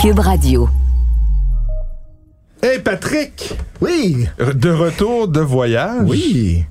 Cube 0.00 0.18
Radio. 0.20 0.68
Hey 2.62 2.78
Patrick, 2.78 3.54
Oui, 3.80 4.26
de 4.38 4.70
retour 4.70 5.28
de 5.28 5.40
voyage. 5.40 6.02
oui. 6.06 6.64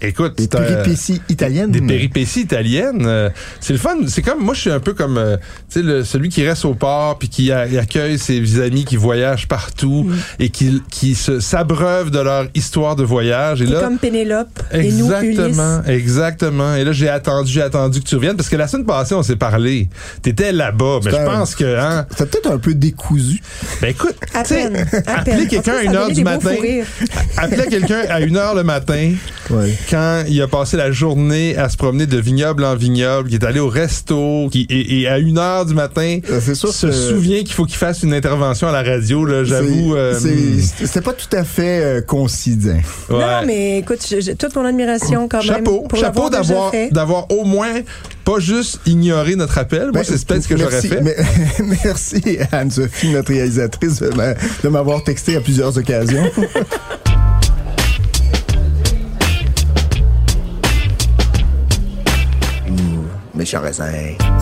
Écoute, 0.00 0.36
Des 0.38 0.44
c'est 0.44 0.56
un- 0.56 0.62
péripéties 0.62 1.20
italiennes. 1.28 1.70
Des 1.70 1.80
péripéties 1.80 2.40
italiennes. 2.40 3.04
euh, 3.06 3.30
c'est 3.60 3.72
le 3.72 3.78
fun. 3.78 3.96
C'est 4.06 4.22
comme 4.22 4.40
moi, 4.44 4.54
je 4.54 4.60
suis 4.60 4.70
un 4.70 4.80
peu 4.80 4.94
comme 4.94 5.18
euh, 5.18 5.36
tu 5.70 5.80
sais 5.80 5.82
le- 5.82 6.04
celui 6.04 6.28
qui 6.28 6.46
reste 6.46 6.64
au 6.64 6.74
port 6.74 7.18
puis 7.18 7.28
qui 7.28 7.50
a- 7.52 7.66
accueille 7.80 8.18
ses 8.18 8.60
amis 8.60 8.84
qui 8.84 8.96
voyagent 8.96 9.48
partout 9.48 10.10
et 10.38 10.48
qui 10.50 10.82
qui 10.90 11.14
se 11.14 11.40
s'abreuvent 11.40 12.10
de 12.10 12.18
leur 12.20 12.46
histoire 12.54 12.96
de 12.96 13.04
voyage. 13.04 13.62
Et 13.62 13.66
là, 13.66 13.80
comme 13.80 13.98
Pénélope 13.98 14.60
et 14.72 14.90
nous. 14.92 15.12
Exactement, 15.12 15.82
exactement. 15.86 16.74
Et 16.76 16.84
là, 16.84 16.92
j'ai 16.92 17.08
attendu, 17.08 17.50
j'ai 17.52 17.62
attendu 17.62 18.00
que 18.00 18.06
tu 18.08 18.14
reviennes 18.16 18.36
parce 18.36 18.48
que 18.48 18.56
la 18.56 18.68
semaine 18.68 18.86
passée, 18.86 19.14
on 19.14 19.22
s'est 19.22 19.36
parlé. 19.36 19.88
T'étais 20.22 20.52
là-bas, 20.52 21.00
mais 21.04 21.10
je 21.10 21.16
C'était 21.16 21.24
pense 21.28 21.54
que, 21.54 21.78
hein, 21.78 22.06
C'est 22.16 22.30
peut-être 22.30 22.50
un 22.52 22.58
peu 22.58 22.74
décousu. 22.74 23.40
ben 23.80 23.88
écoute, 23.90 24.14
À 24.34 24.42
tu 24.42 24.54
sais, 24.54 24.68
peine, 24.70 24.86
à 25.06 25.18
appeler 25.20 25.36
peine. 25.36 25.48
quelqu'un 25.48 25.74
à 25.74 25.82
une 25.82 25.96
heure 25.96 26.10
du 26.10 26.24
matin, 26.24 26.54
appeler 27.36 27.66
quelqu'un 27.68 28.02
à 28.08 28.20
une 28.20 28.36
heure 28.36 28.54
le 28.54 28.62
matin, 28.62 29.12
Ouais. 29.50 29.74
quand 29.90 30.24
il 30.28 30.40
a 30.40 30.48
passé 30.48 30.76
la 30.76 30.92
journée 30.92 31.56
à 31.56 31.68
se 31.68 31.76
promener 31.76 32.06
de 32.06 32.18
vignoble 32.18 32.64
en 32.64 32.74
vignoble, 32.76 33.28
qui 33.28 33.34
est 33.34 33.44
allé 33.44 33.60
au 33.60 33.68
resto, 33.68 34.48
qui 34.50 34.66
et, 34.70 35.00
et 35.00 35.08
à 35.08 35.18
une 35.18 35.38
heure 35.38 35.66
du 35.66 35.74
matin, 35.74 36.18
Euh, 36.30 36.40
c'est 36.42 36.54
sûr 36.54 36.72
se 36.72 36.86
que- 36.86 36.92
souvient 36.92 37.38
qu'il 37.40 37.52
faut 37.52 37.64
qu'il 37.64 37.76
fasse 37.76 38.02
une 38.02 38.14
intervention 38.14 38.68
à 38.68 38.72
la 38.72 38.82
radio. 38.82 39.24
Là, 39.24 39.44
j'avoue. 39.44 39.94
C'est- 39.94 39.98
euh, 39.98 40.18
c'est- 40.18 40.86
C'était 40.86 41.00
pas 41.00 41.12
tout 41.12 41.34
à 41.36 41.44
fait 41.44 41.82
euh, 41.82 42.00
ouais. 43.10 43.18
Non, 43.18 43.46
mais 43.46 43.78
écoute, 43.78 43.98
j'ai 44.08 44.34
toute 44.36 44.54
mon 44.56 44.64
admiration 44.64 45.28
quand 45.28 45.38
même. 45.38 45.46
Chapeau, 45.46 45.82
pour 45.88 45.98
chapeau 45.98 46.30
d'avoir 46.30 46.72
d'avoir 46.90 47.30
au 47.30 47.44
moins 47.44 47.80
pas 48.24 48.38
juste 48.38 48.78
ignoré 48.86 49.34
notre 49.36 49.58
appel. 49.58 49.84
Moi, 49.84 49.92
Ben, 49.92 50.04
c'est 50.04 50.24
peut-être 50.24 50.42
ce 50.44 50.48
que 50.48 50.56
j'aurais 50.56 50.80
fait. 50.82 51.00
mais- 51.02 51.16
merci 51.84 52.22
Anne-Sophie, 52.52 53.10
notre 53.12 53.32
réalisatrice, 53.32 54.00
de 54.00 54.68
m'avoir 54.68 55.02
texté 55.02 55.36
à 55.36 55.40
plusieurs 55.40 55.76
occasions. 55.76 56.30
Ouh, 63.42 63.44
méchant 63.44 63.60
raisin. 63.60 64.41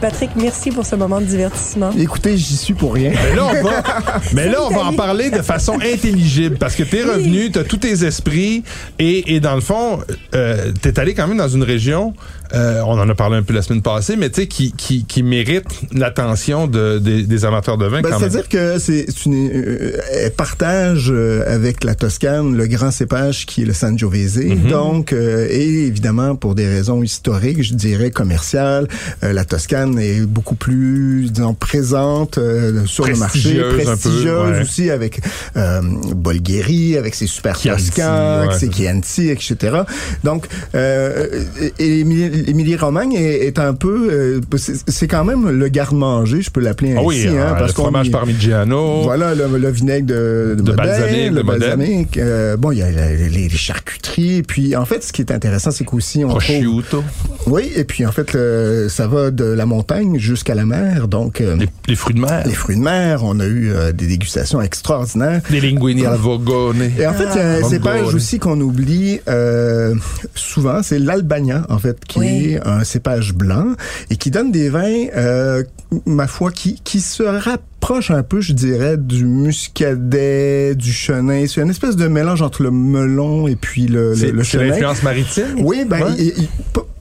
Mais 0.00 0.10
Patrick, 0.10 0.30
merci 0.36 0.70
pour 0.70 0.86
ce 0.86 0.94
moment 0.94 1.20
de 1.20 1.26
divertissement. 1.26 1.90
Écoutez, 1.98 2.36
j'y 2.36 2.56
suis 2.56 2.74
pour 2.74 2.94
rien. 2.94 3.10
Mais 3.10 3.34
là, 3.34 3.46
on 3.46 3.62
va, 3.64 3.82
mais 4.32 4.48
là, 4.48 4.58
on 4.62 4.70
va 4.70 4.84
en 4.84 4.92
parler 4.92 5.30
de 5.30 5.42
façon 5.42 5.74
intelligible 5.80 6.56
parce 6.56 6.76
que 6.76 6.82
t'es 6.82 7.02
revenu, 7.02 7.50
t'as 7.50 7.64
tous 7.64 7.78
tes 7.78 8.04
esprits 8.04 8.62
et, 8.98 9.34
et 9.34 9.40
dans 9.40 9.54
le 9.54 9.60
fond, 9.60 10.00
euh, 10.34 10.72
t'es 10.80 11.00
allé 11.00 11.14
quand 11.14 11.26
même 11.26 11.38
dans 11.38 11.48
une 11.48 11.62
région, 11.62 12.14
euh, 12.54 12.80
on 12.86 12.98
en 12.98 13.08
a 13.08 13.14
parlé 13.14 13.36
un 13.36 13.42
peu 13.42 13.52
la 13.52 13.62
semaine 13.62 13.82
passée, 13.82 14.16
mais 14.16 14.30
tu 14.30 14.42
sais, 14.42 14.46
qui, 14.46 14.72
qui, 14.72 15.04
qui 15.04 15.22
mérite 15.22 15.66
l'attention 15.92 16.66
de, 16.66 16.98
des, 16.98 17.24
des 17.24 17.44
amateurs 17.44 17.76
de 17.76 17.86
vin 17.86 18.00
Ben, 18.00 18.10
quand 18.10 18.20
même. 18.20 18.30
C'est-à-dire 18.30 18.48
que 18.48 18.78
c'est 18.78 19.06
une 19.26 19.50
euh, 19.52 20.00
elle 20.12 20.32
partage 20.32 21.10
euh, 21.10 21.42
avec 21.46 21.84
la 21.84 21.94
Toscane 21.94 22.56
le 22.56 22.66
grand 22.66 22.90
cépage 22.90 23.44
qui 23.44 23.62
est 23.62 23.66
le 23.66 23.74
Sangiovese. 23.74 24.38
Mhm. 24.38 24.68
Donc, 24.70 25.12
euh, 25.12 25.46
et 25.50 25.86
évidemment 25.86 26.36
pour 26.36 26.54
des 26.54 26.66
raisons 26.66 27.02
historiques, 27.02 27.62
je 27.62 27.74
dirais 27.74 28.10
commerciales, 28.10 28.88
euh, 29.22 29.32
la 29.32 29.44
Toscane 29.44 29.87
est 29.96 30.20
beaucoup 30.26 30.54
plus, 30.56 31.30
disons, 31.32 31.54
présente 31.54 32.38
euh, 32.38 32.84
sur 32.86 33.06
le 33.06 33.16
marché, 33.16 33.60
Prestigieuse 33.84 34.24
peu, 34.24 34.50
ouais. 34.52 34.60
aussi 34.62 34.90
avec 34.90 35.20
euh, 35.56 35.80
Bolgheri, 36.14 36.96
avec 36.96 37.14
ses 37.14 37.26
super 37.26 37.58
Toscans, 37.58 38.02
avec 38.40 38.50
ouais, 38.50 38.58
ses. 38.58 38.70
Chianti, 38.72 39.28
etc. 39.30 39.78
Donc, 40.24 40.46
euh, 40.74 41.26
Émilie- 41.78 42.48
Émilie-Romagne 42.48 43.14
est, 43.14 43.46
est 43.46 43.58
un 43.58 43.74
peu, 43.74 44.08
euh, 44.10 44.40
c'est 44.56 45.08
quand 45.08 45.24
même 45.24 45.48
le 45.48 45.68
garde-manger, 45.68 46.42
je 46.42 46.50
peux 46.50 46.60
l'appeler 46.60 46.94
Ah 46.96 47.00
ainsi, 47.00 47.06
oui, 47.06 47.28
hein, 47.28 47.34
euh, 47.36 47.50
parce 47.54 47.68
le 47.68 47.82
fromage 47.82 48.10
parmigiano. 48.10 49.02
voilà, 49.02 49.34
le, 49.34 49.46
le 49.58 49.70
vinaigre 49.70 50.06
de, 50.06 50.54
de, 50.58 50.62
De 50.62 50.72
Modène, 50.72 50.86
balsamique, 50.86 51.32
le 51.34 51.42
euh, 52.18 52.56
bon, 52.56 52.72
il 52.72 52.78
y 52.78 52.82
a 52.82 52.90
les, 52.90 53.28
les 53.28 53.48
charcuteries. 53.48 54.42
Puis, 54.42 54.76
en 54.76 54.84
fait, 54.84 55.02
ce 55.02 55.12
qui 55.12 55.22
est 55.22 55.32
intéressant, 55.32 55.70
c'est 55.70 55.84
qu'aussi, 55.84 56.24
on 56.24 56.34
trouve... 56.36 56.64
Oui, 57.46 57.70
et 57.76 57.84
puis, 57.84 58.04
en 58.06 58.12
fait, 58.12 58.32
le- 58.34 58.88
ça 58.88 59.06
va 59.06 59.30
de 59.30 59.44
la 59.44 59.64
montagne 59.66 59.77
jusqu'à 60.16 60.54
la 60.54 60.64
mer. 60.64 61.08
Donc, 61.08 61.40
euh, 61.40 61.56
les, 61.56 61.68
les 61.88 61.94
fruits 61.96 62.14
de 62.14 62.20
mer, 62.20 62.42
les 62.46 62.52
fruits 62.54 62.76
de 62.76 62.80
mer, 62.82 63.22
on 63.24 63.40
a 63.40 63.46
eu 63.46 63.70
euh, 63.70 63.92
des 63.92 64.06
dégustations 64.06 64.60
extraordinaires. 64.60 65.40
les 65.50 65.60
linguini 65.60 66.06
alla 66.06 66.16
vogone. 66.16 66.82
Et 66.98 67.06
en 67.06 67.12
fait, 67.12 67.26
il 67.34 67.38
y 67.38 67.40
a 67.40 67.50
un 67.56 67.60
Ah. 67.64 67.68
cépage 67.68 68.00
Vongole. 68.00 68.14
aussi 68.16 68.38
qu'on 68.38 68.60
oublie 68.60 69.20
euh, 69.28 69.94
souvent, 70.34 70.82
c'est 70.82 70.98
l'Albania, 70.98 71.66
en 71.68 71.78
fait, 71.78 72.04
qui 72.06 72.18
Oui. 72.18 72.26
est 72.54 72.66
un 72.66 72.84
cépage 72.84 73.34
blanc 73.34 73.74
et 74.10 74.16
qui 74.16 74.30
donne 74.30 74.50
des 74.52 74.68
vins, 74.68 75.06
euh, 75.16 75.62
ma 76.06 76.26
foi, 76.26 76.50
qui, 76.52 76.80
qui 76.84 77.00
se 77.00 77.22
rapproche 77.22 78.10
un 78.10 78.22
peu, 78.22 78.40
je 78.40 78.52
dirais, 78.52 78.96
du 78.96 79.24
muscadet, 79.24 80.74
du 80.74 80.92
chenin. 80.92 81.46
C'est 81.46 81.60
une 81.62 81.70
espèce 81.70 81.96
de 81.96 82.08
mélange 82.08 82.42
entre 82.42 82.62
le 82.62 82.70
melon 82.70 83.48
et 83.48 83.56
puis 83.56 83.86
le, 83.86 84.10
le, 84.10 84.14
C'est 84.16 84.30
le 84.32 84.44
c'est 84.44 84.50
chenin. 84.58 84.64
l'influence 84.70 85.02
maritime? 85.02 85.44
Oui, 85.58 85.84
ben, 85.88 86.02
Ouais. 86.02 86.10
il- 86.18 86.48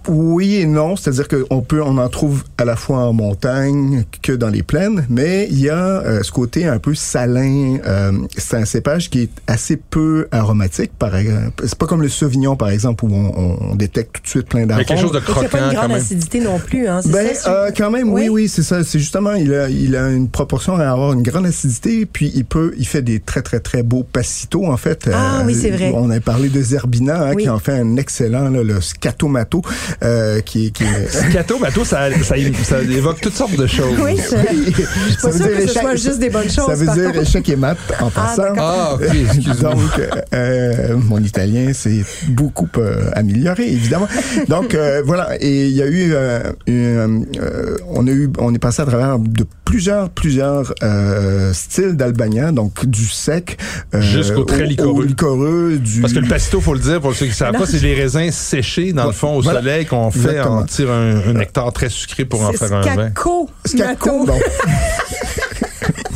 oui 0.07 0.56
et 0.57 0.66
non, 0.66 0.95
c'est-à-dire 0.95 1.28
qu'on 1.28 1.62
peut, 1.62 1.81
on 1.81 1.97
en 1.97 2.09
trouve 2.09 2.44
à 2.57 2.66
la 2.66 2.75
fois 2.75 3.00
en 3.00 3.13
montagne 3.13 4.06
que 4.22 4.31
dans 4.31 4.50
les 4.50 4.63
plaines, 4.63 5.06
mais 5.09 5.47
il 5.50 5.59
y 5.59 5.69
a 5.69 5.75
euh, 6.01 6.23
ce 6.23 6.31
côté 6.31 6.66
un 6.66 6.79
peu 6.79 6.95
salin. 6.95 7.78
euh, 7.85 8.12
c'est 8.38 8.57
un 8.57 8.66
cépage 8.66 9.09
qui 9.09 9.22
est 9.23 9.29
assez 9.47 9.78
peu 9.78 10.28
aromatique, 10.31 10.91
par 10.97 11.16
exemple. 11.16 11.63
C'est 11.66 11.78
pas 11.78 11.85
comme 11.88 12.01
le 12.01 12.09
Sauvignon, 12.09 12.56
par 12.56 12.69
exemple, 12.69 13.06
où 13.06 13.13
on, 13.13 13.57
on 13.72 13.75
détecte 13.75 14.16
tout 14.16 14.22
de 14.23 14.28
suite 14.28 14.47
plein 14.47 14.59
Il 14.62 14.63
y 14.63 14.66
a 14.66 14.67
d'arômes. 14.67 14.85
quelque 14.85 15.01
chose 15.01 15.12
de 15.12 15.17
Et 15.19 15.22
qu'il 15.22 15.34
n'y 15.34 15.40
a 15.40 15.50
pas 15.50 15.50
croquant 15.57 15.69
une 15.72 15.75
grande 15.78 15.91
acidité 15.94 16.40
non 16.40 16.59
plus, 16.59 16.88
hein, 16.88 17.00
Ben, 17.06 17.34
ça? 17.35 17.51
euh, 17.66 17.72
quand 17.75 17.91
même, 17.91 18.09
oui, 18.09 18.23
Oui. 18.23 18.29
oui, 18.29 18.47
c'est 18.50 18.63
ça. 18.63 18.84
C'est 18.84 19.00
justement, 19.00 19.34
il 19.34 19.53
a, 19.53 19.69
il 19.69 19.96
a 19.96 20.09
une 20.09 20.29
proportion 20.29 20.75
à 20.75 20.85
avoir 20.90 21.13
une 21.13 21.23
grande 21.23 21.46
acidité, 21.46 22.06
puis 22.06 22.31
il 22.35 22.46
peut, 22.46 22.73
il 22.78 22.88
fait 22.88 23.01
des 23.01 23.19
très, 23.19 23.41
très, 23.41 23.59
très 23.59 23.84
beaux 23.84 24.03
passitos, 24.03 24.66
en 24.66 24.78
fait. 24.78 25.09
Ah 25.13 25.44
oui, 25.46 25.53
c'est 25.56 25.72
vrai. 25.72 25.91
On 25.96 26.09
a 26.09 26.19
parlé 26.19 26.50
de 26.50 26.62
Zerbina, 26.62 27.28
hein, 27.29 27.34
Oui. 27.35 27.44
qui 27.44 27.50
en 27.50 27.59
fait 27.59 27.73
un 27.79 27.97
excellent, 27.97 28.50
là, 28.50 28.63
le 28.63 28.81
Scatomato, 28.81 29.62
euh, 30.03 30.41
qui, 30.41 30.68
est- 30.68 30.69
qui. 30.72 30.84
Gâteau, 31.34 31.58
bateau, 31.59 31.84
ça, 31.84 32.09
ça, 32.24 32.35
ça 32.63 32.80
évoque 32.81 33.19
toutes 33.22 33.35
sortes 33.35 33.56
de 33.56 33.66
choses. 33.68 33.97
Oui, 34.00 34.18
ça- 34.18 34.38
ça 34.38 35.30
pas 35.30 35.31
sûre 35.31 35.47
que 35.47 35.68
ce 35.68 35.74
soit 35.74 35.96
juste 35.96 36.19
des 36.19 36.30
bonnes 36.30 36.50
choses, 36.50 36.68
Ça 36.68 36.75
veut 36.75 36.85
dire 36.94 37.12
contre. 37.12 37.22
échec 37.22 37.50
et 37.50 37.56
mat 37.56 37.78
en 38.00 38.09
passant. 38.09 38.41
d'accord. 38.44 38.58
Ah, 38.59 38.94
ok, 38.96 39.02
excuse-moi. 39.16 39.74
Donc, 39.74 40.02
euh, 40.34 40.96
mon 40.97 41.19
italien 41.19 41.74
s'est 41.74 42.03
beaucoup 42.30 42.68
euh, 42.78 43.09
amélioré, 43.13 43.63
évidemment. 43.72 44.08
Donc, 44.47 44.74
euh, 44.75 45.02
voilà. 45.06 45.30
Et 45.41 45.68
il 45.68 45.74
y 45.75 45.81
a 45.81 45.88
eu, 45.88 46.12
euh, 46.14 46.40
une, 46.68 47.25
euh, 47.41 47.78
on 47.90 48.06
a 48.08 48.12
eu, 48.12 48.29
on 48.40 48.53
est 48.53 48.59
passé 48.59 48.81
à 48.81 48.85
travers 48.85 49.18
de 49.19 49.46
plusieurs, 49.67 50.09
plusieurs 50.09 50.73
euh, 50.81 51.51
styles 51.53 51.97
d'Albania, 51.97 52.53
donc 52.53 52.85
du 52.85 53.03
sec 53.05 53.57
euh, 53.94 54.00
Jusqu'au 54.00 54.45
très 54.45 54.61
au- 54.63 54.66
liquoreux. 54.66 54.91
au 54.94 55.01
liquoreux, 55.01 55.78
du 55.78 56.00
Parce 56.00 56.13
que 56.13 56.19
le 56.19 56.28
pastito, 56.29 56.61
faut 56.61 56.73
le 56.73 56.79
dire, 56.79 57.01
pour 57.01 57.13
ceux 57.13 57.25
qui 57.25 57.31
ne 57.31 57.35
savent 57.35 57.51
Non. 57.53 57.59
pas, 57.59 57.66
c'est 57.66 57.81
les 57.81 57.94
raisins 57.94 58.31
séchés, 58.31 58.94
dans 58.94 59.07
le 59.07 59.11
fond, 59.11 59.35
au 59.35 59.41
Voilà. 59.41 59.59
soleil, 59.59 59.85
qu'on 59.85 60.09
fait, 60.09 60.19
Exactement. 60.29 60.59
on 60.59 60.63
tire 60.66 60.89
un, 60.89 61.17
un 61.29 61.33
nectar 61.33 61.73
très 61.73 61.89
sucré 61.89 62.23
pour 62.23 62.44
en 62.44 62.53
faire 62.53 62.72
un 62.73 62.81
vin. 62.81 62.94
scaco. 63.09 63.50
Scaco, 63.66 64.19
Mato. 64.19 64.25
bon. 64.25 64.39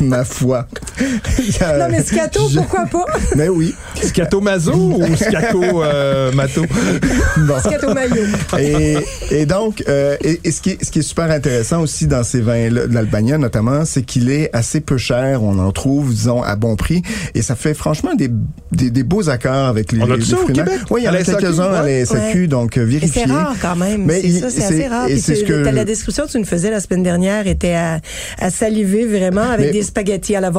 Ma 0.00 0.24
foi. 0.24 0.66
Non, 1.78 1.86
mais 1.90 2.02
scato, 2.02 2.48
Je- 2.48 2.56
pourquoi 2.58 2.86
pas? 2.86 3.04
Mais 3.36 3.48
oui. 3.48 3.74
Scato 4.02 4.40
Mazo 4.40 4.72
ou 4.72 5.16
Scaco 5.16 5.82
euh, 5.82 6.32
Mato? 6.32 6.62
Bon. 7.46 7.58
Scato 7.60 7.92
maillot. 7.94 8.24
et, 8.58 8.96
et 9.30 9.46
donc, 9.46 9.82
euh, 9.88 10.16
et, 10.22 10.40
et 10.44 10.50
ce, 10.52 10.60
qui 10.60 10.70
est, 10.70 10.84
ce 10.84 10.90
qui 10.90 10.98
est 11.00 11.02
super 11.02 11.30
intéressant 11.30 11.80
aussi 11.82 12.06
dans 12.06 12.22
ces 12.22 12.40
vins 12.40 12.68
de 12.70 12.88
l'Albania 12.92 13.38
notamment, 13.38 13.84
c'est 13.84 14.02
qu'il 14.02 14.30
est 14.30 14.50
assez 14.54 14.80
peu 14.80 14.98
cher. 14.98 15.42
On 15.42 15.58
en 15.58 15.72
trouve, 15.72 16.10
disons, 16.12 16.42
à 16.42 16.56
bon 16.56 16.76
prix. 16.76 17.02
Et 17.34 17.42
ça 17.42 17.54
fait 17.56 17.74
franchement 17.74 18.14
des, 18.14 18.30
des, 18.72 18.90
des 18.90 19.02
beaux 19.02 19.28
accords 19.28 19.66
avec 19.68 19.92
les, 19.92 20.02
On 20.02 20.10
a 20.10 20.16
les 20.16 20.24
ça 20.24 20.36
au. 20.40 20.46
Québec? 20.46 20.80
Oui, 20.90 21.02
il 21.02 21.04
y 21.04 21.08
en 21.08 21.14
a 21.14 21.22
quelques-uns 21.22 21.64
à 21.72 21.78
la 21.80 21.84
ouais. 21.84 22.04
SAQ, 22.04 22.48
donc 22.48 22.76
euh, 22.76 22.84
vérifiez. 22.84 23.22
c'est 23.26 23.30
rare 23.32 23.54
quand 23.60 23.76
même. 23.76 24.04
Mais 24.04 24.20
C'est 24.20 24.26
il- 24.28 24.40
ça, 24.40 24.50
c'est 24.50 24.60
c'est- 24.60 24.64
assez 24.74 24.86
rare. 24.88 25.08
et 25.08 25.16
c'est 25.16 25.34
tu- 25.34 25.40
ce 25.40 25.44
que- 25.44 25.52
la 25.52 25.84
description 25.84 26.26
que 26.26 26.30
tu 26.32 26.38
nous 26.38 26.44
faisais 26.44 26.70
la 26.70 26.80
semaine 26.80 27.02
dernière 27.02 27.46
était 27.46 27.74
à, 27.74 28.00
à 28.38 28.50
saliver 28.50 29.06
vraiment 29.06 29.42
avec 29.50 29.66
Mais- 29.66 29.72
des 29.72 29.82
spaghettis 29.82 30.36
à 30.36 30.40
la 30.40 30.50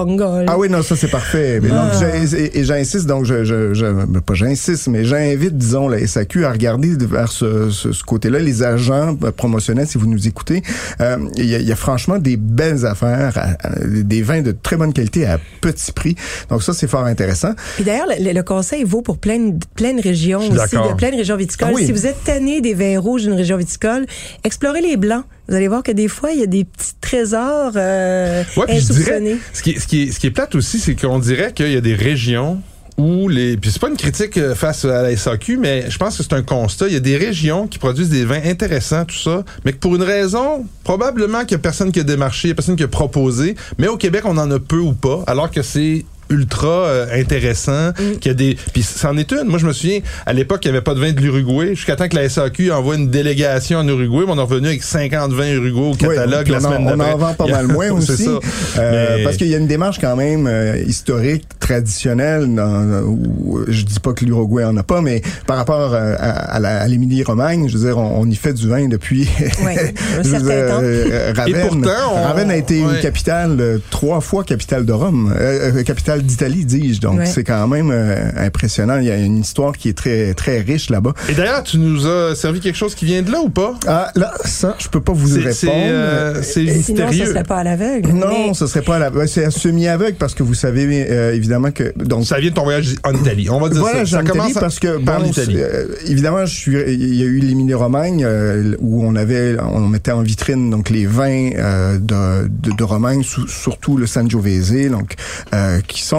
Ah 0.47 0.57
oui, 0.57 0.69
non, 0.69 0.81
ça 0.81 0.95
c'est 0.95 1.09
parfait. 1.11 1.59
Mais 1.61 1.69
Ah. 1.71 1.91
donc, 1.91 2.33
et, 2.33 2.59
et 2.59 2.63
j'insiste, 2.63 3.05
donc, 3.07 3.25
je, 3.25 3.43
je, 3.43 3.73
je, 3.73 3.85
ben, 3.85 4.21
pas 4.21 4.33
j'insiste, 4.33 4.87
mais 4.87 5.03
j'invite, 5.05 5.57
disons, 5.57 5.87
la 5.87 6.05
SAQ 6.05 6.45
à 6.45 6.51
regarder 6.51 6.95
vers 6.99 7.31
ce, 7.31 7.69
ce, 7.69 7.91
ce 7.91 8.03
côté-là, 8.03 8.39
les 8.39 8.63
agents 8.63 9.15
promotionnels, 9.37 9.87
si 9.87 9.97
vous 9.97 10.07
nous 10.07 10.27
écoutez. 10.27 10.61
Euh, 11.01 11.17
Il 11.37 11.45
y, 11.45 11.55
a, 11.55 11.59
il 11.59 11.67
y 11.67 11.71
a 11.71 11.75
franchement 11.75 12.17
des 12.17 12.37
belles 12.37 12.85
affaires, 12.85 13.37
à- 13.37 13.67
à- 13.67 13.79
des 13.85 14.21
vins 14.21 14.41
de 14.41 14.51
très 14.51 14.75
bonne 14.77 14.93
qualité 14.93 15.25
à 15.25 15.39
petit 15.61 15.91
prix. 15.91 16.15
Donc 16.49 16.63
ça, 16.63 16.73
c'est 16.73 16.87
fort 16.87 17.05
intéressant. 17.05 17.53
Puis 17.75 17.83
d'ailleurs, 17.83 18.07
le, 18.19 18.31
le 18.33 18.43
conseil 18.43 18.83
vaut 18.83 19.01
pour 19.01 19.17
plein 19.17 19.39
de, 19.39 19.65
plein 19.75 19.93
de 19.93 20.01
régions 20.01 20.39
aussi, 20.39 20.49
de 20.89 20.95
plein 20.95 21.11
de 21.11 21.17
régions 21.17 21.37
viticoles. 21.37 21.69
Ah 21.71 21.75
oui. 21.75 21.85
Si 21.85 21.91
vous 21.91 22.05
êtes 22.07 22.23
tanné 22.23 22.61
des 22.61 22.73
vins 22.73 22.99
rouges 22.99 23.23
d'une 23.23 23.33
région 23.33 23.57
viticole, 23.57 24.05
explorez 24.43 24.81
les 24.81 24.97
blancs. 24.97 25.25
Vous 25.49 25.55
allez 25.55 25.67
voir 25.67 25.83
que 25.83 25.91
des 25.91 26.07
fois, 26.07 26.31
il 26.31 26.39
y 26.39 26.43
a 26.43 26.47
des 26.47 26.63
petits 26.63 26.93
trésors 27.01 27.73
euh, 27.75 28.43
Ouais, 28.57 28.65
dirais, 28.67 28.77
insoupçonnés. 28.79 29.37
ce 29.53 29.61
qui, 29.61 29.71
est- 29.71 29.79
ce, 29.79 29.87
qui 29.87 30.03
est, 30.03 30.11
ce 30.11 30.19
qui 30.19 30.27
est 30.27 30.31
plate 30.31 30.55
aussi, 30.55 30.79
c'est 30.79 30.95
qu'on 30.95 31.19
dirait 31.19 31.51
qu'il 31.53 31.71
y 31.71 31.75
a 31.77 31.81
des 31.81 31.95
régions 31.95 32.61
où 32.97 33.27
les. 33.27 33.57
Puis 33.57 33.71
c'est 33.71 33.81
pas 33.81 33.89
une 33.89 33.97
critique 33.97 34.37
euh, 34.37 34.53
face 34.55 34.85
à 34.85 35.01
la 35.01 35.17
SAQ, 35.17 35.57
mais 35.57 35.89
je 35.89 35.97
pense 35.97 36.15
que 36.15 36.21
c'est 36.23 36.33
un 36.33 36.43
constat. 36.43 36.87
Il 36.87 36.93
y 36.93 36.97
a 36.97 36.99
des 36.99 37.17
régions 37.17 37.65
qui 37.67 37.79
produisent 37.79 38.09
des 38.09 38.23
vins 38.23 38.41
intéressants, 38.45 39.03
tout 39.05 39.15
ça, 39.17 39.43
mais 39.65 39.73
que 39.73 39.77
pour 39.79 39.95
une 39.95 40.03
raison, 40.03 40.65
probablement 40.83 41.41
qu'il 41.41 41.53
y 41.53 41.55
a 41.55 41.59
personne 41.59 41.91
qui 41.91 41.99
a 41.99 42.03
démarché, 42.03 42.47
il 42.47 42.49
y 42.49 42.51
a 42.51 42.55
personne 42.55 42.75
qui 42.75 42.83
a 42.83 42.87
proposé, 42.87 43.55
mais 43.79 43.87
au 43.87 43.97
Québec, 43.97 44.21
on 44.25 44.37
en 44.37 44.49
a 44.51 44.59
peu 44.59 44.77
ou 44.77 44.93
pas, 44.93 45.23
alors 45.27 45.49
que 45.49 45.63
c'est 45.63 46.05
ultra 46.33 46.67
euh, 46.67 47.05
intéressant 47.21 47.91
qu'il 48.19 48.27
y 48.27 48.29
a 48.29 48.33
des 48.33 48.57
puis 48.73 48.83
c'en 48.83 49.15
est 49.17 49.31
une 49.31 49.43
moi 49.47 49.59
je 49.59 49.65
me 49.67 49.73
souviens 49.73 49.99
à 50.25 50.33
l'époque 50.33 50.61
il 50.65 50.69
n'y 50.71 50.75
avait 50.77 50.83
pas 50.83 50.93
de 50.95 50.99
vin 50.99 51.11
de 51.11 51.19
l'Uruguay 51.19 51.75
jusqu'à 51.75 51.95
temps 51.95 52.07
que 52.07 52.15
la 52.15 52.27
SAQ 52.29 52.71
envoie 52.71 52.95
une 52.95 53.09
délégation 53.09 53.79
en 53.79 53.87
Uruguay 53.87 54.23
mais 54.27 54.33
on 54.33 54.37
est 54.37 54.41
revenu 54.41 54.67
avec 54.67 54.83
50 54.83 55.31
vins 55.33 55.49
Uruguay 55.51 55.79
au 55.79 55.91
Oui, 55.91 55.97
catalogue 55.97 56.47
la 56.47 56.57
on 56.57 56.59
en- 56.59 56.61
semaine 56.69 56.81
on 56.87 56.97
d'après 56.97 57.13
en 57.13 57.17
vend 57.17 57.33
pas 57.33 57.47
mal 57.47 57.67
moins 57.67 58.01
C'est 58.01 58.11
aussi. 58.13 58.23
ça. 58.25 58.39
Euh, 58.79 59.17
Mais- 59.17 59.23
Parce 59.23 59.37
qu'il 59.37 59.47
y 59.47 59.55
a 59.55 59.57
une 59.57 59.67
démarche 59.67 59.99
quand 59.99 60.15
même 60.15 60.47
euh, 60.47 60.77
historique, 60.85 61.45
traditionnelle, 61.59 62.53
dans, 62.55 63.01
où, 63.03 63.59
je 63.67 63.83
dis 63.83 63.99
pas 63.99 64.13
que 64.13 64.25
l'Uruguay 64.25 64.63
en 64.63 64.75
a 64.77 64.83
pas, 64.83 65.01
mais 65.01 65.21
par 65.47 65.57
rapport 65.57 65.93
euh, 65.93 66.15
à, 66.17 66.55
à 66.55 66.59
la- 66.59 66.81
à 66.81 66.87
l'Émilie-Romagne, 66.87 67.67
je 67.69 67.77
veux 67.77 67.85
dire, 67.85 67.97
on, 67.97 68.21
on 68.21 68.29
y 68.29 68.35
fait 68.35 68.53
du 68.53 68.67
vin 68.67 68.87
depuis 68.87 69.27
Ouais, 69.63 69.93
un 70.19 70.23
certain 70.23 70.39
dire, 70.39 70.67
temps. 70.67 70.79
euh, 70.81 71.33
Ravenne, 71.35 71.55
Et 71.55 71.67
pourtant, 71.67 71.89
on- 72.15 72.23
Ravenne 72.23 72.51
a 72.51 72.55
été 72.57 72.83
ouais. 72.83 72.95
une 72.95 73.01
capitale, 73.01 73.57
euh, 73.59 73.77
trois 73.89 74.21
fois 74.21 74.43
capitale 74.43 74.85
de 74.85 74.91
Rome, 74.93 75.33
euh, 75.39 75.71
euh, 75.77 75.83
capitale 75.83 76.22
d'Italie, 76.23 76.65
dis-je. 76.65 76.99
Donc 77.01 77.19
Ouais. 77.19 77.25
c'est 77.25 77.43
quand 77.43 77.67
même 77.67 77.91
euh, 77.91 78.29
impressionnant. 78.37 78.97
Il 78.97 79.05
y 79.05 79.11
a 79.11 79.17
une 79.17 79.39
histoire 79.39 79.73
qui 79.73 79.89
est 79.89 79.93
très 79.97 80.33
très 80.33 80.61
riche 80.61 80.89
là-bas. 80.89 81.13
Et 81.29 81.33
d'ailleurs, 81.33 81.63
tu 81.63 81.77
nous 81.77 82.07
as 82.07 82.35
servi 82.35 82.59
quelque 82.59 82.75
chose 82.77 82.95
qui 82.95 83.05
vient 83.05 83.21
de 83.21 83.31
là 83.31 83.41
ou 83.41 83.49
pas? 83.49 83.73
Ah 83.87 84.11
là, 84.15 84.31
ça, 84.45 84.75
je 84.79 84.87
peux 84.87 85.01
pas 85.01 85.13
vous 85.13 85.27
répondre. 85.33 85.51
c'est, 85.53 85.67
euh, 85.71 86.41
c'est 86.41 86.65
Sinon, 86.65 87.07
mystérieux. 87.07 87.25
ce 87.25 87.31
serait 87.31 87.43
pas 87.43 87.57
à 87.57 87.63
l'aveugle. 87.63 88.11
Non, 88.11 88.47
Mais- 88.47 88.53
ce 88.53 88.67
serait 88.67 88.81
pas 88.81 88.95
à 88.95 88.99
la. 88.99 89.09
ben, 89.09 89.27
C'est 89.27 89.45
à 89.45 89.51
semi-aveugle 89.51 90.17
parce 90.17 90.33
que 90.33 90.43
vous 90.43 90.53
savez 90.53 91.07
euh, 91.09 91.33
évidemment 91.35 91.71
que 91.71 91.93
donc. 91.95 92.25
Ça 92.25 92.39
vient 92.39 92.49
de 92.49 92.55
ton 92.55 92.63
voyage 92.63 92.95
en 93.03 93.13
Italie. 93.13 93.49
On 93.49 93.59
va 93.59 93.69
dire 93.69 93.81
Voilà, 93.81 94.05
ça. 94.05 94.21
parce 94.59 94.79
que 94.79 94.97
bon, 94.97 95.11
euh, 95.37 95.87
évidemment, 96.07 96.45
je 96.45 96.55
suis, 96.55 96.71
il 96.87 97.15
y 97.15 97.21
a 97.21 97.25
eu 97.25 97.39
l'Émilie-Romagne 97.39 98.23
euh, 98.25 98.75
où 98.79 99.03
on 99.05 99.15
avait, 99.15 99.55
on 99.61 99.87
mettait 99.87 100.11
en 100.11 100.21
vitrine 100.21 100.69
donc 100.69 100.89
les 100.89 101.05
vins 101.05 101.49
euh, 101.55 101.97
de, 101.99 102.47
de, 102.47 102.75
de 102.75 102.83
Romagne, 102.83 103.23
surtout 103.47 103.97
le 103.97 104.07
Sangiovese, 104.07 104.89
donc 104.89 105.15
euh, 105.53 105.79
qui 105.87 106.01
sont 106.03 106.12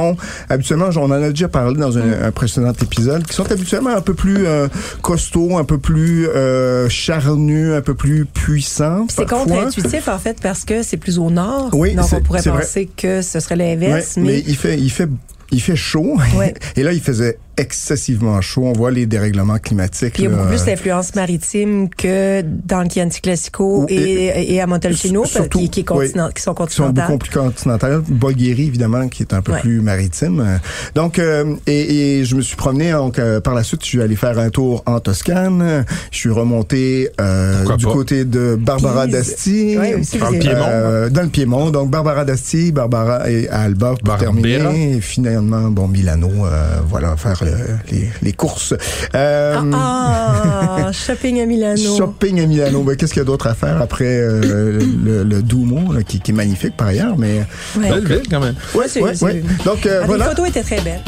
habituellement, 0.48 0.88
on 0.96 1.04
en 1.04 1.10
a 1.12 1.30
déjà 1.30 1.48
parlé 1.48 1.78
dans 1.78 1.96
un, 1.98 2.22
un 2.24 2.30
précédent 2.32 2.72
épisode, 2.72 3.24
qui 3.24 3.34
sont 3.34 3.50
habituellement 3.50 3.90
un 3.90 4.00
peu 4.00 4.14
plus 4.14 4.46
euh, 4.46 4.68
costauds, 5.02 5.56
un 5.58 5.64
peu 5.64 5.78
plus 5.78 6.28
euh, 6.28 6.88
charnus, 6.88 7.72
un 7.74 7.80
peu 7.80 7.94
plus 7.94 8.24
puissants. 8.26 9.06
Puis 9.06 9.16
C'est 9.18 9.28
contre-intuitif, 9.28 10.08
en 10.08 10.18
fait, 10.18 10.38
parce 10.40 10.64
que 10.64 10.82
c'est 10.82 10.96
plus 10.96 11.18
au 11.18 11.30
nord. 11.30 11.70
Oui, 11.72 11.94
Donc, 11.94 12.06
on 12.12 12.20
pourrait 12.20 12.40
vrai. 12.42 12.60
penser 12.60 12.88
que 12.96 13.22
ce 13.22 13.40
serait 13.40 13.56
l'inverse. 13.56 14.16
mais 14.16 14.22
mais 14.34 14.44
il 14.46 14.56
fait, 14.56 14.78
il 14.78 14.90
fait, 14.90 15.08
il 15.50 15.60
fait 15.60 15.76
chaud. 15.76 16.16
Ouais. 16.36 16.54
Et 16.76 16.82
là, 16.82 16.92
il 16.92 17.00
faisait 17.00 17.38
excessivement 17.56 18.40
chaud. 18.40 18.64
On 18.64 18.72
voit 18.72 18.90
les 18.90 19.06
dérèglements 19.06 19.58
climatiques. 19.58 20.14
Puis 20.14 20.22
il 20.24 20.24
y 20.24 20.28
a 20.28 20.30
là. 20.30 20.36
beaucoup 20.36 20.48
plus 20.50 20.64
d'influence 20.64 21.14
maritime 21.14 21.88
que 21.88 22.42
dans 22.42 22.82
le 22.82 22.88
Chianti 22.88 23.20
Classico 23.20 23.86
et, 23.88 24.54
et 24.54 24.60
à 24.60 24.66
Montalcino, 24.66 25.24
Surtout, 25.24 25.58
qui, 25.58 25.70
qui, 25.70 25.80
est 25.80 25.90
oui. 25.90 26.06
continent- 26.06 26.30
qui 26.30 26.42
sont 26.42 26.52
qui 26.54 26.74
sont 26.74 26.84
continentales. 26.84 27.06
beaucoup 27.06 27.18
plus 27.18 27.30
continentales. 27.30 28.00
Bulgarie, 28.08 28.66
évidemment, 28.68 29.08
qui 29.08 29.22
est 29.22 29.32
un 29.34 29.42
peu 29.42 29.52
Ouais. 29.52 29.60
plus 29.60 29.80
maritime. 29.80 30.40
Euh, 30.40 30.56
Donc, 30.94 31.18
euh, 31.18 31.54
et, 31.66 32.18
et 32.20 32.24
je 32.24 32.34
me 32.36 32.40
suis 32.42 32.56
promené, 32.56 32.92
donc, 32.92 33.18
euh, 33.18 33.40
par 33.40 33.54
la 33.54 33.62
suite, 33.62 33.82
je 33.82 33.86
suis 33.88 34.02
allé 34.02 34.16
faire 34.16 34.38
un 34.38 34.50
tour 34.50 34.82
en 34.86 34.98
Toscane. 35.00 35.84
Je 36.10 36.16
suis 36.18 36.30
remonté 36.30 37.10
euh, 37.20 37.64
du 37.76 37.84
pas? 37.86 37.92
côté 37.92 38.24
de 38.24 38.56
Barbara 38.60 39.04
Pise. 39.04 39.12
d'Asti. 39.14 39.78
Ouais, 39.78 39.92
Dans 40.18 40.18
le 40.30 40.36
avez- 40.36 40.38
Piémont. 40.38 40.64
Euh, 40.66 41.08
dans 41.10 41.22
le 41.22 41.28
Piémont. 41.28 41.70
Donc, 41.70 41.90
Barbara 41.90 42.24
d'Asti, 42.24 42.72
Barbara 42.72 43.30
et 43.30 43.48
Alba 43.48 43.90
pour 43.90 43.98
Barbera. 44.02 44.18
terminer. 44.18 44.92
Et 44.96 45.00
finalement, 45.00 45.70
bon, 45.70 45.88
Milano, 45.88 46.28
euh, 46.46 46.78
voilà, 46.88 47.16
faire 47.16 47.43
le- 47.44 47.78
les, 47.90 48.08
les 48.22 48.32
courses. 48.32 48.74
Euh, 49.14 49.60
Ah, 49.72 50.76
ah, 50.86 50.92
shopping 50.92 51.40
à 51.40 51.46
Milano. 51.46 51.96
Shopping 51.96 52.40
à 52.40 52.46
Milano. 52.46 52.82
Ben, 52.82 52.96
Qu'est-ce 52.96 53.12
qu'il 53.12 53.20
y 53.20 53.24
a 53.24 53.26
d'autre 53.26 53.46
à 53.46 53.54
faire 53.54 53.80
après 53.80 54.04
euh, 54.18 54.80
le, 55.04 55.22
le 55.24 55.42
Duomo, 55.42 55.92
là, 55.92 56.02
qui, 56.02 56.20
qui 56.20 56.30
est 56.30 56.34
magnifique 56.34 56.76
par 56.76 56.88
ailleurs, 56.88 57.16
mais 57.18 57.44
Ouais. 57.78 57.90
Belle 57.90 58.06
ville, 58.06 58.22
quand 58.30 58.40
même. 58.40 58.54
ouais, 58.74 58.86
c'est- 58.88 59.00
ouais. 59.02 59.42
Donc 59.64 59.86
euh, 59.86 59.98
Ah, 59.98 60.00
Les 60.02 60.06
voilà. 60.06 60.24
photos 60.30 60.48
étaient 60.48 60.62
très 60.62 60.80
belles. 60.80 61.00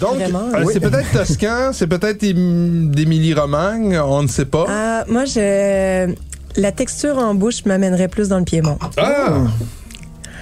Donc, 0.00 0.20
euh, 0.20 0.28
oui. 0.64 0.72
c'est 0.72 0.78
peut-être 0.80 1.10
Toscan, 1.12 1.70
c'est 1.72 1.88
peut-être 1.88 2.22
Ém- 2.22 2.88
d'Émilie-Romagne, 2.90 3.98
on 3.98 4.22
ne 4.22 4.28
sait 4.28 4.44
pas. 4.44 4.64
Ah, 4.68 5.04
moi, 5.08 5.24
je, 5.24 6.14
la 6.56 6.72
texture 6.72 7.18
en 7.18 7.34
bouche 7.34 7.64
m'amènerait 7.64 8.08
plus 8.08 8.28
dans 8.28 8.38
le 8.38 8.44
Piémont. 8.44 8.78
Ah! 8.96 9.44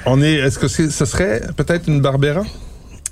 On 0.06 0.22
est, 0.22 0.34
est-ce 0.34 0.58
que 0.58 0.68
c'est- 0.68 0.90
ce 0.90 1.04
serait 1.04 1.42
peut-être 1.56 1.88
une 1.88 2.00
Barbera? 2.00 2.42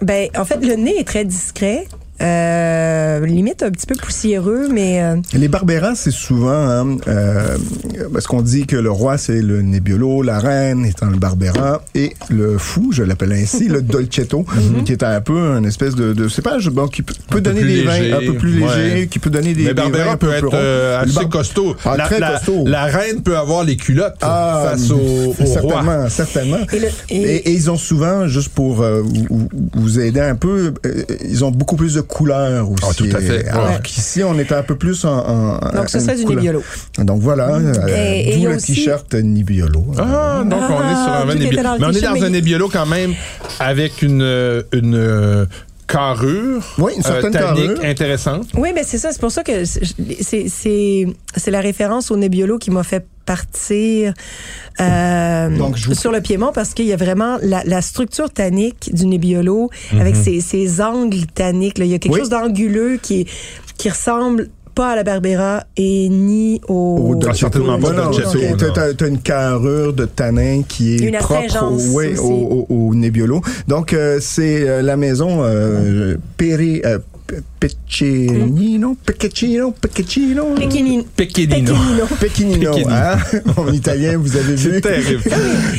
Ben, 0.01 0.29
en 0.37 0.45
fait, 0.45 0.65
le 0.65 0.75
nez 0.75 0.99
est 0.99 1.07
très 1.07 1.25
discret. 1.25 1.87
Euh, 2.23 3.27
limite 3.27 3.63
un 3.63 3.71
petit 3.71 3.87
peu 3.87 3.95
poussiéreux, 3.97 4.69
mais 4.73 5.03
euh, 5.03 5.17
Les 5.33 5.49
Barbera, 5.49 5.95
c'est 5.95 6.11
souvent 6.13 6.53
hein, 6.53 6.97
euh, 7.09 7.57
parce 8.13 8.27
qu'on 8.27 8.41
dit 8.43 8.67
que 8.67 8.77
le 8.77 8.91
roi 8.91 9.19
c'est 9.19 9.41
le 9.43 9.63
Nebbiolo, 9.63 10.23
la 10.23 10.39
reine 10.39 10.85
étant 10.85 11.07
le 11.07 11.17
Barbera 11.17 11.83
et 11.95 12.15
le 12.31 12.57
fou, 12.59 12.91
je 12.93 13.03
l'appelle 13.03 13.33
ainsi, 13.33 13.67
le 13.69 13.83
Dolcetto, 13.83 14.45
qui 14.85 14.93
est 14.93 15.03
un 15.03 15.21
peu 15.21 15.37
un 15.39 15.65
espèce 15.65 15.95
de, 15.97 16.13
de 16.13 16.29
cépage 16.29 16.69
bon, 16.71 16.87
qui 16.87 17.03
peut, 17.03 17.15
peut 17.29 17.37
peu 17.37 17.41
donner 17.41 17.65
des 17.65 17.83
vins 17.83 18.17
un 18.17 18.21
peu 18.27 18.35
plus 18.39 18.53
légers, 18.61 18.67
ouais. 19.01 19.09
qui 19.11 19.19
peut 19.19 19.31
donner 19.31 19.53
des, 19.55 19.63
Mais 19.65 19.69
des 19.69 19.75
Barbera 19.75 20.13
un 20.13 20.17
peu 20.17 20.29
peut 20.29 20.35
être 20.35 20.55
euh, 20.55 21.01
assez 21.03 21.27
costaud. 21.29 21.75
Ah, 21.85 21.97
la, 21.97 22.05
très 22.05 22.21
la- 22.21 22.33
costaud. 22.35 22.65
la 22.67 22.85
reine 22.85 23.23
peut 23.23 23.37
avoir 23.37 23.65
les 23.65 23.77
culottes 23.77 24.17
Ah, 24.23 24.69
face 24.71 24.91
au, 24.91 24.97
au 24.99 25.31
roi. 25.33 25.47
certainement, 25.47 26.09
certainement. 26.09 26.59
Et 26.73 26.79
le- 26.79 26.87
et- 27.11 27.23
Et, 27.23 27.49
et 27.49 27.53
ils 27.53 27.71
ont 27.71 27.77
souvent, 27.77 28.27
juste 28.29 28.51
pour 28.51 28.83
euh, 28.83 29.03
vous, 29.03 29.27
vous- 29.31 29.49
vous 29.75 30.01
aider 30.01 30.21
un 30.21 30.37
peu, 30.37 30.75
euh, 30.87 31.03
ils 31.29 31.45
ont 31.45 31.51
beaucoup 31.51 31.77
plus 31.77 31.95
de 31.95 32.01
couleurs 32.05 32.71
aussi. 32.71 32.85
Ah, 32.89 32.95
tout 32.95 33.09
à 33.17 33.21
fait. 33.21 33.49
Alors 33.49 33.67
Ouais. 33.71 33.79
qu'ici, 33.83 34.23
on 34.23 34.39
est 34.39 34.51
un 34.53 34.63
peu 34.63 34.77
plus 34.77 35.05
en. 35.05 35.19
en 35.19 35.59
donc 35.75 35.89
ce 35.89 35.99
serait 36.01 36.17
du 36.17 36.25
couleur. 36.25 36.37
Nebbiolo. 36.43 36.63
Donc 36.99 37.21
voilà, 37.21 37.49
euh, 37.57 37.73
Et- 37.89 38.37
y 38.39 38.41
d'où 38.43 38.47
a 38.47 38.51
le 38.51 38.57
aussi- 38.57 38.75
t-shirt 38.75 39.13
Nebbiolo. 39.15 39.87
Ah, 39.99 40.43
donc 40.45 40.61
on 40.61 40.65
est 40.65 40.95
sur 40.95 41.13
Ah, 41.13 41.23
un 41.23 41.31
était 41.31 41.39
Nebbiolo. 41.45 41.69
Mais 41.79 41.87
on 41.87 41.91
est 41.91 42.01
dans 42.01 42.13
mais 42.13 42.23
un 42.25 42.31
Nebbiolo 42.31 42.69
quand 42.69 42.87
même 42.87 43.15
avec 43.61 44.03
une, 44.03 44.23
euh, 44.23 44.63
une 44.73 44.95
euh, 44.95 45.47
carrure, 45.87 46.63
Oui, 46.79 46.93
une 46.97 47.03
certaine 47.03 47.31
tannique 47.33 47.75
carrure. 47.75 47.85
intéressante. 47.85 48.47
Oui, 48.57 48.71
mais 48.75 48.83
c'est 48.85 48.99
ça. 48.99 49.13
C'est 49.13 49.21
pour 49.21 49.31
ça 49.33 49.43
que 49.43 49.65
c'est- 49.65 49.83
c'est 50.23 50.49
c'est 50.49 51.07
c'est 51.37 51.51
la 51.51 51.61
référence 51.61 52.11
au 52.11 52.17
Nebbiolo 52.17 52.59
qui 52.59 52.71
m'a 52.71 52.83
fait 52.83 53.05
partir 53.27 54.13
euh, 54.81 55.57
Donc, 55.57 55.77
je 55.77 55.87
vous- 55.89 55.95
sur 55.95 56.13
le 56.13 56.21
Piémont 56.21 56.53
parce 56.53 56.75
qu'il 56.75 56.85
y 56.87 56.93
a 56.93 56.97
vraiment 56.97 57.39
la, 57.43 57.63
la 57.65 57.81
structure 57.81 58.31
tannique 58.31 58.91
du 58.95 59.07
Nebbiolo 59.07 59.71
avec 59.99 60.15
ses, 60.17 60.41
ses 60.41 60.81
angles 60.83 61.27
tanniques. 61.35 61.79
là. 61.79 61.85
Il 61.87 61.91
y 61.91 61.95
a 61.95 61.99
quelque 61.99 62.13
Oui. 62.15 62.21
chose 62.21 62.29
d'anguleux 62.31 62.99
qui 63.03 63.27
qui 63.79 63.89
ressemble 63.91 64.51
pas 64.75 64.91
à 64.91 64.97
la 64.97 65.05
Barbera 65.05 65.65
et 65.77 66.09
ni 66.09 66.61
au, 66.69 67.11
Au 67.11 67.15
Dolcetto. 67.15 67.35
certainement 67.53 67.79
pas 67.79 67.93
T'as 68.75 68.93
t'as 68.95 69.09
une 69.09 69.19
carrure 69.19 69.93
de 69.93 70.05
tanin 70.05 70.63
qui 70.67 70.97
est 70.97 70.99
Une 71.09 71.17
propre 71.19 71.63
au, 71.73 71.93
ouais, 71.95 72.19
au, 72.19 72.67
au- 72.69 72.89
au 72.89 72.95
Nebbiolo. 72.95 73.41
Donc, 73.69 73.93
euh, 73.93 74.19
c'est 74.21 74.69
euh, 74.69 74.83
la 74.83 74.97
maison 74.97 75.39
euh, 75.43 76.17
Peri... 76.37 76.83
Euh, 76.85 76.99
Peccinino, 77.59 78.97
Peccinino, 79.05 79.73
Peccinino. 79.81 80.55
Pequenino. 80.55 81.05
Peccinino, 81.17 82.07
Peccinino. 82.21 82.73
hein? 82.91 83.17
En 83.57 83.73
italien, 83.73 84.19
vous 84.19 84.37
avez 84.37 84.55
vu? 84.55 84.73
C'est 84.75 84.81
terrible. 84.83 85.23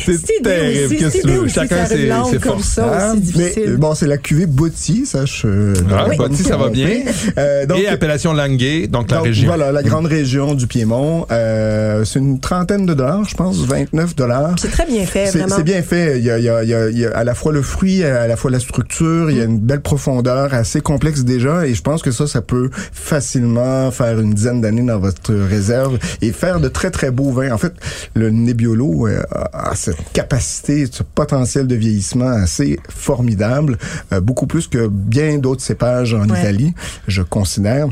C'est 0.05 0.41
terrible. 0.43 0.95
Qu'est-ce 0.95 1.09
c'est 1.11 1.21
que 1.21 1.43
tu 1.43 1.49
Chacun 1.49 1.85
ses, 1.85 2.39
forces. 2.39 2.63
ça 2.67 2.85
Hein? 2.85 3.11
aussi 3.17 3.33
Mais 3.37 3.43
difficile. 3.43 3.63
euh, 3.69 3.77
bon, 3.77 3.93
c'est 3.93 4.07
la 4.07 4.17
cuvée 4.17 4.47
Botti, 4.47 5.05
ça, 5.05 5.25
je. 5.25 5.73
Ah, 5.91 6.07
je- 6.11 6.17
Botti, 6.17 6.43
ça 6.43 6.57
va 6.57 6.69
bien. 6.69 6.89
Euh, 7.37 7.65
donc, 7.65 7.79
Et 7.79 7.87
appellation 7.87 8.33
Languet, 8.33 8.87
donc 8.87 9.11
la 9.11 9.21
région. 9.21 9.47
Voilà, 9.47 9.71
la 9.71 9.83
grande 9.83 10.05
région 10.05 10.53
du 10.55 10.67
Piémont. 10.67 11.25
Euh, 11.31 12.03
c'est 12.05 12.19
une 12.19 12.39
trentaine 12.39 12.85
de 12.85 12.93
dollars, 12.93 13.27
je 13.27 13.35
pense, 13.35 13.57
29 13.65 14.15
dollars. 14.15 14.55
c'est 14.59 14.71
très 14.71 14.85
bien 14.85 15.05
fait, 15.05 15.25
C'est 15.27 15.39
vraiment. 15.39 15.55
c'est 15.57 15.63
bien 15.63 15.81
fait. 15.81 16.17
Il 16.19 16.25
y, 16.25 16.29
a, 16.31 16.37
il, 16.39 16.45
y 16.45 16.49
a, 16.49 16.63
il 16.63 16.69
y 16.69 16.73
a- 16.73 16.89
il 16.89 16.97
y 16.97 17.05
a 17.05 17.11
à 17.15 17.23
la 17.23 17.35
fois 17.35 17.51
le 17.51 17.61
fruit, 17.61 18.03
à 18.03 18.27
la 18.27 18.35
fois 18.37 18.51
la 18.51 18.59
structure. 18.59 19.29
Il 19.31 19.37
y 19.37 19.41
a 19.41 19.43
une 19.43 19.59
belle 19.59 19.81
profondeur, 19.81 20.53
assez 20.53 20.81
complexe 20.81 21.23
déjà. 21.35 21.65
Et 21.67 21.73
je 21.73 21.81
pense 21.81 22.01
que 22.01 22.11
ça, 22.11 22.27
ça 22.27 22.41
peut 22.41 22.69
facilement 22.91 23.91
faire 23.91 24.19
une 24.19 24.33
dizaine 24.33 24.61
d'années 24.61 24.83
dans 24.83 24.99
votre 24.99 25.33
réserve 25.33 25.97
et 26.21 26.31
faire 26.31 26.59
de 26.59 26.67
très 26.67 26.91
très 26.91 27.11
beaux 27.11 27.31
vins. 27.31 27.51
En 27.51 27.57
fait, 27.57 27.73
le 28.13 28.29
Nebbiolo 28.29 29.07
euh, 29.07 29.21
a 29.31 29.69
a 29.71 29.75
cette 29.75 29.97
capacité, 30.13 30.85
ce 30.91 31.01
potentiel 31.03 31.65
de 31.67 31.75
vieillissement 31.75 32.27
assez 32.29 32.79
formidable, 32.89 33.77
euh, 34.13 34.19
beaucoup 34.19 34.47
plus 34.47 34.67
que 34.67 34.87
bien 34.87 35.37
d'autres 35.37 35.63
cépages 35.63 36.13
en 36.13 36.27
Ouais. 36.29 36.39
Italie, 36.39 36.73
je 37.07 37.21
considère. 37.21 37.87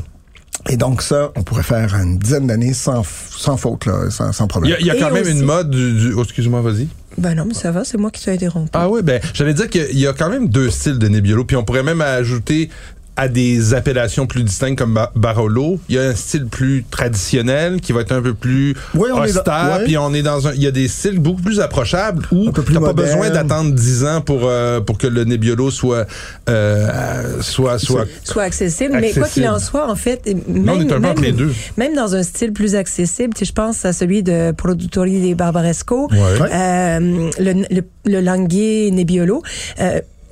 Et 0.69 0.77
donc 0.77 1.01
ça, 1.01 1.31
on 1.35 1.43
pourrait 1.43 1.63
faire 1.63 1.93
une 1.95 2.17
dizaine 2.19 2.47
d'années 2.47 2.73
sans, 2.73 3.03
sans 3.03 3.57
faute, 3.57 3.85
là, 3.85 4.09
sans, 4.09 4.31
sans 4.31 4.45
Il 4.45 4.47
problème. 4.47 4.71
y 4.71 4.75
a, 4.75 4.79
il 4.79 4.85
y 4.87 4.91
a 4.91 4.95
Et 4.95 4.99
quand 4.99 5.11
même 5.11 5.23
aussi- 5.23 5.31
une 5.31 5.41
mode 5.43 5.69
du... 5.71 5.93
du- 5.93 6.13
oh, 6.13 6.23
excuse-moi, 6.23 6.61
vas-y. 6.61 6.87
Ben 7.17 7.35
non, 7.35 7.45
mais 7.45 7.53
ça 7.53 7.71
va, 7.71 7.83
c'est 7.83 7.97
moi 7.97 8.09
qui 8.11 8.23
t'ai 8.23 8.31
interrompu. 8.31 8.69
Ah 8.73 8.89
oui, 8.89 9.01
ben, 9.03 9.19
j'allais 9.33 9.53
dire 9.53 9.69
qu'il 9.69 9.97
y 9.99 10.07
a 10.07 10.13
quand 10.13 10.29
même 10.29 10.47
deux 10.49 10.69
styles 10.69 10.97
de 10.99 11.07
Nebbiolo, 11.07 11.43
puis 11.45 11.55
on 11.57 11.63
pourrait 11.63 11.83
même 11.83 12.01
ajouter 12.01 12.69
à 13.15 13.27
des 13.27 13.73
appellations 13.75 14.25
plus 14.25 14.43
distinctes 14.43 14.77
comme 14.79 14.99
Barolo, 15.15 15.79
il 15.87 15.95
y 15.95 15.99
a 15.99 16.03
un 16.03 16.15
style 16.15 16.47
plus 16.47 16.83
traditionnel 16.89 17.79
qui 17.79 17.91
va 17.93 18.01
être 18.01 18.11
un 18.11 18.21
peu 18.23 18.33
plus 18.33 18.75
Oui, 18.95 19.09
on 19.13 19.23
est 19.23 19.31
dans- 19.33 19.39
austère, 19.39 19.77
ouais. 19.77 19.83
puis 19.85 19.97
on 19.97 20.13
est 20.15 20.23
dans 20.23 20.47
un, 20.47 20.53
il 20.53 20.63
y 20.63 20.67
a 20.67 20.71
des 20.71 20.87
styles 20.87 21.19
beaucoup 21.19 21.41
plus 21.43 21.59
approchables 21.59 22.25
où 22.31 22.49
t'as 22.51 22.79
pas 22.79 22.93
besoin 22.93 23.29
d'attendre 23.29 23.71
10 23.73 24.05
ans 24.05 24.21
pour 24.21 24.41
euh, 24.45 24.81
pour 24.81 24.97
que 24.97 25.05
le 25.07 25.25
Nebbiolo 25.25 25.69
soit 25.69 26.07
euh, 26.49 27.41
soit 27.41 27.77
soit 27.79 28.05
soit 28.23 28.43
accessible. 28.43 28.97
Mais 28.99 29.11
quoi 29.13 29.27
qu'il 29.27 29.47
en 29.47 29.59
soit, 29.59 29.89
en 29.89 29.95
fait, 29.95 30.25
même, 30.47 30.69
on 30.69 30.79
est 30.81 30.85
un 30.85 30.87
peu 30.95 30.99
même, 30.99 31.11
entre 31.11 31.21
les 31.21 31.31
deux. 31.33 31.51
même 31.77 31.93
dans 31.95 32.15
un 32.15 32.23
style 32.23 32.51
plus 32.53 32.75
accessible, 32.75 33.33
tu 33.33 33.39
sais, 33.39 33.49
je 33.49 33.53
pense 33.53 33.85
à 33.85 33.93
celui 33.93 34.23
de 34.23 34.51
Produttori 34.51 35.19
di 35.21 35.35
Barbaresco, 35.35 36.09
Ouais. 36.11 36.17
euh, 36.51 37.29
le, 37.39 37.53
le, 37.69 37.81
le 38.05 38.21
Languier 38.21 38.89
Nebbiolo. 38.91 39.41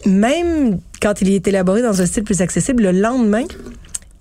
Même 0.06 0.80
quand 1.02 1.22
il 1.22 1.30
est 1.34 1.48
élaboré 1.48 1.82
dans 1.82 2.02
un 2.02 2.06
style 2.06 2.24
plus 2.24 2.42
accessible, 2.42 2.84
le 2.84 2.92
lendemain, 2.92 3.44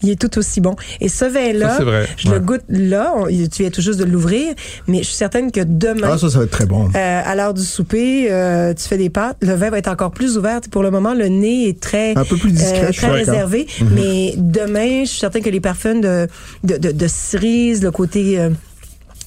il 0.02 0.08
est 0.08 0.18
tout 0.18 0.38
aussi 0.38 0.62
bon. 0.62 0.76
Et 1.02 1.10
ce 1.10 1.26
vin-là, 1.26 1.78
je 2.16 2.28
Ouais. 2.28 2.34
le 2.34 2.40
goûte 2.40 2.62
là, 2.70 3.12
on- 3.16 3.26
tu 3.26 3.60
viens 3.62 3.68
tout 3.70 3.82
juste 3.82 3.98
de 3.98 4.04
l'ouvrir, 4.04 4.54
mais 4.86 4.98
je 4.98 5.04
suis 5.04 5.14
certaine 5.14 5.52
que 5.52 5.60
demain, 5.60 6.08
Ah, 6.12 6.16
ça, 6.18 6.30
ça 6.30 6.38
va 6.38 6.44
être 6.44 6.50
très 6.50 6.64
bon. 6.64 6.88
euh, 6.94 7.22
à 7.22 7.34
l'heure 7.34 7.52
du 7.52 7.62
souper, 7.62 8.28
euh, 8.30 8.72
tu 8.72 8.88
fais 8.88 8.96
des 8.96 9.10
pâtes, 9.10 9.36
le 9.42 9.52
vin 9.54 9.68
va 9.68 9.76
être 9.76 9.88
encore 9.90 10.10
plus 10.10 10.38
ouvert. 10.38 10.60
Pour 10.70 10.82
le 10.82 10.90
moment, 10.90 11.12
le 11.12 11.26
nez 11.28 11.68
est 11.68 11.80
très 11.80 12.16
Un 12.16 12.24
peu 12.24 12.36
plus 12.38 12.50
discret, 12.52 12.84
euh, 12.84 12.86
je 12.86 12.92
suis 12.92 13.00
très 13.02 13.08
d'accord. 13.18 13.26
réservé. 13.34 13.66
Mais 13.94 14.32
demain, 14.38 15.04
je 15.04 15.10
suis 15.10 15.20
certain 15.20 15.40
que 15.42 15.50
les 15.50 15.60
parfums 15.60 16.00
de 16.00 16.28
de, 16.64 16.78
de, 16.78 16.92
de 16.92 17.06
cerise, 17.06 17.82
le 17.82 17.90
côté 17.90 18.38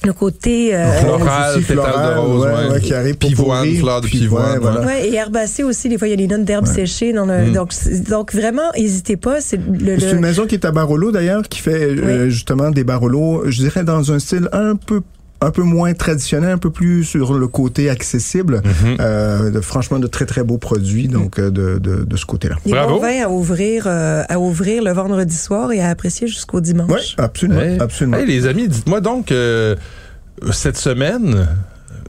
le 0.06 0.12
côté 0.12 0.74
euh, 0.74 0.90
Floral, 1.00 1.56
aussi 1.56 1.64
pétale 1.66 1.76
de 1.76 1.82
floral, 1.90 2.18
rose, 2.18 2.44
ouais, 2.44 2.50
ouais. 2.52 2.72
ouais, 2.74 2.80
qui 2.80 2.94
arrive 2.94 3.16
Pivoine, 3.16 3.58
pourrir, 3.64 3.80
fleur 3.80 4.00
de 4.00 4.06
pivoine, 4.06 4.58
voilà. 4.60 4.80
ouais. 4.86 5.08
et 5.08 5.14
herbacé 5.14 5.62
aussi, 5.62 5.88
des 5.88 5.98
fois 5.98 6.08
il 6.08 6.10
y 6.10 6.14
a 6.14 6.16
des 6.16 6.26
notes 6.26 6.44
d'herbes 6.44 6.66
séchées 6.66 7.12
dans 7.12 7.26
le 7.26 7.34
Mm. 7.46 7.52
donc 7.52 7.72
donc 8.08 8.34
vraiment 8.34 8.70
n'hésitez 8.76 9.16
pas, 9.16 9.40
c'est 9.40 9.56
le, 9.58 9.98
C'est 9.98 10.06
le- 10.06 10.14
une 10.14 10.20
maison 10.20 10.46
qui 10.46 10.54
est 10.54 10.64
à 10.64 10.70
Barolo 10.72 11.10
d'ailleurs, 11.12 11.42
qui 11.48 11.60
fait 11.60 11.84
euh, 11.84 12.28
justement 12.28 12.70
des 12.70 12.84
Barolo, 12.84 13.42
je 13.46 13.58
dirais 13.58 13.84
dans 13.84 14.12
un 14.12 14.18
style 14.18 14.48
un 14.52 14.76
peu 14.76 15.00
un 15.44 15.50
peu 15.50 15.62
moins 15.62 15.92
traditionnel, 15.94 16.50
un 16.50 16.58
peu 16.58 16.70
plus 16.70 17.04
sur 17.04 17.34
le 17.34 17.46
côté 17.48 17.90
accessible. 17.90 18.62
Mhm. 18.64 18.96
Euh, 19.00 19.50
de- 19.50 19.60
franchement, 19.60 19.98
de 19.98 20.06
très 20.06 20.26
très 20.26 20.42
beaux 20.42 20.58
produits 20.58 21.08
donc 21.08 21.38
euh, 21.38 21.50
de, 21.50 21.78
de, 21.78 22.04
de 22.04 22.16
ce 22.16 22.26
côté-là. 22.26 22.56
des 22.64 22.72
Bravo. 22.72 22.94
bons 22.96 23.00
vins 23.02 23.22
à 23.24 23.28
ouvrir 23.28 23.84
euh, 23.86 24.22
à 24.28 24.38
ouvrir 24.38 24.82
le 24.82 24.92
vendredi 24.92 25.36
soir 25.36 25.72
et 25.72 25.80
à 25.80 25.88
apprécier 25.90 26.26
jusqu'au 26.28 26.60
dimanche. 26.60 26.90
Oui, 26.90 27.14
absolument, 27.18 27.60
Ouais. 27.60 27.78
absolument. 27.80 28.16
Hey, 28.18 28.26
les 28.26 28.46
amis, 28.46 28.68
dites-moi 28.68 29.00
donc 29.00 29.30
euh, 29.32 29.76
cette 30.52 30.76
semaine, 30.76 31.46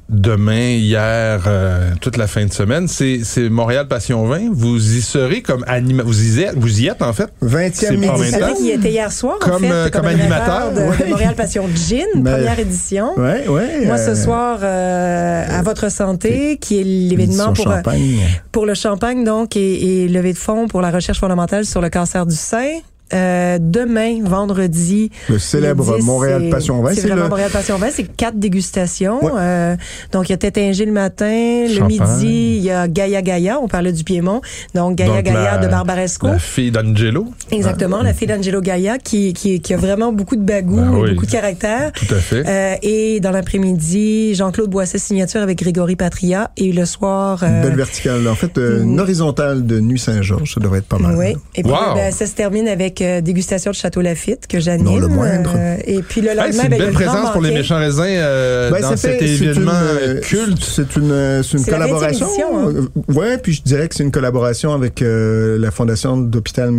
demain, 0.09 0.71
hier, 0.77 1.43
euh, 1.47 1.91
toute 2.01 2.17
la 2.17 2.27
fin 2.27 2.45
de 2.45 2.53
semaine, 2.53 2.87
c'est 2.87 3.21
c'est 3.23 3.49
Montréal 3.49 3.87
Passion 3.87 4.25
20. 4.25 4.51
Vous 4.53 4.77
y 4.97 5.01
serez 5.01 5.41
comme 5.41 5.63
anima 5.67 6.03
vous 6.03 6.37
y 6.39 6.41
êtes, 6.41 6.55
vous 6.55 6.79
y 6.81 6.87
êtes 6.87 7.01
en 7.01 7.11
fait. 7.13 7.29
20e 7.41 7.73
C'est 7.73 7.97
pas 7.97 8.17
édition. 8.21 8.55
qu'il 8.55 8.69
était 8.71 8.91
hier 8.91 9.11
soir, 9.11 9.37
en 9.41 9.45
Comme, 9.49 9.61
fait, 9.63 9.71
euh, 9.71 9.89
comme 9.89 10.05
animateur 10.05 10.67
animateur, 10.67 10.97
de. 11.05 11.09
Montréal 11.09 11.35
Passion 11.35 11.67
Gin, 11.75 12.05
Mais- 12.15 12.31
première 12.31 12.59
édition. 12.59 13.17
Ouais, 13.17 13.47
ouais. 13.47 13.85
Moi, 13.85 13.97
ce 13.97 14.11
euh, 14.11 14.15
soir, 14.15 14.59
euh, 14.61 15.45
à 15.49 15.61
votre 15.63 15.89
santé, 15.91 16.57
qui 16.61 16.79
est 16.79 16.83
l'événement 16.83 17.53
pour, 17.53 17.67
euh, 17.69 17.75
champagne. 17.77 18.19
pour 18.51 18.65
le 18.65 18.73
champagne, 18.73 19.23
donc, 19.23 19.55
et, 19.55 20.03
et 20.03 20.07
levée 20.07 20.33
de 20.33 20.37
fonds 20.37 20.67
pour 20.67 20.81
la 20.81 20.91
recherche 20.91 21.19
fondamentale 21.19 21.65
sur 21.65 21.81
le 21.81 21.89
cancer 21.89 22.25
du 22.25 22.35
sein. 22.35 22.79
Euh, 23.13 23.57
demain, 23.61 24.23
vendredi. 24.23 25.11
Le 25.29 25.37
célèbre 25.37 25.91
le 25.93 25.99
10, 25.99 26.05
Montréal 26.05 26.49
Passion 26.49 26.81
20. 26.81 26.93
C'est 26.95 27.01
vraiment 27.01 27.23
le, 27.23 27.29
Montréal 27.29 27.51
Passion 27.51 27.77
20. 27.77 27.87
C'est 27.91 28.03
quatre 28.15 28.39
dégustations. 28.39 29.23
Ouais. 29.23 29.31
Euh, 29.37 29.75
donc, 30.11 30.27
il 30.29 30.31
y 30.31 30.33
a 30.33 30.37
Tétingé 30.37 30.85
le 30.85 30.91
matin. 30.91 31.25
Le 31.27 31.85
midi, 31.85 32.57
il 32.57 32.63
y 32.63 32.71
a 32.71 32.87
Gaia 32.87 33.21
Gaia. 33.21 33.59
On 33.61 33.67
parlait 33.67 33.91
du 33.91 34.03
Piémont. 34.03 34.41
Donc, 34.73 34.95
Gaia 34.95 35.15
Donc, 35.21 35.23
Gaia 35.25 35.51
la- 35.55 35.57
de 35.59 35.67
Barbaresco. 35.67 36.27
La 36.27 36.39
fille 36.39 36.71
d'Angelo. 36.71 37.27
Exactement, 37.51 38.01
la 38.01 38.13
fille 38.13 38.27
d'Angelo 38.27 38.61
Gaia 38.61 38.97
qui, 38.97 39.33
qui, 39.33 39.59
qui 39.61 39.73
a 39.73 39.77
vraiment 39.77 40.11
beaucoup 40.11 40.35
de 40.35 40.41
bagou 40.43 40.75
Ben 40.77 40.89
oui. 40.95 41.13
beaucoup 41.13 41.25
de 41.27 41.31
caractère. 41.31 41.91
Tout 41.93 42.13
à 42.13 42.17
fait. 42.17 42.43
Euh, 42.47 42.75
et 42.81 43.19
dans 43.19 43.31
l'après-midi, 43.31 44.33
Jean-Claude 44.35 44.69
Boisset 44.69 44.97
signature 44.97 45.41
avec 45.41 45.59
Grégory 45.59 45.95
Patria. 45.95 46.51
Et 46.57 46.71
le 46.71 46.85
soir... 46.85 47.43
une 47.43 47.49
euh, 47.53 47.61
belle 47.63 47.75
verticale. 47.75 48.27
En 48.27 48.35
fait, 48.35 48.57
euh, 48.57 48.83
une 48.83 48.99
horizontale 48.99 49.65
de 49.65 49.79
Nuit 49.79 49.99
Saint-Georges, 49.99 50.53
ça 50.55 50.59
devrait 50.59 50.79
être 50.79 50.87
pas 50.87 50.97
mal. 50.97 51.15
oui. 51.15 51.35
Et 51.55 51.61
puis 51.63 51.71
Wow. 51.71 51.95
ben, 51.95 52.11
ça 52.11 52.25
se 52.25 52.33
termine 52.33 52.67
avec 52.67 52.94
euh, 53.01 53.21
dégustation 53.21 53.71
de 53.71 53.75
Château 53.75 54.01
Lafitte 54.01 54.47
que 54.47 54.59
j'anime. 54.59 54.85
Non, 54.85 54.97
le 54.97 55.07
moindre. 55.07 55.53
Euh, 55.57 55.77
et 55.85 56.01
puis 56.01 56.21
le 56.21 56.29
Hey, 56.29 56.35
lendemain, 56.35 56.51
c'est 56.53 56.63
une 56.63 56.69
ben, 56.69 56.75
il 56.75 56.79
y 56.79 56.81
a 56.81 56.85
belle 56.85 56.87
le 56.87 56.93
présence 56.93 57.31
pour 57.31 57.41
les 57.41 57.51
méchants 57.51 57.77
raisins 57.77 58.03
euh, 58.05 58.71
Ben, 58.71 58.81
dans 58.81 58.95
cet 58.97 59.19
fait- 59.19 59.27
c'est 59.27 59.43
événement 59.45 59.71
une, 60.05 60.19
culte. 60.21 60.63
C'est 60.63 60.95
une, 60.95 61.41
c'est 61.43 61.57
une 61.57 61.63
C'est 61.63 61.71
la 61.71 61.77
collaboration. 61.77 62.25
20e 62.27 62.29
édition, 62.29 62.69
hein. 62.69 63.13
ouais, 63.13 63.37
puis 63.37 63.53
je 63.53 63.61
dirais 63.63 63.87
que 63.87 63.95
c'est 63.95 64.03
une 64.03 64.11
collaboration 64.11 64.73
avec 64.73 65.01
euh, 65.01 65.57
la 65.59 65.71
Fondation 65.71 66.17
d'hôpital 66.17 66.69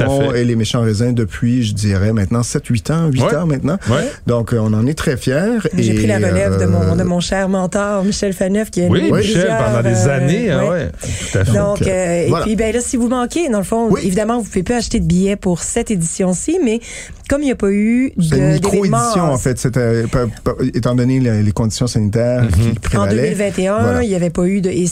à 0.00 0.32
fait. 0.32 0.40
et 0.42 0.44
les 0.44 0.56
méchants 0.56 0.82
raisins 0.82 1.12
depuis, 1.14 1.62
je 1.62 1.74
dirais, 1.74 2.12
maintenant 2.12 2.40
7-8 2.42 2.92
ans, 2.92 3.08
8 3.10 3.22
Ouais. 3.22 3.36
ans 3.36 3.46
maintenant. 3.46 3.78
Ouais. 3.90 4.10
Donc, 4.26 4.54
on 4.58 4.72
en 4.72 4.86
est 4.86 4.94
très 4.96 5.16
fiers. 5.16 5.58
J'ai 5.76 5.92
et, 5.92 5.94
pris 5.94 6.06
la 6.06 6.16
relève 6.16 6.58
de, 6.60 6.66
mon, 6.66 6.96
de 6.96 7.02
mon 7.02 7.20
cher 7.20 7.48
mentor, 7.48 8.04
Michel 8.04 8.32
Faneuf, 8.32 8.70
qui 8.70 8.82
a 8.82 8.88
Oui, 8.88 9.10
Michel, 9.12 9.48
pendant 9.58 9.82
des 9.88 10.08
années, 10.08 10.54
ouais. 10.54 10.68
ouais. 10.68 10.88
Tout 11.32 11.38
à 11.38 11.44
fait. 11.44 11.52
Donc, 11.52 11.82
et 11.82 12.26
voilà. 12.28 12.44
puis 12.44 12.56
ben 12.56 12.72
là, 12.72 12.80
si 12.80 12.96
vous 12.96 13.08
manquez, 13.08 13.48
dans 13.48 13.58
le 13.58 13.64
fond, 13.64 13.88
Oui. 13.90 14.00
évidemment, 14.04 14.38
vous 14.38 14.44
pouvez 14.44 14.62
pas 14.62 14.76
acheter 14.76 15.00
de 15.00 15.04
billets 15.06 15.27
pour 15.36 15.62
cette 15.62 15.90
édition-ci, 15.90 16.58
mais 16.64 16.80
comme 17.28 17.42
il 17.42 17.46
n'y 17.46 17.50
a 17.52 17.56
pas 17.56 17.70
eu 17.70 18.12
C'est 18.18 18.36
une 18.38 18.48
de 18.48 18.52
micro-édition, 18.54 19.22
en 19.24 19.36
fait, 19.38 19.58
c'était, 19.58 20.04
pa- 20.04 20.26
pa- 20.44 20.54
étant 20.74 20.94
donné 20.94 21.20
les, 21.20 21.42
les 21.42 21.52
conditions 21.52 21.86
sanitaires 21.86 22.42
Mhm. 22.44 22.50
qui 22.50 22.68
en 22.70 22.74
prévalaient. 22.80 23.22
2021, 23.34 23.78
Voilà. 23.80 24.02
il 24.02 24.08
n'y 24.08 24.14
avait 24.14 24.30
pas 24.30 24.44
eu 24.46 24.60
de 24.60 24.70
et 24.70 24.86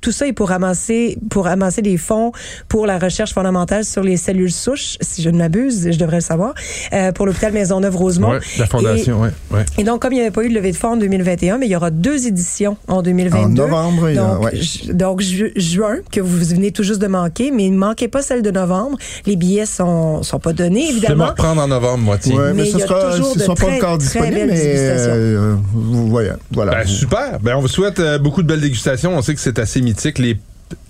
tout 0.00 0.12
ça 0.12 0.26
est 0.26 0.32
pour 0.32 0.48
ramasser 0.50 1.16
pour 1.30 1.44
ramasser 1.44 1.82
des 1.82 1.96
fonds 1.96 2.32
pour 2.68 2.86
la 2.86 2.98
recherche 2.98 3.32
fondamentale 3.32 3.84
sur 3.84 4.02
les 4.02 4.16
cellules 4.16 4.52
souches, 4.52 4.96
si 5.00 5.22
je 5.22 5.30
ne 5.30 5.38
m'abuse, 5.38 5.88
je 5.92 5.98
devrais 5.98 6.16
le 6.16 6.22
savoir, 6.22 6.54
euh, 6.92 7.12
pour 7.12 7.26
l'hôpital 7.26 7.52
Maisonneuve-Rosemont. 7.52 8.30
Ouais, 8.32 8.40
la 8.58 8.66
fondation, 8.66 9.20
ouais. 9.20 9.64
Et 9.78 9.84
donc 9.84 10.02
comme 10.02 10.12
il 10.12 10.16
n'y 10.16 10.22
avait 10.22 10.30
pas 10.30 10.44
eu 10.44 10.48
de 10.48 10.54
levée 10.54 10.72
de 10.72 10.76
fonds 10.76 10.92
en 10.92 10.96
2021, 10.96 11.58
mais 11.58 11.66
il 11.66 11.70
y 11.72 11.76
aura 11.76 11.90
deux 11.90 12.26
éditions 12.26 12.76
en 12.88 13.02
2022. 13.02 13.62
En 13.62 13.66
novembre, 13.66 14.10
il 14.10 14.16
y 14.16 14.18
a- 14.18 14.22
Donc, 14.24 14.44
ouais. 14.44 14.56
ju- 14.56 14.92
donc 14.94 15.20
ju- 15.20 15.52
juin, 15.56 15.96
que 16.12 16.20
vous 16.20 16.36
venez 16.44 16.70
tout 16.72 16.82
juste 16.82 17.00
de 17.00 17.06
manquer, 17.06 17.50
mais 17.50 17.68
ne 17.70 17.76
manquez 17.78 18.08
pas 18.08 18.22
celle 18.22 18.42
de 18.42 18.50
novembre. 18.50 18.98
Les 19.26 19.36
billets 19.36 19.66
sont, 19.78 20.22
sont 20.22 20.38
pas 20.38 20.52
donnés, 20.52 20.80
Je 20.82 20.86
vais 20.86 20.92
me 20.92 20.98
évidemment. 20.98 21.26
reprendre 21.28 21.62
en 21.62 21.68
novembre, 21.68 22.04
moi, 22.04 22.18
tiens. 22.18 22.36
Ouais, 22.36 22.52
mais, 22.52 22.62
Mais 22.64 22.70
ce 22.70 22.78
sera, 22.80 23.12
toujours 23.12 23.32
ce 23.32 23.38
de 23.38 23.44
sont 23.44 23.54
pas 23.54 23.66
très, 23.66 23.76
encore 23.78 23.98
très 23.98 24.06
disponibles, 24.06 24.34
belles 24.36 24.48
mais 24.48 24.54
dégustations. 24.60 25.10
euh, 25.14 25.56
vous 25.72 26.08
voyez, 26.08 26.30
voilà. 26.52 26.72
Ben, 26.72 26.86
super. 26.86 27.38
Ben, 27.40 27.56
on 27.56 27.60
vous 27.60 27.68
souhaite 27.68 27.98
euh, 28.00 28.18
beaucoup 28.18 28.42
de 28.42 28.46
belles 28.48 28.60
dégustations. 28.60 29.16
On 29.16 29.22
sait 29.22 29.34
que 29.34 29.40
c'est 29.40 29.58
assez 29.58 29.80
mythique. 29.80 30.18
Les 30.18 30.36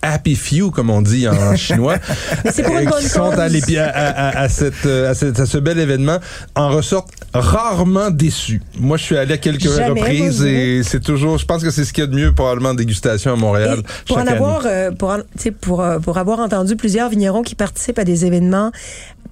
Happy 0.02 0.34
Few, 0.36 0.70
comme 0.70 0.90
on 0.90 1.02
dit 1.02 1.26
en 1.28 1.56
chinois, 1.56 1.96
Mais 2.44 2.52
pour 2.62 2.78
une 2.78 2.88
bonne 2.88 3.00
qui 3.02 3.08
sont 3.08 3.30
cause. 3.30 3.38
à, 3.78 3.84
à, 3.84 4.38
à- 4.40 4.48
cette, 4.48 4.86
euh, 4.86 5.10
à 5.10 5.14
cette- 5.14 5.38
à 5.40 5.46
ce 5.46 5.58
bel 5.58 5.78
événement, 5.78 6.18
en 6.54 6.70
ressortent 6.70 7.10
rarement 7.34 8.10
déçus. 8.10 8.62
Moi, 8.78 8.96
je 8.96 9.02
suis 9.04 9.16
allé 9.16 9.34
à 9.34 9.38
quelques 9.38 9.62
Jamais, 9.68 9.88
reprises 10.00 10.42
et 10.44 10.82
c'est 10.84 11.00
toujours, 11.00 11.38
je 11.38 11.44
pense 11.46 11.62
que 11.62 11.70
c'est 11.70 11.84
ce 11.84 11.92
qu'il 11.92 12.02
y 12.02 12.06
a 12.06 12.10
de 12.10 12.14
mieux 12.16 12.32
probablement 12.32 12.70
en 12.70 12.74
dégustation 12.74 13.32
à 13.32 13.36
Montréal. 13.36 13.80
Et 13.80 13.82
pour 14.06 14.18
en 14.18 14.26
avoir, 14.26 14.62
euh, 14.66 14.90
pour, 14.92 15.10
en- 15.10 15.18
pour, 15.60 15.80
euh, 15.82 15.98
pour 15.98 16.16
avoir 16.18 16.38
entendu 16.40 16.76
plusieurs 16.76 17.08
vignerons 17.10 17.42
qui 17.42 17.54
participent 17.54 17.98
à 17.98 18.04
des 18.04 18.24
événements 18.24 18.70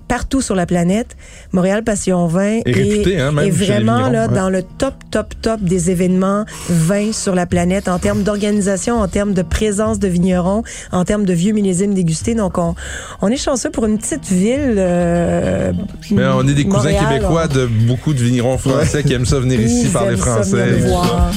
partout 0.09 0.41
sur 0.41 0.55
la 0.55 0.67
planète, 0.67 1.17
Montréal 1.53 1.83
Passion 1.83 2.27
20 2.27 2.61
Et 2.67 2.73
réputé, 2.73 3.21
hein, 3.21 3.33
même 3.33 3.45
est 3.47 3.51
les 3.51 3.51
vraiment 3.51 4.09
là 4.09 4.29
ouais. 4.29 4.35
dans 4.35 4.49
le 4.51 4.63
top, 4.63 4.95
top, 5.11 5.35
top 5.43 5.61
des 5.61 5.91
événements 5.91 6.45
vins 6.69 7.13
sur 7.13 7.35
la 7.35 7.47
planète 7.47 7.89
en 7.89 7.99
termes 7.99 8.23
d'organisation, 8.23 9.01
en 9.01 9.09
termes 9.09 9.35
de 9.35 9.43
présence 9.43 9.99
de 9.99 10.09
vignerons, 10.09 10.63
en 10.93 11.05
termes 11.05 11.25
de 11.25 11.33
vieux 11.33 11.53
millésimes 11.53 11.95
dégustés. 11.95 12.35
Donc, 12.35 12.59
on, 12.59 12.75
on 13.23 13.29
est 13.29 13.37
chanceux 13.37 13.71
pour 13.71 13.87
une 13.87 13.99
petite 13.99 14.27
ville. 14.27 14.75
euh, 14.79 15.73
Mais 16.11 16.25
on 16.27 16.47
est 16.47 16.55
des 16.55 16.67
cousins 16.67 16.93
québécois 16.93 17.47
on- 17.51 17.55
de 17.55 17.67
beaucoup 17.67 18.13
de 18.15 18.19
vignerons 18.23 18.59
français 18.59 19.03
qui 19.03 19.13
aiment 19.13 19.27
ça 19.27 19.41
venir 19.41 19.61
ici 19.61 19.83
Ils 19.87 19.91
parler 19.91 20.11
aiment 20.13 20.19
ça 20.19 20.25
français. 20.35 20.51
venir 20.67 20.87
et 20.87 20.89
voir. 20.89 21.33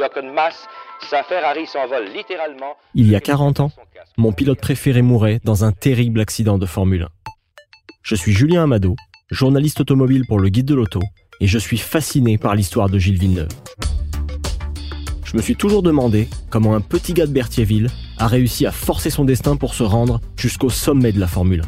Jochen 0.00 0.32
Mass. 0.32 0.66
Sa 1.10 1.22
Ferrari 1.22 1.66
s'envole 1.66 2.06
littéralement. 2.14 2.74
Il 2.94 3.08
y 3.08 3.16
a 3.16 3.20
40 3.20 3.60
ans, 3.60 3.72
mon 4.16 4.32
pilote 4.32 4.60
préféré 4.60 5.02
mourait 5.02 5.40
dans 5.44 5.64
un 5.64 5.72
terrible 5.72 6.20
accident 6.20 6.56
de 6.56 6.64
Formule 6.64 7.02
1. 7.02 7.08
Je 8.02 8.14
suis 8.14 8.32
Julien 8.32 8.62
Amado, 8.62 8.96
journaliste 9.30 9.80
automobile 9.80 10.24
pour 10.26 10.40
le 10.40 10.48
Guide 10.48 10.66
de 10.66 10.74
l'Auto, 10.74 11.00
et 11.40 11.46
je 11.46 11.58
suis 11.58 11.76
fasciné 11.76 12.38
par 12.38 12.54
l'histoire 12.54 12.88
de 12.88 12.98
Gilles 12.98 13.18
Villeneuve. 13.18 13.48
Je 15.24 15.36
me 15.36 15.42
suis 15.42 15.56
toujours 15.56 15.82
demandé 15.82 16.28
comment 16.48 16.74
un 16.74 16.80
petit 16.80 17.12
gars 17.12 17.26
de 17.26 17.32
Berthierville 17.32 17.88
a 18.18 18.26
réussi 18.26 18.66
à 18.66 18.72
forcer 18.72 19.10
son 19.10 19.24
destin 19.24 19.56
pour 19.56 19.74
se 19.74 19.82
rendre 19.82 20.20
jusqu'au 20.36 20.70
sommet 20.70 21.12
de 21.12 21.20
la 21.20 21.26
Formule 21.26 21.60
1. 21.60 21.64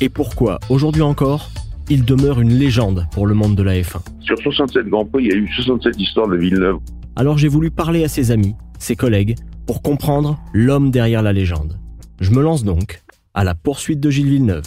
Et 0.00 0.08
pourquoi, 0.08 0.60
aujourd'hui 0.68 1.02
encore, 1.02 1.50
il 1.90 2.04
demeure 2.04 2.40
une 2.40 2.54
légende 2.54 3.06
pour 3.12 3.26
le 3.26 3.34
monde 3.34 3.56
de 3.56 3.62
la 3.62 3.74
F1. 3.74 4.00
Sur 4.20 4.38
67 4.38 4.86
Grands 4.88 5.04
Prix, 5.04 5.24
il 5.24 5.30
y 5.30 5.32
a 5.32 5.36
eu 5.36 5.48
67 5.48 6.00
histoires 6.00 6.28
de 6.28 6.36
Villeneuve. 6.36 6.78
Alors 7.16 7.38
j'ai 7.38 7.48
voulu 7.48 7.70
parler 7.70 8.04
à 8.04 8.08
ses 8.08 8.30
amis, 8.30 8.54
ses 8.78 8.96
collègues, 8.96 9.36
pour 9.66 9.82
comprendre 9.82 10.38
l'homme 10.52 10.90
derrière 10.90 11.22
la 11.22 11.32
légende. 11.32 11.78
Je 12.20 12.30
me 12.32 12.42
lance 12.42 12.64
donc 12.64 13.02
à 13.34 13.44
la 13.44 13.54
poursuite 13.54 14.00
de 14.00 14.10
Gilles 14.10 14.28
Villeneuve. 14.30 14.64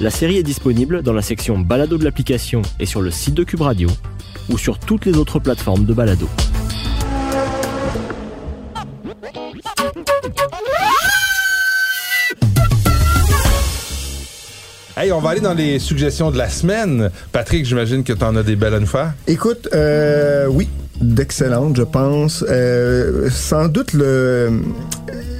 La 0.00 0.10
série 0.10 0.36
est 0.36 0.42
disponible 0.42 1.02
dans 1.02 1.12
la 1.12 1.22
section 1.22 1.58
balado 1.58 1.98
de 1.98 2.04
l'application 2.04 2.62
et 2.78 2.86
sur 2.86 3.00
le 3.00 3.10
site 3.10 3.34
de 3.34 3.44
Cube 3.44 3.62
Radio. 3.62 3.88
ou 4.48 4.58
sur 4.58 4.78
toutes 4.78 5.06
les 5.06 5.16
autres 5.16 5.38
plateformes 5.38 5.84
de 5.84 5.94
balado. 5.94 6.28
Hey, 15.00 15.12
on 15.12 15.20
va 15.20 15.30
aller 15.30 15.40
dans 15.40 15.54
les 15.54 15.78
suggestions 15.78 16.30
de 16.30 16.36
la 16.36 16.50
semaine. 16.50 17.10
Patrick, 17.32 17.64
j'imagine 17.64 18.04
que 18.04 18.12
tu 18.12 18.22
en 18.22 18.36
as 18.36 18.42
des 18.42 18.54
belles 18.54 18.74
à 18.74 18.80
nous 18.80 18.86
faire. 18.86 19.14
Écoute, 19.26 19.66
euh, 19.72 20.44
oui, 20.46 20.68
d'excellentes, 21.00 21.74
je 21.78 21.84
pense. 21.84 22.44
Euh, 22.46 23.30
sans 23.30 23.68
doute 23.68 23.94
le 23.94 24.60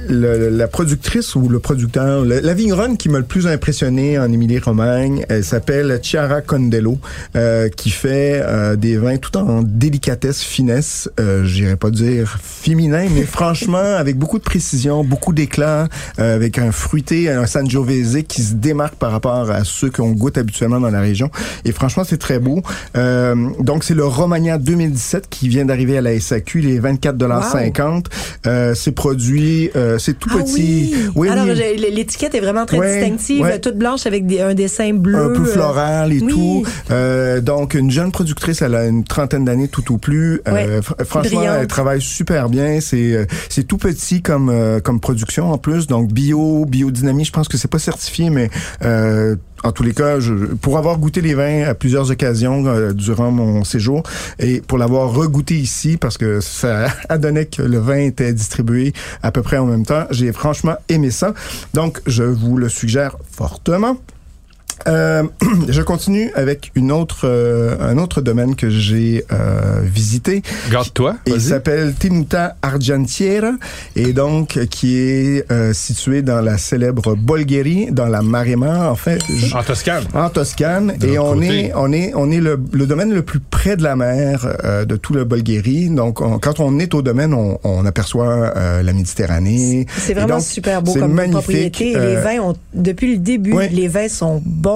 le, 0.07 0.49
la 0.49 0.67
productrice 0.67 1.35
ou 1.35 1.49
le 1.49 1.59
producteur, 1.59 2.25
la, 2.25 2.41
la 2.41 2.53
vigneronne 2.53 2.97
qui 2.97 3.09
m'a 3.09 3.19
le 3.19 3.25
plus 3.25 3.47
impressionné 3.47 4.17
en 4.19 4.31
Émilie-Romagne, 4.31 5.25
elle 5.29 5.43
s'appelle 5.43 5.99
Chiara 6.01 6.41
Condello, 6.41 6.97
euh, 7.35 7.69
qui 7.69 7.89
fait 7.89 8.41
euh, 8.43 8.75
des 8.75 8.97
vins 8.97 9.17
tout 9.17 9.37
en 9.37 9.61
délicatesse, 9.61 10.41
finesse, 10.41 11.09
euh, 11.19 11.43
j'irais 11.45 11.75
pas 11.75 11.89
dire 11.89 12.37
féminin, 12.41 13.05
mais 13.13 13.23
franchement 13.25 13.77
avec 13.77 14.17
beaucoup 14.17 14.37
de 14.39 14.43
précision, 14.43 15.03
beaucoup 15.03 15.33
d'éclat, 15.33 15.87
euh, 16.19 16.35
avec 16.35 16.57
un 16.57 16.71
fruité, 16.71 17.29
un 17.29 17.45
Sangiovese 17.45 18.19
qui 18.27 18.41
se 18.41 18.53
démarque 18.53 18.95
par 18.95 19.11
rapport 19.11 19.49
à 19.51 19.63
ceux 19.63 19.89
qu'on 19.89 20.11
goûte 20.11 20.37
habituellement 20.37 20.79
dans 20.79 20.91
la 20.91 21.01
région. 21.01 21.29
Et 21.65 21.71
franchement, 21.71 22.03
c'est 22.07 22.17
très 22.17 22.39
beau. 22.39 22.61
Euh, 22.97 23.35
donc 23.59 23.83
c'est 23.83 23.93
le 23.93 24.05
Romagna 24.05 24.57
2017 24.57 25.27
qui 25.29 25.47
vient 25.47 25.65
d'arriver 25.65 25.97
à 25.97 26.01
la 26.01 26.19
SAQ, 26.19 26.61
les 26.61 26.79
24,50 26.79 27.21
Wow. 27.31 28.01
euh, 28.47 28.73
c'est 28.75 28.91
produit, 28.91 29.69
euh, 29.75 29.90
c'est 29.99 30.17
tout 30.19 30.29
Ah 30.33 30.37
petit. 30.43 30.93
oui. 31.15 31.29
Alors, 31.29 31.45
oui. 31.45 31.53
l'étiquette 31.91 32.35
est 32.35 32.39
vraiment 32.39 32.65
très 32.65 32.79
distinctive, 32.79 33.59
toute 33.61 33.77
blanche 33.77 34.05
avec 34.05 34.25
des- 34.25 34.41
un 34.41 34.53
dessin 34.53 34.93
bleu. 34.93 35.17
un 35.17 35.29
peu 35.29 35.41
euh, 35.41 35.45
floral 35.53 36.13
et 36.13 36.21
tout. 36.21 36.63
Euh, 36.91 37.41
donc, 37.41 37.73
une 37.73 37.91
jeune 37.91 38.11
productrice, 38.11 38.61
elle 38.61 38.75
a 38.75 38.85
une 38.87 39.03
trentaine 39.03 39.45
d'années 39.45 39.67
tout 39.67 39.93
au 39.93 39.97
plus. 39.97 40.41
Euh, 40.47 40.81
fr- 40.81 41.03
franchement, 41.05 41.37
Brillante. 41.39 41.57
elle 41.61 41.67
travaille 41.67 42.01
super 42.01 42.49
bien. 42.49 42.79
C'est 42.81 43.13
euh, 43.13 43.25
c'est 43.49 43.63
tout 43.67 43.77
petit 43.77 44.21
comme 44.21 44.49
euh, 44.49 44.79
comme 44.79 44.99
production 44.99 45.51
en 45.51 45.57
plus. 45.57 45.87
Donc, 45.87 46.11
bio, 46.11 46.65
biodynamie, 46.65 47.25
je 47.25 47.31
pense 47.31 47.47
que 47.47 47.57
c'est 47.57 47.69
pas 47.69 47.79
certifié, 47.79 48.29
mais 48.29 48.49
euh, 48.83 49.35
en 49.63 49.71
tous 49.71 49.83
les 49.83 49.93
cas, 49.93 50.17
pour 50.61 50.77
avoir 50.77 50.97
goûté 50.97 51.21
les 51.21 51.33
vins 51.33 51.63
à 51.63 51.75
plusieurs 51.75 52.11
occasions 52.11 52.65
euh, 52.65 52.93
durant 52.93 53.31
mon 53.31 53.63
séjour 53.63 54.03
et 54.39 54.61
pour 54.61 54.77
l'avoir 54.77 55.11
regouté 55.11 55.55
ici 55.55 55.97
parce 55.97 56.17
que 56.17 56.39
ça 56.41 56.87
a 57.09 57.17
donné 57.17 57.45
que 57.45 57.61
le 57.61 57.77
vin 57.77 57.99
était 57.99 58.33
distribué 58.33 58.93
à 59.23 59.31
peu 59.31 59.41
près 59.41 59.57
en 59.57 59.65
même 59.65 59.85
temps, 59.85 60.05
j'ai 60.09 60.31
franchement 60.31 60.75
aimé 60.89 61.11
ça. 61.11 61.33
Donc, 61.73 62.01
je 62.05 62.23
vous 62.23 62.57
le 62.57 62.69
suggère 62.69 63.17
fortement. 63.29 63.97
Euh, 64.87 65.23
je 65.69 65.81
continue 65.81 66.31
avec 66.35 66.71
une 66.75 66.91
autre, 66.91 67.21
euh, 67.25 67.75
un 67.79 67.97
autre 67.97 68.21
domaine 68.21 68.55
que 68.55 68.69
j'ai 68.69 69.25
euh, 69.31 69.81
visité. 69.83 70.41
Garde-toi. 70.71 71.15
Il 71.27 71.39
s'appelle 71.41 71.93
Tenuta 71.93 72.55
Argentiera 72.61 73.51
et 73.95 74.13
donc 74.13 74.59
qui 74.69 74.97
est 74.97 75.51
euh, 75.51 75.73
situé 75.73 76.21
dans 76.21 76.41
la 76.41 76.57
célèbre 76.57 77.15
Bolgheri, 77.15 77.87
dans 77.91 78.07
la 78.07 78.21
Maremma, 78.21 78.89
en 78.89 78.95
fait, 78.95 79.21
En 79.53 79.63
Toscane. 79.63 80.03
en 80.13 80.29
Toscane. 80.29 80.93
De 80.99 81.07
et 81.07 81.19
on 81.19 81.33
côté. 81.35 81.65
est, 81.65 81.71
on 81.75 81.91
est, 81.91 82.11
on 82.15 82.31
est 82.31 82.39
le, 82.39 82.59
le 82.71 82.85
domaine 82.85 83.13
le 83.13 83.21
plus 83.21 83.39
près 83.39 83.75
de 83.77 83.83
la 83.83 83.95
mer 83.95 84.47
euh, 84.63 84.85
de 84.85 84.95
tout 84.95 85.13
le 85.13 85.25
Bulgarie. 85.25 85.89
Donc, 85.89 86.21
on- 86.21 86.39
quand 86.39 86.59
on 86.59 86.79
est 86.79 86.93
au 86.93 87.01
domaine, 87.01 87.33
on, 87.33 87.59
on 87.63 87.85
aperçoit 87.85 88.53
euh, 88.55 88.81
la 88.83 88.93
Méditerranée. 88.93 89.85
C'est 89.97 90.13
vraiment 90.13 90.35
donc, 90.35 90.43
super 90.43 90.81
beau 90.81 90.91
c'est 90.93 90.99
comme 90.99 91.13
magnifique. 91.13 91.33
propriété. 91.41 91.95
Euh, 91.95 92.15
les 92.15 92.21
vins 92.21 92.41
ont, 92.43 92.55
depuis 92.73 93.13
le 93.13 93.17
début, 93.19 93.53
les 93.71 93.87
vins 93.87 94.07
sont 94.09 94.41
bons. 94.45 94.70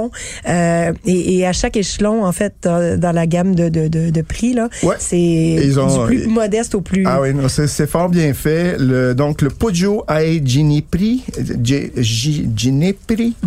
Euh, 0.48 0.94
et, 1.06 1.38
et 1.38 1.48
à 1.48 1.54
chaque 1.54 1.78
échelon, 1.78 2.24
en 2.26 2.32
fait, 2.32 2.54
dans, 2.64 3.12
la 3.16 3.28
gamme 3.28 3.56
de, 3.56 3.70
de, 3.70 3.88
de, 3.88 4.10
de 4.10 4.22
prix, 4.22 4.54
là, 4.54 4.70
Ouais. 4.84 4.96
c'est 5.00 5.18
Ils 5.18 5.80
ont- 5.80 5.86
du 5.86 6.06
plus 6.06 6.28
modeste 6.28 6.76
au 6.76 6.82
plus. 6.82 7.04
Ah 7.06 7.22
oui, 7.22 7.34
non, 7.34 7.48
c'est, 7.48 7.68
c'est 7.68 7.88
fort 7.88 8.10
bien 8.10 8.34
fait. 8.34 8.78
Le, 8.80 9.14
donc, 9.14 9.42
le 9.42 9.50
Poggio 9.50 10.04
ai 10.10 10.42
Ginipri, 10.46 11.24
Gi- 11.64 11.92
Gi- 11.98 12.50
Ginipri, 12.56 13.36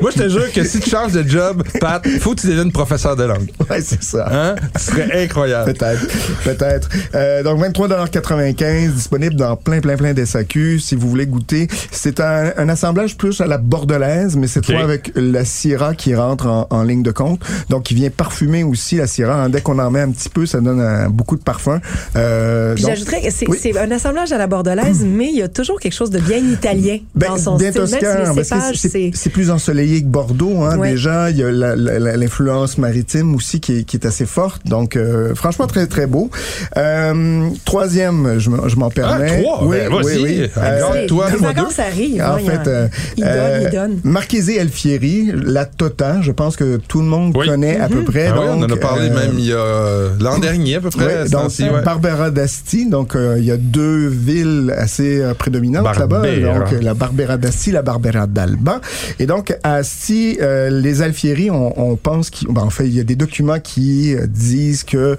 Moi, 0.00 0.10
je 0.14 0.22
te 0.22 0.28
jure 0.28 0.52
que 0.52 0.64
si 0.64 0.80
tu 0.80 0.90
changes 0.90 1.12
de 1.12 1.26
job, 1.28 1.62
Pat, 1.80 2.06
faut 2.20 2.34
que 2.34 2.40
tu 2.42 2.46
deviennes 2.48 2.72
professeur 2.72 3.16
de 3.16 3.24
langue. 3.24 3.50
ouais, 3.70 3.80
c'est 3.80 4.02
ça. 4.02 4.28
Hein? 4.30 4.54
Ce 4.78 4.90
serait 4.90 5.24
incroyable. 5.24 5.72
Peut-être, 5.72 6.06
peut-être. 6.44 6.88
Euh, 7.14 7.42
donc 7.42 7.60
23,95 7.60 8.92
disponible 8.92 9.34
dans 9.36 9.56
plein, 9.56 9.80
plein, 9.80 9.96
plein 9.96 10.12
d'SAQ. 10.14 10.78
Si 10.78 10.94
vous 10.94 11.08
voulez 11.08 11.26
goûter, 11.26 11.68
c'est 11.90 12.20
un, 12.20 12.52
un 12.56 12.68
assemblage 12.68 13.16
plus 13.16 13.40
à 13.40 13.46
la 13.46 13.58
bordelaise, 13.58 14.19
mais 14.36 14.46
cette 14.46 14.68
Ok. 14.68 14.74
fois 14.74 14.84
avec 14.84 15.12
la 15.14 15.44
Syrah 15.44 15.94
qui 15.94 16.14
rentre 16.14 16.46
en, 16.46 16.66
en 16.70 16.82
ligne 16.82 17.02
de 17.02 17.10
compte. 17.10 17.40
Donc, 17.68 17.84
qui 17.84 17.94
vient 17.94 18.10
parfumer 18.10 18.62
aussi 18.64 18.96
la 18.96 19.06
Syrah. 19.06 19.48
Dès 19.48 19.60
qu'on 19.60 19.78
en 19.78 19.90
met 19.90 20.00
un 20.00 20.10
petit 20.10 20.28
peu, 20.28 20.46
ça 20.46 20.60
donne 20.60 20.80
un- 20.80 21.08
beaucoup 21.08 21.36
de 21.36 21.42
parfum. 21.42 21.80
Euh, 22.16 22.74
Puis 22.74 22.82
donc- 22.82 22.90
J'ajouterais 22.92 23.22
que 23.22 23.30
c'est 23.30 23.48
Oui. 23.48 23.58
c'est 23.60 23.76
un 23.78 23.90
assemblage 23.90 24.32
à 24.32 24.38
la 24.38 24.46
bordelaise, 24.46 25.02
mais 25.04 25.28
il 25.32 25.36
y 25.38 25.42
a 25.42 25.48
toujours 25.48 25.80
quelque 25.80 25.94
chose 25.94 26.10
de 26.10 26.18
bien 26.18 26.38
italien 26.38 26.98
Ben, 27.14 27.28
dans 27.28 27.36
son 27.38 27.56
bien 27.56 27.70
style. 27.70 27.80
Même 27.82 27.90
toscan, 28.00 28.34
si 28.34 28.44
cépages, 28.44 28.76
c'est- 28.76 28.88
c'est... 28.88 29.10
c'est 29.14 29.30
plus 29.30 29.50
ensoleillé 29.50 30.02
que 30.02 30.06
Bordeaux. 30.08 30.62
Hein, 30.62 30.78
Ouais. 30.78 30.90
Déjà, 30.92 31.30
il 31.30 31.36
y 31.38 31.42
a 31.42 31.50
la- 31.50 31.76
la- 31.76 31.98
la- 31.98 32.16
l'influence 32.16 32.78
maritime 32.78 33.34
aussi 33.34 33.60
qui 33.60 33.78
est, 33.78 33.84
qui 33.84 33.96
est 33.96 34.06
assez 34.06 34.26
forte. 34.26 34.66
Donc, 34.66 34.96
euh, 34.96 35.34
franchement, 35.34 35.66
très, 35.66 35.86
très 35.86 36.06
beau. 36.06 36.30
Euh, 36.76 37.48
troisième, 37.64 38.38
je, 38.38 38.50
m'en- 38.50 38.68
je 38.68 38.76
m'en 38.76 38.88
Ah, 38.88 38.90
permets. 38.94 39.42
trois? 39.42 39.64
Oui, 39.64 39.76
Ben, 39.78 39.92
oui, 39.92 40.02
vas-y. 40.04 40.22
oui. 40.22 40.50
Regarde, 40.54 40.94
les, 40.96 41.06
toi, 41.06 41.30
les 41.30 41.38
moi 41.38 41.52
vacances 41.52 41.78
arrivent. 41.78 42.22
En 42.22 42.24
hein, 42.34 42.38
il 42.40 42.50
fait, 42.50 42.66
euh, 42.68 42.88
il 43.16 43.24
donne, 43.24 43.32
euh, 43.34 43.60
il 43.64 43.70
donne. 43.70 44.00
Marchese 44.10 44.58
Alfieri, 44.58 45.30
la 45.32 45.64
Tota, 45.64 46.20
je 46.20 46.32
pense 46.32 46.56
que 46.56 46.76
tout 46.76 46.98
le 47.00 47.06
monde 47.06 47.32
Oui. 47.36 47.46
connaît 47.46 47.78
à 47.78 47.88
peu 47.88 48.02
près. 48.02 48.26
Ah 48.26 48.34
oui, 48.40 48.46
on 48.50 48.62
en 48.62 48.68
a 48.70 48.76
parlé 48.76 49.08
euh, 49.08 49.14
même 49.14 49.38
il 49.38 49.46
y 49.46 49.52
a 49.52 49.56
euh, 49.56 50.10
l'an 50.20 50.38
dernier 50.38 50.74
à 50.76 50.80
peu 50.80 50.90
près. 50.90 51.26
Ce 51.26 51.30
donc 51.30 51.50
ouais. 51.60 51.82
Barbera 51.82 52.30
d'Asti, 52.30 52.88
donc 52.90 53.14
euh, 53.14 53.36
il 53.38 53.44
y 53.44 53.52
a 53.52 53.56
deux 53.56 54.08
villes 54.08 54.74
assez 54.76 55.20
euh, 55.20 55.32
prédominantes 55.34 55.96
là-bas, 55.96 56.22
donc 56.22 56.72
la 56.82 56.94
Barbera 56.94 57.36
d'Asti, 57.36 57.70
la 57.70 57.82
Barbera 57.82 58.26
d'Alba. 58.26 58.80
Et 59.20 59.26
donc 59.26 59.56
à 59.62 59.74
Asti, 59.74 60.38
euh, 60.42 60.70
les 60.70 61.02
Alfieri, 61.02 61.50
on, 61.50 61.72
on 61.80 61.96
pense 61.96 62.30
qu'il, 62.30 62.48
ben, 62.48 62.62
en 62.62 62.70
fait, 62.70 62.86
il 62.86 62.94
y 62.96 63.00
a 63.00 63.04
des 63.04 63.16
documents 63.16 63.60
qui 63.60 64.14
disent 64.26 64.82
que 64.82 65.16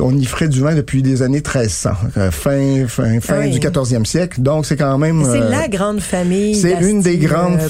on 0.00 0.16
y 0.16 0.24
ferait 0.24 0.48
du 0.48 0.60
vin 0.60 0.74
depuis 0.74 1.00
les 1.02 1.22
années 1.22 1.36
1300, 1.44 1.90
euh, 2.16 2.30
fin 2.32 2.86
fin 2.88 3.20
fin 3.20 3.40
Oui. 3.40 3.50
du 3.50 3.60
14e 3.60 4.04
siècle. 4.04 4.40
Donc 4.40 4.66
c'est 4.66 4.76
quand 4.76 4.98
même 4.98 5.22
C'est 5.24 5.40
euh, 5.42 5.48
la 5.48 5.68
grande 5.68 6.00
famille. 6.00 6.54
c'est 6.56 6.78
une 6.80 7.00
des 7.02 7.18
grandes 7.18 7.60
euh, 7.60 7.68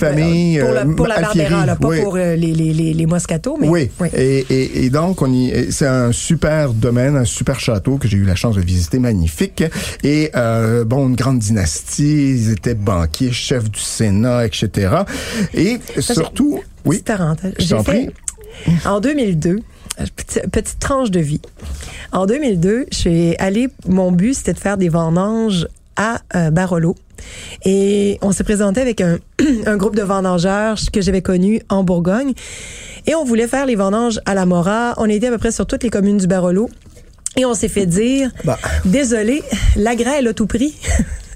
Pour 0.60 0.72
la, 0.72 0.80
euh, 0.82 0.94
pour 0.94 1.06
la 1.06 1.14
Alfieri, 1.16 1.50
Barbera, 1.50 1.66
là, 1.66 1.76
pas 1.76 1.88
oui. 1.88 2.00
pour 2.02 2.16
euh, 2.16 2.36
les, 2.36 2.52
les, 2.52 2.72
les, 2.72 2.94
les 2.94 3.06
Moscato, 3.06 3.56
mais 3.60 3.68
Oui. 3.68 3.90
Et, 4.14 4.38
et, 4.50 4.84
et 4.84 4.90
donc, 4.90 5.22
on 5.22 5.32
y, 5.32 5.50
et 5.50 5.70
c'est 5.70 5.86
un 5.86 6.12
super 6.12 6.72
domaine, 6.72 7.16
un 7.16 7.24
super 7.24 7.58
château 7.60 7.96
que 7.96 8.08
j'ai 8.08 8.16
eu 8.16 8.24
la 8.24 8.34
chance 8.34 8.56
de 8.56 8.60
visiter, 8.60 8.98
magnifique. 8.98 9.62
Et 10.02 10.30
euh, 10.36 10.84
bon, 10.84 11.08
une 11.08 11.16
grande 11.16 11.38
dynastie, 11.38 12.30
ils 12.30 12.50
étaient 12.52 12.74
banquiers, 12.74 13.32
chefs 13.32 13.70
du 13.70 13.80
Sénat, 13.80 14.46
etc. 14.46 14.88
Et 15.54 15.78
c'est- 15.96 16.14
surtout, 16.14 16.60
oui, 16.84 17.02
J'ai 17.58 17.78
fait, 17.82 18.10
en 18.84 19.00
2002, 19.00 19.60
petite, 20.16 20.50
petite 20.50 20.78
tranche 20.78 21.10
de 21.10 21.20
vie. 21.20 21.40
En 22.12 22.26
2002, 22.26 22.86
je 22.92 22.96
suis 22.96 23.36
allée, 23.38 23.68
mon 23.88 24.12
but, 24.12 24.34
c'était 24.34 24.52
de 24.54 24.58
faire 24.58 24.76
des 24.78 24.88
vendanges 24.88 25.66
à 25.96 26.20
euh, 26.34 26.50
Barolo. 26.50 26.94
Et 27.64 28.18
on 28.22 28.32
s'est 28.32 28.44
présenté 28.44 28.80
avec 28.80 29.00
un, 29.00 29.18
un 29.66 29.76
groupe 29.76 29.96
de 29.96 30.02
vendangeurs 30.02 30.78
que 30.92 31.00
j'avais 31.00 31.22
connu 31.22 31.60
en 31.68 31.84
Bourgogne. 31.84 32.32
Et 33.06 33.14
on 33.14 33.24
voulait 33.24 33.46
faire 33.46 33.66
les 33.66 33.76
vendanges 33.76 34.20
à 34.26 34.34
la 34.34 34.46
Mora. 34.46 34.94
On 34.96 35.08
était 35.08 35.28
à 35.28 35.30
peu 35.30 35.38
près 35.38 35.52
sur 35.52 35.66
toutes 35.66 35.82
les 35.82 35.90
communes 35.90 36.18
du 36.18 36.26
Barolo. 36.26 36.68
Et 37.36 37.44
on 37.44 37.54
s'est 37.54 37.68
fait 37.68 37.86
dire, 37.86 38.30
Bah. 38.44 38.58
désolé, 38.84 39.42
la 39.76 39.94
grêle 39.94 40.26
a 40.26 40.32
tout 40.32 40.46
pris. 40.46 40.74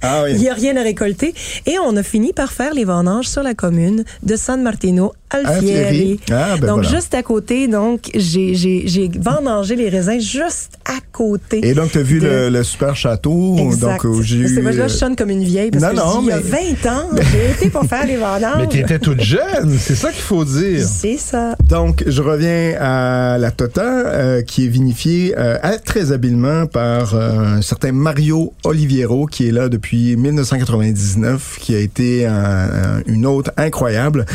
Ah 0.02 0.22
oui. 0.24 0.30
Il 0.34 0.38
n'y 0.38 0.48
a 0.48 0.54
rien 0.54 0.76
à 0.76 0.82
récolter. 0.82 1.34
Et 1.66 1.76
on 1.78 1.94
a 1.96 2.02
fini 2.02 2.32
par 2.32 2.52
faire 2.52 2.72
les 2.72 2.84
vendanges 2.84 3.28
sur 3.28 3.42
la 3.42 3.54
commune 3.54 4.04
de 4.22 4.36
San 4.36 4.62
Martino 4.62 5.12
Alfieri. 5.30 5.78
Alfieri. 5.80 6.20
Ah, 6.32 6.56
ben 6.60 6.66
donc, 6.66 6.82
voilà. 6.82 6.88
juste 6.88 7.14
à 7.14 7.22
côté, 7.22 7.68
donc, 7.68 8.10
j'ai, 8.14 8.54
j'ai, 8.54 8.82
j'ai 8.86 9.10
vendangé 9.18 9.76
les 9.76 9.88
raisins 9.88 10.18
juste 10.20 10.72
à 10.84 10.98
côté. 11.12 11.60
Et 11.66 11.74
donc, 11.74 11.92
tu 11.92 11.98
as 11.98 12.02
vu 12.02 12.18
de- 12.20 12.26
le, 12.26 12.48
le 12.50 12.62
super 12.64 12.96
château? 12.96 13.56
Exact. 13.58 14.02
Donc, 14.02 14.04
où 14.16 14.22
j'ai 14.22 14.46
C'est 14.48 14.54
eu, 14.60 14.62
moi, 14.62 14.72
là, 14.72 14.84
euh, 14.84 14.88
je 14.88 14.94
sonne 14.94 15.14
comme 15.16 15.30
une 15.30 15.44
vieille 15.44 15.70
parce 15.70 15.84
non, 15.84 15.90
que 15.90 15.96
non, 15.96 16.12
je 16.14 16.18
dis, 16.20 16.26
il 16.26 16.28
y 16.28 16.32
a 16.32 16.36
mais- 16.36 16.76
20 16.82 16.90
ans, 16.92 17.08
j'ai 17.32 17.50
été 17.52 17.70
pour 17.70 17.84
faire 17.84 18.06
les 18.06 18.16
vendanges. 18.16 18.56
Mais 18.58 18.66
t'étais 18.68 18.98
toute 18.98 19.20
jeune, 19.20 19.76
c'est 19.78 19.94
ça 19.94 20.10
qu'il 20.10 20.22
faut 20.22 20.44
dire. 20.44 20.84
C'est 20.86 21.16
ça. 21.18 21.54
Donc, 21.68 22.02
je 22.06 22.22
reviens 22.22 22.74
à 22.80 23.38
la 23.38 23.50
Tota, 23.50 23.82
euh, 24.06 24.42
qui 24.42 24.64
est 24.64 24.68
vinifiée 24.68 25.34
euh, 25.38 25.58
très 25.84 26.12
habilement 26.12 26.66
par 26.66 27.14
euh, 27.14 27.56
un 27.58 27.62
certain 27.62 27.92
Mario 27.92 28.52
Oliviero, 28.64 29.26
qui 29.26 29.48
est 29.48 29.52
là 29.52 29.68
depuis 29.68 30.16
1999, 30.16 31.58
qui 31.60 31.74
a 31.74 31.78
été 31.78 32.26
un- 32.26 32.32
un- 32.34 33.02
une 33.06 33.26
hôte 33.26 33.50
incroyable 33.56 34.26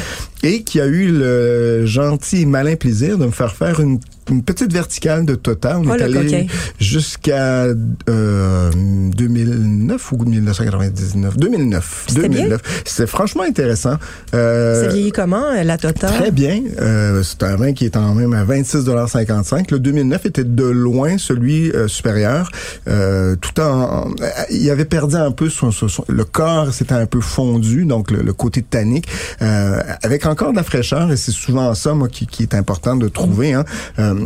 et 0.43 0.63
qui 0.63 0.79
a 0.79 0.84
eu 0.87 1.11
le 1.11 1.85
gentil 1.85 2.41
et 2.41 2.45
malin 2.45 2.75
plaisir 2.75 3.17
de 3.17 3.25
me 3.25 3.31
faire 3.31 3.55
faire 3.55 3.79
une, 3.79 3.99
une 4.29 4.43
petite 4.43 4.73
verticale 4.73 5.25
de 5.25 5.35
Tota. 5.35 5.79
On 5.79 5.85
Oh, 5.89 5.93
est 5.93 6.01
allé 6.01 6.47
jusqu'à 6.79 7.67
euh, 8.09 8.71
2009, 8.73 10.11
1999 10.11 10.11
ou 10.11 10.17
1999? 10.25 11.37
2009. 11.37 12.05
C'était 12.07 12.21
2009. 12.29 12.61
C'était 12.85 13.07
franchement 13.07 13.43
intéressant. 13.43 13.95
Euh, 14.33 14.83
Ça 14.83 14.87
vieillit 14.89 15.11
comment, 15.11 15.45
euh, 15.51 15.63
la 15.63 15.77
Tota? 15.77 16.07
Très 16.07 16.31
bien. 16.31 16.61
Euh, 16.81 17.21
c'est 17.23 17.43
un 17.43 17.55
vin 17.55 17.73
qui 17.73 17.85
est 17.85 17.95
en 17.97 18.13
même 18.15 18.33
à 18.33 18.43
26,55 18.45 19.71
Le 19.71 19.79
2009 19.79 20.25
était 20.25 20.43
de 20.43 20.63
loin 20.65 21.17
celui 21.17 21.71
euh, 21.71 21.87
supérieur. 21.87 22.49
Euh, 22.87 23.35
tout 23.35 23.59
en, 23.61 24.09
il 24.49 24.69
avait 24.69 24.85
perdu 24.85 25.15
un 25.15 25.31
peu 25.31 25.49
son, 25.49 25.71
son- 25.71 25.87
son- 25.87 26.05
le 26.07 26.23
corps, 26.25 26.73
c'était 26.73 26.93
un 26.93 27.05
peu 27.05 27.21
fondu, 27.21 27.85
donc 27.85 28.11
le, 28.11 28.21
le 28.21 28.33
côté 28.33 28.61
tannique, 28.61 29.07
euh, 29.41 29.81
avec 30.03 30.25
encore 30.25 30.51
de 30.51 30.57
la 30.57 30.63
fraîcheur. 30.63 31.11
Et 31.11 31.17
c'est 31.17 31.31
souvent 31.31 31.73
ça, 31.73 31.93
moi, 31.93 32.07
qui, 32.07 32.27
qui 32.27 32.43
est 32.43 32.53
important 32.55 32.95
de 32.95 33.07
trouver. 33.07 33.53
Hein. 33.53 33.65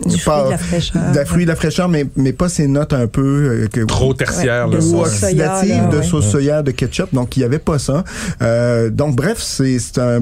Du 0.06 0.18
fruit, 0.18 0.46
de 0.46 0.50
la 0.52 0.58
fraîcheur. 0.58 1.12
de 1.12 1.16
la 1.16 1.26
fruit, 1.26 1.44
de 1.44 1.50
la 1.50 1.56
fraîcheur, 1.56 1.90
mais 1.90 2.06
mais 2.16 2.34
pas 2.34 2.50
ces 2.50 2.68
notes 2.68 2.94
un 2.94 3.08
peu 3.08 3.22
euh, 3.22 3.68
que, 3.68 3.82
Trop 3.86 4.14
tertiaire, 4.14 4.68
Ouais, 4.68 4.72
là. 4.74 4.78
de 4.78 4.82
sauce 4.82 5.08
oxydative 5.24 5.70
là, 5.84 5.88
de 5.98 6.02
sauce 6.02 6.28
soya, 6.30 6.62
de 6.64 6.72
ketchup. 6.72 7.10
Donc, 7.14 7.36
il 7.38 7.40
n'y 7.40 7.46
avait 7.46 7.60
pas 7.60 7.80
ça. 7.80 8.04
Euh, 8.42 8.90
donc, 8.90 9.16
bref, 9.16 9.38
c'est 9.40 9.80
c'est 9.80 9.98
un, 10.00 10.18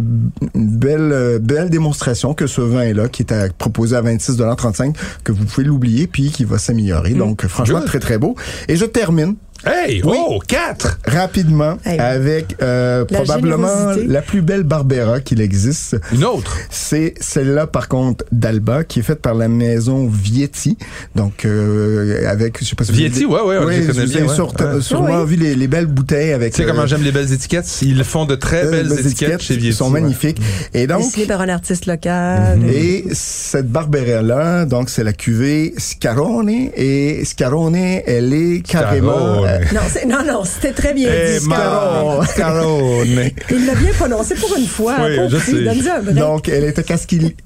une 0.56 0.78
belle, 0.78 1.12
euh, 1.12 1.40
belle 1.40 1.70
démonstration 1.70 2.34
que 2.34 2.48
ce 2.48 2.62
vin-là, 2.62 3.08
qui 3.10 3.24
est 3.24 3.32
à- 3.32 3.50
proposé 3.58 3.96
à 3.96 4.02
26,35 4.02 4.96
que 5.24 5.32
vous 5.32 5.46
pouvez 5.46 5.66
l'oublier, 5.66 6.08
puis 6.08 6.32
qui 6.32 6.44
va 6.46 6.58
s'améliorer. 6.58 7.14
Donc, 7.14 7.46
franchement, 7.48 7.80
Good. 7.80 7.88
très, 7.88 8.00
très 8.00 8.18
beau. 8.18 8.36
Et 8.68 8.76
je 8.76 8.86
termine 8.86 9.36
Hey, 9.66 10.02
Oui. 10.06 10.18
oh, 10.18 10.40
quatre! 10.48 11.00
rapidement 11.06 11.78
Hey. 11.86 12.00
avec 12.00 12.56
euh, 12.62 13.06
La 13.10 13.18
probablement 13.18 13.68
générosité. 13.68 14.08
la 14.08 14.22
plus 14.22 14.42
belle 14.42 14.64
Barbera 14.64 15.20
qu'il 15.20 15.42
existe. 15.42 15.98
Une 16.14 16.24
autre. 16.24 16.58
C'est 16.70 17.16
celle-là, 17.20 17.68
par 17.68 17.88
contre, 17.88 18.24
d'Alba, 18.32 18.84
qui 18.84 19.00
est 19.00 19.04
faite 19.04 19.22
par 19.22 19.34
la 19.34 19.48
maison 19.48 20.08
Vietti. 20.08 20.78
Donc, 21.16 21.44
euh, 21.46 22.30
avec, 22.30 22.60
je 22.62 22.66
sais 22.66 22.76
pas 22.76 22.84
si 22.84 22.92
vous 22.92 22.98
Vietti, 22.98 23.24
avez- 23.26 23.34
ouais, 23.34 23.58
ouais, 23.58 23.80
les 23.80 23.86
connaît 23.88 24.06
vous 24.06 24.12
bien, 24.14 24.26
ouais. 24.28 24.34
sur- 24.36 24.54
Ouais. 24.60 24.82
sûrement 24.82 25.22
Oui. 25.24 25.28
vu 25.30 25.36
les, 25.38 25.56
les 25.56 25.68
belles 25.68 25.86
bouteilles 25.88 26.34
avec... 26.34 26.54
Tu 26.54 26.58
sais 26.62 26.68
euh, 26.68 26.72
comment 26.72 26.86
j'aime 26.86 27.04
les 27.04 27.12
belles 27.12 27.32
étiquettes? 27.34 27.68
Ils 27.82 28.04
font 28.04 28.26
de 28.26 28.36
très 28.36 28.66
euh, 28.66 28.72
belles 28.72 28.90
belles 28.90 29.00
étiquettes, 29.08 29.42
chez 29.42 29.56
Vietti. 29.56 29.70
Ils 29.70 29.74
sont 29.74 29.92
ouais. 29.92 30.00
magnifiques. 30.02 30.40
Et 30.74 30.88
donc, 30.88 31.02
Dessiné 31.02 31.26
par 31.26 31.42
un 31.42 31.50
artiste 31.50 31.88
local. 31.88 32.60
et 32.70 33.06
cette 33.12 33.70
Barbera-là, 33.70 34.66
donc 34.66 34.90
c'est 34.90 35.04
la 35.04 35.14
cuvée 35.14 35.74
Scarone. 35.78 36.50
Et 36.76 37.26
Scarone, 37.26 37.76
elle 37.76 38.34
est 38.34 38.62
carrément... 38.66 39.46
Scarone. 39.48 39.64
euh, 39.64 39.74
Non, 39.76 39.82
c'est- 39.90 40.06
non, 40.06 40.24
non, 40.26 40.44
c'était 40.44 40.72
très 40.74 40.94
bien 40.94 41.10
Eh, 41.12 41.34
dit. 41.40 41.46
Scarone. 41.46 42.26
Scarone. 42.26 43.06
Scarone. 43.06 43.30
Il 43.52 43.66
l'a 43.66 43.76
bien 43.76 43.92
prononcé 43.98 44.36
pour 44.36 44.56
une 44.58 44.66
fois. 44.68 44.96
Oui, 45.02 45.18
je 45.30 45.38
sais. 45.38 46.14
Donc, 46.14 46.50
elle 46.50 46.64
était 46.66 46.84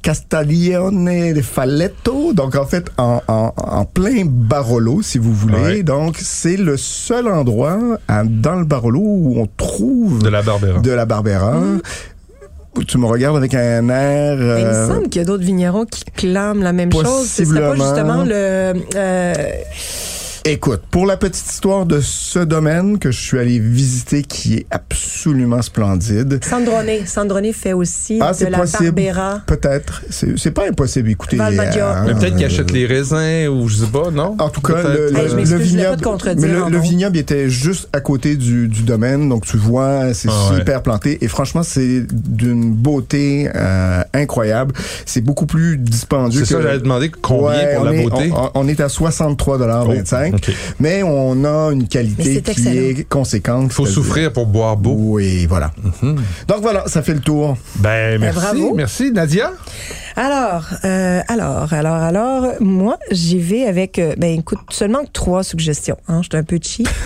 Castiglione 0.01 1.33
de 1.33 1.41
Falletto. 1.41 2.33
Donc, 2.33 2.55
en 2.55 2.65
fait, 2.65 2.87
en, 2.97 3.21
en, 3.27 3.53
en 3.57 3.85
plein 3.85 4.23
Barolo, 4.25 5.01
si 5.01 5.17
vous 5.17 5.33
voulez. 5.33 5.55
Ouais. 5.61 5.83
Donc, 5.83 6.17
c'est 6.19 6.57
le 6.57 6.77
seul 6.77 7.27
endroit 7.27 7.77
à- 8.07 8.23
dans 8.23 8.55
le 8.55 8.65
Barolo 8.65 8.99
où 9.01 9.39
on 9.39 9.47
trouve 9.57 10.21
De 10.23 10.29
la 10.29 10.41
Barbera. 10.41 10.79
de 10.79 10.91
la 10.91 11.05
Barbera. 11.05 11.53
Tu 12.87 12.97
me 12.97 13.05
regardes 13.05 13.35
avec 13.35 13.53
un 13.53 13.89
air... 13.89 14.37
Mais 14.37 14.61
Il 14.61 14.65
me 14.65 14.71
euh, 14.71 14.87
semble 14.87 15.09
qu'il 15.09 15.19
y 15.21 15.23
a 15.23 15.25
d'autres 15.25 15.43
vignerons 15.43 15.83
qui 15.85 16.05
clament 16.05 16.63
la 16.63 16.71
même 16.71 16.91
chose. 16.91 17.27
Ce 17.29 17.43
serait 17.43 17.59
pas 17.59 17.75
justement 17.75 18.23
le. 18.23 18.73
euh, 18.95 19.33
Écoute, 20.43 20.81
pour 20.89 21.05
la 21.05 21.17
petite 21.17 21.47
histoire 21.51 21.85
de 21.85 21.99
ce 22.01 22.39
domaine 22.39 22.97
que 22.97 23.11
je 23.11 23.19
suis 23.21 23.37
allé 23.37 23.59
visiter, 23.59 24.23
qui 24.23 24.55
est 24.55 24.65
absolument 24.71 25.61
splendide, 25.61 26.43
Sandrone. 26.43 27.05
Sandrone 27.05 27.53
fait 27.53 27.73
aussi 27.73 28.17
Ah, 28.19 28.31
de 28.33 28.47
la 28.47 28.57
possible. 28.57 28.91
Barbera. 28.91 29.41
peut-être, 29.45 30.01
c'est 30.09 30.35
c'est 30.39 30.49
pas 30.49 30.67
impossible. 30.67 31.11
Écoutez. 31.11 31.37
Mais 31.37 31.55
peut-être 31.55 32.35
qu'ils 32.37 32.43
euh, 32.43 32.47
achètent 32.47 32.71
les 32.71 32.87
raisins 32.87 33.47
ou 33.49 33.67
je 33.67 33.75
sais 33.77 33.91
pas, 33.91 34.09
non? 34.09 34.35
En 34.39 34.49
tout 34.49 34.61
cas, 34.61 34.81
le, 34.81 35.15
Hey, 35.15 35.27
vignoble, 35.59 36.01
mais 36.39 36.47
le, 36.71 36.79
vignoble 36.79 37.17
était 37.19 37.47
juste 37.47 37.87
à 37.93 37.99
côté 37.99 38.35
du, 38.35 38.67
du 38.67 38.81
domaine, 38.81 39.29
donc 39.29 39.45
tu 39.45 39.57
vois, 39.57 40.11
c'est 40.15 40.27
Ah 40.31 40.49
ouais. 40.53 40.57
super 40.57 40.81
planté. 40.81 41.23
Et 41.23 41.27
franchement, 41.27 41.61
c'est 41.61 42.01
d'une 42.11 42.73
beauté 42.73 43.47
euh, 43.53 44.01
incroyable. 44.15 44.73
C'est 45.05 45.21
beaucoup 45.21 45.45
plus 45.45 45.77
dispendieux 45.77 46.45
C'est 46.45 46.55
que. 46.55 46.61
ça, 46.61 46.67
j'allais 46.67 46.79
demander 46.79 47.11
combien 47.21 47.41
Ouais, 47.59 47.75
pour 47.75 47.85
la 47.85 47.93
est, 47.93 48.03
beauté? 48.09 48.31
On, 48.35 48.49
on 48.55 48.67
est 48.67 48.79
à 48.79 48.87
63,25 48.87 50.30
Mais 50.79 51.03
on 51.03 51.43
a 51.45 51.71
une 51.71 51.87
qualité 51.87 52.41
qui 52.41 52.51
excellent. 52.51 52.71
est 52.99 53.07
conséquente. 53.09 53.65
Il 53.67 53.73
faut 53.73 53.85
souffrir 53.85 54.31
pour 54.33 54.45
boire 54.47 54.77
beau. 54.77 54.95
Oui, 54.97 55.45
voilà. 55.47 55.71
Donc 56.47 56.61
voilà, 56.61 56.83
ça 56.87 57.01
fait 57.01 57.13
le 57.13 57.19
tour. 57.19 57.57
Ben, 57.77 58.19
merci. 58.19 58.35
bravo. 58.39 58.73
Merci, 58.75 59.11
Nadia? 59.11 59.51
Alors, 60.17 60.65
euh, 60.83 61.21
alors, 61.29 61.71
alors, 61.73 61.95
alors, 61.95 62.45
moi, 62.59 62.97
j'y 63.11 63.39
vais 63.39 63.63
avec, 63.65 63.97
euh, 63.97 64.13
ben 64.17 64.37
écoute, 64.39 64.59
seulement 64.69 64.99
trois 65.13 65.41
suggestions. 65.43 65.95
Hein, 66.09 66.19
je 66.21 66.27
suis 66.29 66.37
un 66.37 66.43
peu 66.43 66.59
cheap. 66.61 66.89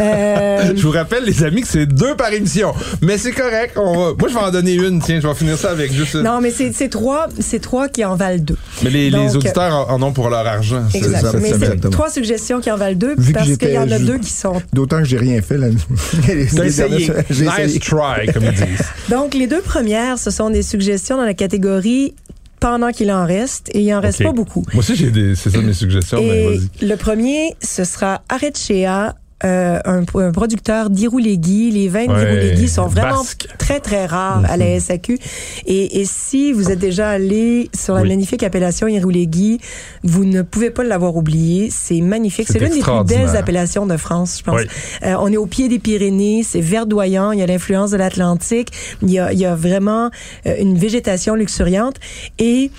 Euh, 0.00 0.72
Je 0.74 0.82
vous 0.82 0.90
rappelle, 0.90 1.24
les 1.24 1.44
amis, 1.44 1.60
que 1.60 1.68
c'est 1.68 1.86
deux 1.86 2.16
par 2.16 2.32
émission. 2.32 2.72
Mais 3.00 3.16
c'est 3.18 3.30
correct. 3.32 3.74
On 3.76 3.92
va... 3.96 4.12
Moi, 4.18 4.28
je 4.28 4.34
vais 4.34 4.40
en 4.40 4.50
donner 4.50 4.72
une. 4.72 5.00
Tiens, 5.00 5.20
je 5.20 5.28
vais 5.28 5.34
finir 5.34 5.56
ça 5.58 5.70
avec 5.70 5.92
juste. 5.92 6.14
une. 6.14 6.22
non, 6.22 6.40
mais 6.40 6.50
c'est 6.50 6.72
c'est 6.72 6.88
trois, 6.88 7.28
c'est 7.38 7.60
trois 7.60 7.88
qui 7.88 8.04
en 8.04 8.16
valent 8.16 8.42
deux. 8.42 8.56
Mais 8.82 8.90
les, 8.90 9.36
auditeurs 9.36 9.88
en, 9.90 9.94
en 9.94 10.02
ont 10.02 10.12
pour 10.12 10.30
leur 10.30 10.46
argent. 10.46 10.82
C'est- 10.90 10.98
Exact. 10.98 11.20
ça, 11.20 11.32
mais 11.38 11.52
c'est 11.52 11.90
trois 11.90 12.10
suggestions 12.10 12.53
qui 12.60 12.70
en 12.70 12.76
valent 12.76 12.96
deux 12.96 13.14
Vu 13.16 13.32
parce 13.32 13.56
qu'il 13.56 13.70
y 13.70 13.78
en 13.78 13.90
a 13.90 13.98
deux 13.98 14.18
qui 14.18 14.30
sont. 14.30 14.60
D'autant 14.72 14.98
que 14.98 15.04
j'ai 15.04 15.18
rien 15.18 15.40
fait 15.42 15.58
là. 15.58 15.68
T'as 16.26 16.64
essayé. 16.64 17.10
J'ai 17.30 17.44
Nice 17.44 17.52
essayé. 17.58 17.80
try, 17.80 18.32
comme 18.32 18.44
ils 18.44 18.52
disent. 18.52 18.86
Donc, 19.10 19.34
les 19.34 19.46
deux 19.46 19.60
premières, 19.60 20.18
ce 20.18 20.30
sont 20.30 20.50
des 20.50 20.62
suggestions 20.62 21.16
dans 21.16 21.24
la 21.24 21.34
catégorie 21.34 22.14
pendant 22.60 22.92
qu'il 22.92 23.10
en 23.12 23.26
reste 23.26 23.68
et 23.74 23.80
il 23.80 23.94
en 23.94 24.00
reste 24.00 24.22
pas 24.22 24.32
beaucoup. 24.32 24.64
Moi 24.72 24.80
aussi, 24.80 24.96
j'ai 24.96 25.10
des. 25.10 25.34
C'est 25.34 25.50
ça 25.50 25.60
mes 25.60 25.74
suggestions, 25.74 26.18
Et 26.18 26.60
le 26.80 26.94
premier, 26.96 27.54
ce 27.62 27.84
sera 27.84 28.22
Arechea, 28.28 29.14
euh, 29.44 29.78
un, 29.84 30.02
un 30.14 30.32
producteur 30.32 30.90
d'Irouléguy. 30.90 31.70
Les 31.70 31.88
vins 31.88 32.06
Ouais, 32.06 32.24
d'Irouléguy 32.24 32.68
sont 32.68 32.86
vraiment 32.86 33.18
basque. 33.18 33.46
très, 33.58 33.80
très 33.80 34.06
rares 34.06 34.42
à 34.48 34.56
la 34.56 34.80
SAQ. 34.80 35.18
Et, 35.66 36.00
et 36.00 36.04
si 36.04 36.52
vous 36.52 36.70
êtes 36.70 36.78
déjà 36.78 37.10
allé 37.10 37.70
sur 37.78 37.94
la 37.94 38.02
Oui. 38.02 38.08
magnifique 38.08 38.42
appellation 38.42 38.86
Irouléguy, 38.88 39.60
vous 40.02 40.24
ne 40.24 40.42
pouvez 40.42 40.70
pas 40.70 40.82
l'avoir 40.84 41.16
oublié. 41.16 41.68
C'est 41.70 42.00
magnifique. 42.00 42.48
C'est 42.50 42.58
l'une 42.58 42.70
des 42.74 42.80
plus 42.80 43.04
belles 43.06 43.36
appellations 43.36 43.86
de 43.86 43.96
France, 43.96 44.38
je 44.38 44.44
pense. 44.44 44.60
Oui. 44.60 44.66
Euh, 45.04 45.14
on 45.20 45.30
est 45.32 45.36
au 45.36 45.46
pied 45.46 45.68
des 45.68 45.78
Pyrénées, 45.78 46.42
c'est 46.42 46.60
verdoyant, 46.60 47.32
il 47.32 47.40
y 47.40 47.42
a 47.42 47.46
l'influence 47.46 47.90
de 47.90 47.96
l'Atlantique, 47.96 48.68
il 49.02 49.10
y 49.10 49.18
a, 49.18 49.32
il 49.32 49.38
y 49.38 49.44
a 49.46 49.54
vraiment 49.54 50.10
euh, 50.46 50.54
une 50.60 50.78
végétation 50.78 51.34
luxuriante 51.34 51.96
et 52.38 52.70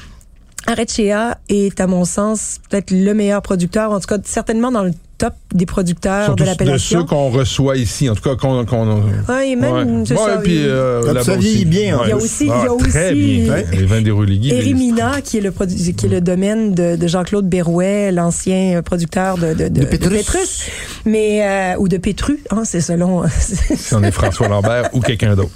Arechea 0.68 1.38
est, 1.50 1.80
à 1.80 1.88
mon 1.88 2.06
sens, 2.06 2.60
peut-être 2.70 2.92
le 2.92 3.14
meilleur 3.14 3.42
producteur, 3.42 3.92
en 3.92 4.00
tout 4.00 4.08
cas 4.08 4.18
certainement 4.24 4.72
dans 4.72 4.84
le 4.84 4.92
top 5.18 5.34
des 5.54 5.66
producteurs 5.66 6.26
Surtout 6.26 6.44
de 6.44 6.46
de 6.46 6.50
l'appellation. 6.52 7.00
ceux 7.00 7.06
qu'on 7.06 7.30
reçoit 7.30 7.78
ici, 7.78 8.10
en 8.10 8.16
tout 8.16 8.22
cas 8.22 8.36
qu'on. 8.36 8.66
qu'on 8.66 9.02
Ouais, 9.30 9.50
et 9.52 9.56
même, 9.56 9.74
ouais. 10.00 10.04
c'est 10.06 10.14
Ouais, 10.14 10.20
ça, 10.20 10.38
puis, 10.44 10.56
il- 10.56 10.66
euh, 10.68 11.02
Ah, 11.18 11.24
ça 11.24 11.36
vieillit 11.38 11.56
aussi. 11.58 11.66
bien, 11.66 11.98
en 11.98 12.00
Ouais. 12.02 12.06
Il 12.08 12.10
y 12.10 12.12
a 12.12 12.16
aussi- 12.18 12.44
il 12.44 12.48
y 12.48 12.52
a 12.52 12.56
Ah, 12.56 12.68
Très 12.90 13.12
aussi- 13.12 13.38
bien. 13.44 13.54
Ouais. 13.54 13.66
Les 13.72 13.86
vins 13.86 14.02
d'Héroligui. 14.02 14.50
les- 14.50 14.58
Erimina, 14.58 15.22
qui 15.22 15.38
est 15.38 15.42
le 15.42 15.52
qui 15.52 16.06
est 16.06 16.10
le 16.10 16.22
domaine 16.22 16.74
de, 16.74 16.96
de 16.98 17.08
Jean-Claude 17.08 17.48
Berrouet, 17.48 18.12
l'ancien 18.12 18.82
producteur 18.84 19.38
de, 19.38 19.54
de, 19.54 19.68
de, 19.70 19.80
De 19.82 19.86
Pétrus. 19.86 20.64
mais 21.06 21.44
euh, 21.76 21.80
ou 21.80 21.88
de 21.88 21.98
Pétru, 21.98 22.40
hein, 22.52 22.64
c'est 22.66 22.82
selon. 22.82 23.24
Si 23.78 23.94
on 23.94 24.04
est 24.04 24.12
François 24.12 24.48
Lambert 24.48 24.90
ou 24.94 25.00
quelqu'un 25.00 25.36
d'autre. 25.36 25.52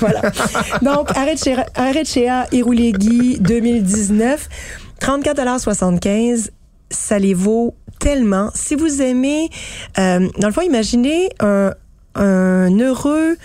voilà. 0.00 0.22
Donc, 0.82 1.10
Arechea, 1.16 1.66
Arechea 1.74 2.46
Irouléguy 2.52 3.38
2019, 3.40 4.48
34,75 5.00 6.50
ça 6.92 7.18
les 7.18 7.34
vaut 7.34 7.74
tellement. 7.98 8.50
Si 8.54 8.74
vous 8.74 9.02
aimez, 9.02 9.50
euh, 9.98 10.28
dans 10.38 10.46
le 10.46 10.52
fond, 10.52 10.60
imaginez 10.62 11.30
un, 11.40 11.72
un 12.14 12.78
heureux, 12.78 13.36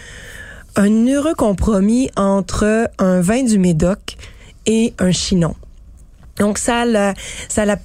un 0.75 1.07
heureux 1.07 1.33
compromis 1.35 2.09
entre 2.15 2.89
un 2.99 3.21
vin 3.21 3.43
du 3.43 3.57
Médoc 3.57 4.17
et 4.65 4.93
un 4.99 5.11
chinon. 5.11 5.55
Donc, 6.37 6.57
ça 6.57 6.83
ça 7.49 7.65
la 7.65 7.77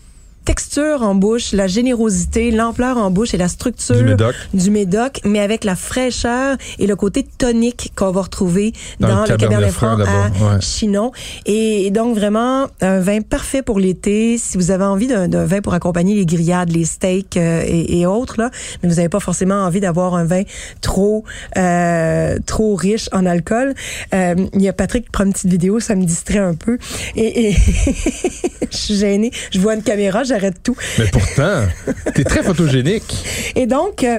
texture 0.45 1.03
en 1.03 1.15
bouche, 1.15 1.53
la 1.53 1.67
générosité, 1.67 2.51
l'ampleur 2.51 2.97
en 2.97 3.11
bouche 3.11 3.35
et 3.35 3.37
la 3.37 3.49
structure 3.49 3.97
Du 3.97 4.05
Médoc. 4.05 4.35
du 4.55 4.71
Médoc, 4.71 5.21
mais 5.25 5.41
avec 5.41 5.65
la 5.65 5.77
fraîcheur 5.77 6.57
et 6.79 6.87
le 6.87 6.97
côté 6.97 7.25
tonique 7.39 7.93
qu'on 7.97 8.11
va 8.11 8.23
retrouver 8.23 8.73
Dans 9.01 9.09
dans, 9.09 9.23
le 9.25 9.31
le 9.31 9.37
Cabernet 9.37 9.71
Franc, 9.71 9.99
à 10.01 10.29
ouais. 10.29 10.61
Chinon. 10.61 11.13
Et, 11.47 11.87
et 11.87 11.91
donc 11.91 12.17
vraiment 12.17 12.67
un 12.81 13.01
vin 13.01 13.21
parfait 13.21 13.63
pour 13.63 13.79
l'été. 13.79 14.39
Si 14.39 14.57
vous 14.57 14.71
avez 14.71 14.85
envie 14.85 15.07
d'un 15.07 15.29
d'un 15.29 15.45
vin 15.45 15.61
pour 15.61 15.75
accompagner 15.75 16.15
les 16.15 16.27
grillades, 16.27 16.71
les 16.71 16.85
steaks 16.85 17.37
euh, 17.37 17.63
et, 17.67 18.01
et 18.01 18.07
autres 18.07 18.35
là, 18.39 18.51
mais 18.83 18.89
vous 18.89 18.97
n'avez 18.97 19.09
pas 19.09 19.21
forcément 19.21 19.55
envie 19.65 19.81
d'avoir 19.81 20.15
un 20.15 20.25
vin 20.25 20.43
trop 20.81 21.25
euh, 21.57 22.37
trop 22.47 22.75
riche 22.75 23.09
en 23.13 23.27
alcool. 23.27 23.75
Euh, 24.15 24.35
Il 24.55 24.63
y 24.63 24.69
a 24.69 24.73
Patrick 24.73 25.05
qui 25.05 25.11
prend 25.11 25.25
une 25.25 25.33
petite 25.33 25.51
vidéo, 25.51 25.81
ça 25.81 25.95
me 25.95 26.05
distrait 26.05 26.39
un 26.39 26.55
peu. 26.55 26.79
Et, 27.17 27.49
et 27.51 27.53
je 28.71 28.77
suis 28.77 28.97
gênée. 28.97 29.31
Je 29.53 29.59
vois 29.61 29.75
une 29.75 29.83
caméra, 29.83 30.23
j'arrête 30.33 30.63
tout. 30.63 30.77
Mais 30.99 31.07
pourtant, 31.07 31.67
t'es 32.15 32.25
très 32.25 32.43
photogénique. 32.43 33.25
Et 33.55 33.67
donc. 33.67 34.05
euh, 34.05 34.19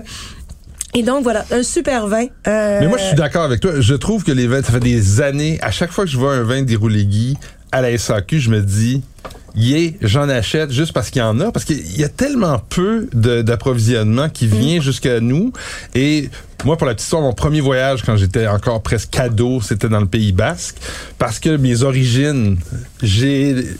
et 0.95 1.01
donc 1.01 1.23
voilà, 1.23 1.43
un 1.49 1.63
super 1.63 2.05
vin. 2.05 2.27
Euh, 2.47 2.77
Mais 2.81 2.87
moi, 2.87 2.99
je 2.99 3.05
suis 3.05 3.15
d'accord 3.15 3.41
avec 3.43 3.59
toi. 3.59 3.71
Je 3.79 3.95
trouve 3.95 4.23
que 4.23 4.31
les 4.31 4.45
vins, 4.45 4.61
ça 4.61 4.71
fait 4.73 4.79
des 4.79 5.21
années, 5.21 5.57
à 5.63 5.71
chaque 5.71 5.91
fois 5.91 6.05
que 6.05 6.11
je 6.11 6.17
vois 6.17 6.35
un 6.35 6.43
vin 6.43 6.61
d'Irouligui 6.61 7.35
à 7.71 7.81
la 7.81 7.97
SAQ, 7.97 8.39
je 8.39 8.51
me 8.51 8.61
dis, 8.61 9.01
Yeah, 9.55 9.91
j'en 10.01 10.29
achète 10.29 10.71
juste 10.71 10.93
parce 10.93 11.09
qu'il 11.11 11.21
y 11.21 11.25
en 11.25 11.39
a, 11.39 11.51
parce 11.51 11.65
qu'il 11.65 11.97
y 11.99 12.03
a 12.03 12.09
tellement 12.09 12.59
peu 12.69 13.07
d'approvisionnement 13.13 14.29
qui 14.29 14.47
vient 14.47 14.81
jusqu'à 14.81 15.19
nous. 15.19 15.53
Et 15.93 16.29
moi, 16.65 16.77
pour 16.77 16.87
la 16.87 16.93
petite 16.93 17.03
histoire, 17.03 17.21
mon 17.21 17.33
premier 17.33 17.59
voyage, 17.61 18.03
quand 18.03 18.15
j'étais 18.15 18.47
encore 18.47 18.81
presque 18.81 19.09
cadeau, 19.09 19.59
c'était 19.61 19.89
dans 19.89 19.99
le 19.99 20.05
Pays 20.07 20.31
Basque, 20.31 20.77
parce 21.19 21.37
que 21.39 21.57
mes 21.57 21.83
origines 21.83 22.57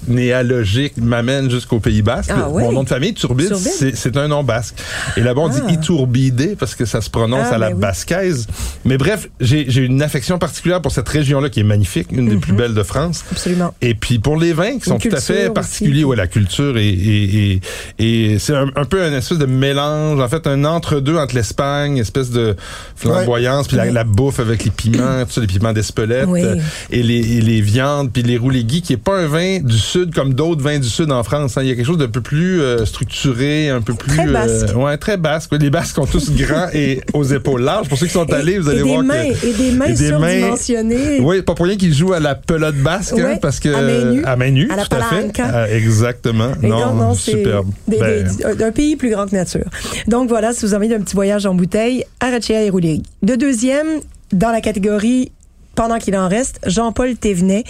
généalogiques 0.07 0.97
m'amènent 0.97 1.49
jusqu'au 1.49 1.79
Pays 1.79 2.01
Basque. 2.01 2.31
Ah 2.33 2.49
oui? 2.49 2.63
Mon 2.63 2.71
nom 2.73 2.83
de 2.83 2.89
famille, 2.89 3.13
Turbide, 3.13 3.55
c'est 3.55 4.17
un 4.17 4.27
nom 4.27 4.43
basque. 4.43 4.75
Et 5.17 5.21
là-bas, 5.21 5.41
on 5.41 5.49
Ah. 5.49 5.59
dit 5.59 5.73
Iturbide, 5.75 6.55
parce 6.57 6.75
que 6.75 6.85
ça 6.85 6.99
se 7.01 7.09
prononce 7.09 7.47
Ah, 7.51 7.55
à 7.55 7.57
la 7.57 7.69
ben 7.69 7.75
oui. 7.75 7.81
basquaise. 7.81 8.47
Mais 8.85 8.97
bref, 8.97 9.29
j'ai 9.39 9.65
une 9.81 10.01
affection 10.01 10.37
particulière 10.37 10.81
pour 10.81 10.91
cette 10.91 11.07
région-là 11.09 11.49
qui 11.49 11.61
est 11.61 11.63
magnifique, 11.65 12.07
une 12.11 12.27
des 12.29 12.37
plus 12.37 12.53
belles 12.53 12.73
de 12.73 12.83
France. 12.83 13.23
Absolument. 13.31 13.73
Et 13.81 13.95
puis 13.95 14.19
pour 14.19 14.37
les 14.37 14.53
vins 14.53 14.77
qui 14.77 14.89
sont 14.89 14.97
tout 14.99 15.09
à 15.11 15.21
fait 15.21 15.49
aussi. 15.63 15.71
particuliers, 15.83 16.03
ouais, 16.03 16.15
la 16.15 16.27
culture 16.27 16.77
et 16.77 16.87
et, 16.89 17.59
et, 17.99 18.33
et 18.33 18.39
c'est 18.39 18.53
un, 18.55 18.69
un 18.75 18.85
peu 18.85 19.01
un 19.03 19.13
espèce 19.13 19.37
de 19.39 19.45
mélange, 19.45 20.19
en 20.19 20.27
fait 20.27 20.45
un 20.47 20.63
entre-deux 20.65 21.17
entre 21.17 21.35
l'Espagne, 21.35 21.97
espèce 21.97 22.29
de 22.31 22.55
flamboyance, 22.95 23.67
puis 23.67 23.77
la, 23.77 23.85
la 23.91 24.03
bouffe 24.03 24.39
avec 24.39 24.63
les 24.65 24.71
piments, 24.71 25.23
tout 25.25 25.31
ça, 25.31 25.41
les 25.41 25.47
piments 25.47 25.73
d'Espelette 25.73 26.25
Oui. 26.27 26.43
euh, 26.43 26.55
et, 26.91 27.03
les, 27.03 27.37
et 27.37 27.41
les 27.41 27.61
viandes, 27.61 28.11
puis 28.11 28.23
les 28.23 28.37
rouléguis, 28.37 28.81
qui 28.81 28.93
est 28.93 28.97
pas 28.97 29.17
un 29.19 29.27
vin 29.27 29.59
du 29.59 29.77
sud 29.77 30.13
comme 30.13 30.33
d'autres 30.33 30.61
vins 30.61 30.79
du 30.79 30.87
sud 30.89 31.11
en 31.11 31.23
France. 31.23 31.57
hein. 31.57 31.61
Il 31.63 31.69
y 31.69 31.71
a 31.71 31.75
quelque 31.75 31.85
chose 31.85 31.97
d'un 31.97 32.07
peu 32.07 32.21
plus 32.21 32.61
euh, 32.61 32.85
structuré, 32.85 33.69
un 33.69 33.81
peu 33.81 33.93
plus 33.93 34.15
Très 34.15 34.27
basque. 34.27 34.69
euh, 34.69 34.73
ouais, 34.75 34.97
très 34.97 35.17
basque. 35.17 35.51
Les 35.59 35.69
Basques 35.69 35.95
sont 35.95 36.05
tous 36.05 36.31
grands 36.31 36.67
et 36.73 37.01
aux 37.13 37.23
épaules 37.23 37.61
larges. 37.61 37.87
Pour 37.89 37.97
ceux 37.97 38.05
qui 38.07 38.13
sont 38.13 38.31
allés, 38.31 38.59
vous 38.59 38.67
et 38.69 38.71
allez 38.73 38.83
des 38.83 38.89
voir 38.89 39.03
mains, 39.03 39.13
que 39.33 39.47
et 39.47 39.53
des 39.53 39.71
mains 39.71 39.85
et 39.85 39.93
des 39.93 40.11
mains- 40.11 40.27
surdimensionnées. 40.29 41.19
oui, 41.21 41.41
pas 41.41 41.55
pour 41.55 41.65
rien 41.65 41.77
qu'ils 41.77 41.93
jouent 41.93 42.13
à 42.13 42.19
la 42.19 42.35
pelote 42.35 42.75
basque, 42.75 43.15
hein, 43.17 43.37
parce 43.41 43.59
que 43.59 43.69
à 43.73 43.81
main 43.81 44.11
nue. 44.13 44.23
à 44.25 44.35
main 44.35 44.51
nue, 44.51 44.69
À 44.71 44.75
la 44.75 44.83
tout 44.85 44.95
à 44.95 45.01
fait. 45.03 45.31
Ah, 45.55 45.69
exactement. 45.69 46.49
Et 46.63 46.67
non, 46.67 46.93
non, 46.95 47.13
c'est 47.13 47.31
superbe. 47.31 47.69
des- 47.87 47.99
Ben, 47.99 48.23
des- 48.57 48.63
un 48.63 48.71
pays 48.71 48.95
plus 48.95 49.11
grand 49.11 49.27
que 49.27 49.35
nature. 49.35 49.65
Donc 50.07 50.27
voilà, 50.29 50.51
si 50.53 50.65
vous 50.65 50.73
avez 50.73 50.87
d'un 50.87 50.99
petit 50.99 51.13
voyage 51.15 51.45
en 51.45 51.53
bouteille, 51.53 52.05
Arachea 52.19 52.63
et 52.63 52.69
Rouléry. 52.71 53.03
De 53.21 53.35
deuxième, 53.35 53.87
dans 54.31 54.51
la 54.51 54.61
catégorie 54.61 55.31
pendant 55.75 55.97
qu'il 55.97 56.15
en 56.15 56.27
reste, 56.27 56.59
Jean-Paul 56.65 57.15
Thévenet. 57.15 57.63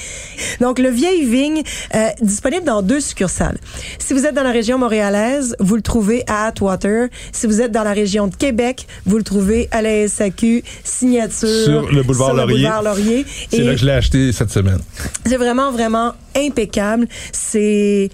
Donc, 0.60 0.80
le 0.80 0.90
Vieille 0.90 1.26
Vigne, 1.26 1.64
euh, 1.96 2.08
disponible 2.22 2.66
dans 2.66 2.82
deux 2.82 3.00
succursales. 3.00 3.58
Si 4.00 4.14
vous 4.14 4.26
êtes 4.26 4.36
dans 4.36 4.44
la 4.44 4.52
région 4.52 4.78
montréalaise, 4.78 5.56
vous 5.60 5.76
le 5.76 5.82
trouvez 5.82 6.24
à 6.28 6.46
Atwater. 6.46 7.08
Si 7.32 7.48
vous 7.48 7.62
êtes 7.62 7.72
dans 7.72 7.84
la 7.84 7.94
région 7.94 8.28
de 8.28 8.36
Québec, 8.36 8.88
vous 9.06 9.18
le 9.18 9.24
trouvez 9.24 9.68
à 9.72 9.82
la 9.82 10.08
SAQ, 10.08 10.64
signature. 10.84 11.48
Sur 11.48 11.92
le 11.92 12.04
boulevard 12.04 12.30
sur 12.30 12.38
Laurier. 12.38 12.56
boulevard 12.56 12.84
Laurier. 12.84 13.26
c'est 13.50 13.60
là 13.60 13.72
que 13.74 13.80
je 13.80 13.86
l'ai 13.86 13.92
acheté 13.92 14.32
cette 14.32 14.52
semaine. 14.52 14.80
c'est 15.26 15.38
vraiment, 15.38 15.72
vraiment 15.72 16.14
impeccable. 16.36 17.08
C'est... 17.32 18.10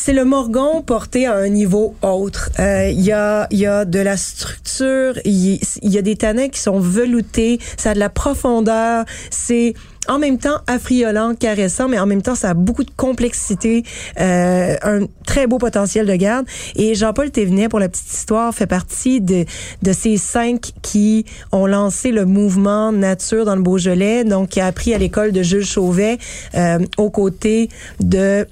C'est 0.00 0.12
le 0.12 0.24
Morgon 0.24 0.80
porté 0.80 1.26
à 1.26 1.34
un 1.34 1.48
niveau 1.48 1.96
autre. 2.02 2.50
Euh, 2.60 2.88
Il 2.88 3.00
y, 3.00 3.10
a, 3.10 3.48
y 3.50 3.66
a 3.66 3.84
de 3.84 3.98
la 3.98 4.16
structure, 4.16 5.14
il 5.24 5.54
y, 5.54 5.60
il 5.82 5.92
y 5.92 5.98
a 5.98 6.02
des 6.02 6.14
tanins 6.14 6.48
qui 6.48 6.60
sont 6.60 6.78
veloutés, 6.78 7.58
ça 7.76 7.90
a 7.90 7.94
de 7.94 7.98
la 7.98 8.08
profondeur, 8.08 9.04
c'est 9.30 9.74
en 10.06 10.20
même 10.20 10.38
temps 10.38 10.60
affriolant, 10.68 11.34
caressant, 11.34 11.88
mais 11.88 11.98
en 11.98 12.06
même 12.06 12.22
temps 12.22 12.36
ça 12.36 12.50
a 12.50 12.54
beaucoup 12.54 12.84
de 12.84 12.92
complexité, 12.96 13.82
euh, 14.20 14.76
un 14.82 15.00
très 15.26 15.48
beau 15.48 15.58
potentiel 15.58 16.06
de 16.06 16.14
garde. 16.14 16.46
Et 16.76 16.94
Jean-Paul 16.94 17.32
Thévenet, 17.32 17.68
pour 17.68 17.80
la 17.80 17.88
petite 17.88 18.10
histoire, 18.10 18.54
fait 18.54 18.68
partie 18.68 19.20
de, 19.20 19.44
de 19.82 19.92
ces 19.92 20.16
cinq 20.16 20.72
qui 20.80 21.26
ont 21.50 21.66
lancé 21.66 22.12
le 22.12 22.24
mouvement 22.24 22.92
nature 22.92 23.44
dans 23.44 23.56
le 23.56 23.62
Beaujolais, 23.62 24.22
donc 24.22 24.50
qui 24.50 24.60
a 24.60 24.66
appris 24.66 24.94
à 24.94 24.98
l'école 24.98 25.32
de 25.32 25.42
Jules 25.42 25.66
Chauvet 25.66 26.18
euh, 26.54 26.78
aux 26.96 27.10
côtés 27.10 27.68
de 28.00 28.46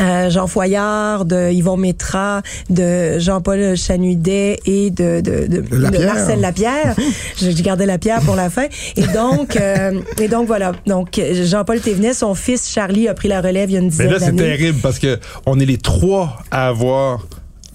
euh, 0.00 0.30
Jean 0.30 0.46
Foyard, 0.46 1.24
de 1.24 1.50
Yvon 1.50 1.76
Métra, 1.76 2.42
de 2.70 3.18
Jean-Paul 3.18 3.76
Chanudet 3.76 4.58
et 4.66 4.90
de, 4.90 5.20
de, 5.20 5.46
de, 5.46 5.60
de 5.60 5.76
Lapierre. 5.76 6.14
Marcel 6.14 6.40
Lapierre. 6.40 6.94
J'ai 7.36 7.52
j'ai 7.54 7.62
gardé 7.62 7.86
Lapierre 7.86 8.20
pour 8.22 8.36
la 8.36 8.50
fin. 8.50 8.66
Et 8.96 9.06
donc, 9.08 9.56
euh, 9.56 10.00
et 10.20 10.28
donc 10.28 10.46
voilà. 10.46 10.72
Donc 10.86 11.20
Jean-Paul 11.42 11.80
Thévenet, 11.80 12.14
son 12.14 12.34
fils 12.34 12.68
Charlie 12.70 13.08
a 13.08 13.14
pris 13.14 13.28
la 13.28 13.40
relève 13.40 13.70
il 13.70 13.74
y 13.74 13.76
a 13.76 13.80
une 13.80 13.86
Mais 13.86 13.90
dizaine 13.90 14.10
là, 14.10 14.18
c'est 14.18 14.26
d'années. 14.26 14.42
terrible 14.56 14.78
parce 14.80 14.98
que 14.98 15.18
on 15.46 15.58
est 15.60 15.66
les 15.66 15.78
trois 15.78 16.38
à 16.50 16.68
avoir 16.68 17.26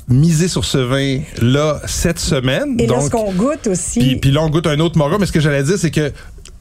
misé 0.10 0.48
sur 0.48 0.66
ce 0.66 0.78
vin 0.78 1.20
là 1.42 1.82
cette 1.88 2.20
semaine. 2.20 2.76
Et 2.80 2.88
donc, 2.88 2.98
lorsqu'on 2.98 3.32
goûte 3.34 3.68
aussi. 3.68 4.00
Puis, 4.00 4.16
puis 4.18 4.32
là, 4.32 4.42
on 4.44 4.50
goûte 4.50 4.68
un 4.68 4.80
autre 4.80 4.98
Morgon. 4.98 5.18
Mais 5.20 5.26
ce 5.26 5.32
que 5.32 5.40
j'allais 5.40 5.64
dire, 5.64 5.78
c'est 5.78 5.92
que 5.92 6.12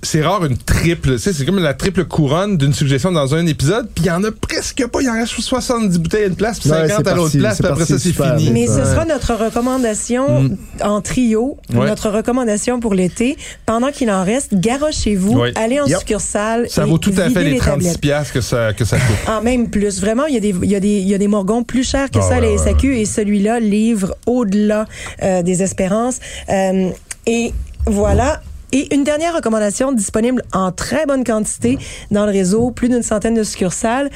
c'est 0.02 0.22
rare 0.22 0.44
une 0.44 0.56
triple. 0.56 1.12
Tu 1.12 1.18
sais, 1.18 1.32
c'est 1.32 1.44
comme 1.44 1.58
la 1.60 1.74
triple 1.74 2.04
couronne 2.04 2.56
d'une 2.58 2.72
suggestion 2.72 3.12
dans 3.12 3.34
un 3.34 3.46
épisode. 3.46 3.88
Puis 3.94 4.04
il 4.04 4.08
y 4.08 4.10
en 4.10 4.22
a 4.24 4.30
presque 4.32 4.84
pas. 4.88 5.00
Il 5.00 5.08
en 5.08 5.14
reste 5.14 5.32
70 5.40 5.98
bouteilles 5.98 6.24
à 6.24 6.26
une 6.26 6.34
place, 6.36 6.58
puis 6.60 6.70
Ouais, 6.70 6.88
50 6.88 7.04
c'est 7.04 7.10
à 7.10 7.14
l'autre 7.14 7.38
place. 7.38 7.58
Puis 7.58 7.66
après 7.68 7.84
ça, 7.86 7.98
c'est 7.98 8.12
fini. 8.12 8.50
Mais 8.50 8.66
ce 8.66 8.72
Ouais. 8.72 8.84
sera 8.84 9.04
notre 9.04 9.34
recommandation 9.34 10.50
en 10.82 11.00
trio, 11.00 11.58
Mm. 11.72 11.78
Ouais. 11.78 11.86
notre 11.86 12.10
recommandation 12.10 12.80
pour 12.80 12.94
l'été. 12.94 13.36
Pendant 13.66 13.90
qu'il 13.92 14.10
en 14.10 14.24
reste, 14.24 14.54
garochez-vous, 14.54 15.38
Ouais. 15.38 15.52
allez 15.56 15.80
en 15.80 15.86
Yep. 15.86 15.98
succursale. 16.00 16.66
Ça 16.68 16.84
et 16.84 16.88
vaut 16.90 16.98
tout 16.98 17.12
à 17.16 17.30
fait 17.30 17.44
les 17.44 17.58
36 17.58 17.84
tablettes. 17.86 18.00
piastres 18.00 18.32
que 18.34 18.40
ça, 18.40 18.72
que 18.72 18.84
ça 18.84 18.96
coûte. 18.98 19.16
Ah, 19.26 19.40
même 19.42 19.70
plus. 19.70 20.00
Vraiment, 20.00 20.26
il 20.26 20.34
y 20.34 20.36
a 20.36 20.40
des, 20.40 20.54
il 20.62 20.70
y 20.70 20.74
a 20.76 20.80
des, 20.80 20.98
il 20.98 21.08
y 21.08 21.14
a 21.14 21.18
des 21.18 21.28
morgons 21.28 21.62
plus 21.62 21.84
chers 21.88 22.10
que 22.10 22.18
Ah 22.18 22.22
ça 22.22 22.36
à 22.36 22.40
la 22.40 22.48
ouais, 22.48 22.58
ouais, 22.58 22.58
SAQ 22.58 22.96
et 22.98 23.04
celui-là 23.04 23.60
livre 23.60 24.16
au-delà 24.26 24.86
euh, 25.22 25.42
des 25.42 25.62
espérances. 25.62 26.18
Euh, 26.48 26.90
et 27.26 27.52
voilà. 27.86 28.42
Et 28.72 28.94
une 28.94 29.04
dernière 29.04 29.34
recommandation 29.34 29.92
disponible 29.92 30.42
en 30.52 30.72
très 30.72 31.06
bonne 31.06 31.24
quantité 31.24 31.78
dans 32.10 32.24
le 32.26 32.32
réseau, 32.32 32.70
plus 32.70 32.88
d'une 32.88 33.02
centaine 33.02 33.34
de 33.34 33.42
succursales. 33.42 34.10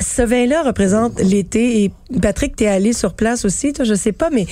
Ce 0.00 0.22
vin-là 0.22 0.62
représente 0.64 1.20
l'été 1.20 1.84
et 1.84 1.92
Patrick, 2.20 2.56
t'es 2.56 2.66
allé 2.66 2.92
sur 2.92 3.14
place 3.14 3.44
aussi, 3.44 3.72
toi, 3.72 3.84
je 3.84 3.94
sais 3.94 4.10
pas, 4.10 4.30
mais 4.30 4.46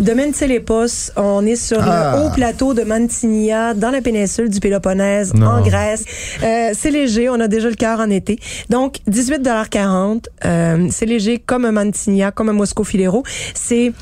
Domaine 0.00 0.32
Télépos, 0.32 1.12
on 1.16 1.46
est 1.46 1.54
sur 1.54 1.78
Ah. 1.80 2.16
le 2.16 2.22
haut 2.24 2.30
plateau 2.30 2.74
de 2.74 2.82
Mantinia, 2.82 3.74
dans 3.74 3.90
la 3.90 4.00
péninsule 4.00 4.48
du 4.48 4.58
Péloponnèse, 4.58 5.32
Non. 5.34 5.46
en 5.46 5.62
Grèce. 5.62 6.04
Euh, 6.42 6.70
c'est 6.72 6.90
léger, 6.90 7.28
on 7.28 7.38
a 7.38 7.46
déjà 7.46 7.68
le 7.68 7.76
cœur 7.76 8.00
en 8.00 8.10
été. 8.10 8.40
Donc, 8.68 8.96
18,40 9.08 10.28
euh, 10.44 10.88
c'est 10.90 11.06
léger 11.06 11.38
comme 11.38 11.64
un 11.66 11.72
Mantinia, 11.72 12.32
comme 12.32 12.48
un 12.48 12.52
Moscow 12.54 12.82
Filero. 12.82 13.22
C'est 13.54 13.92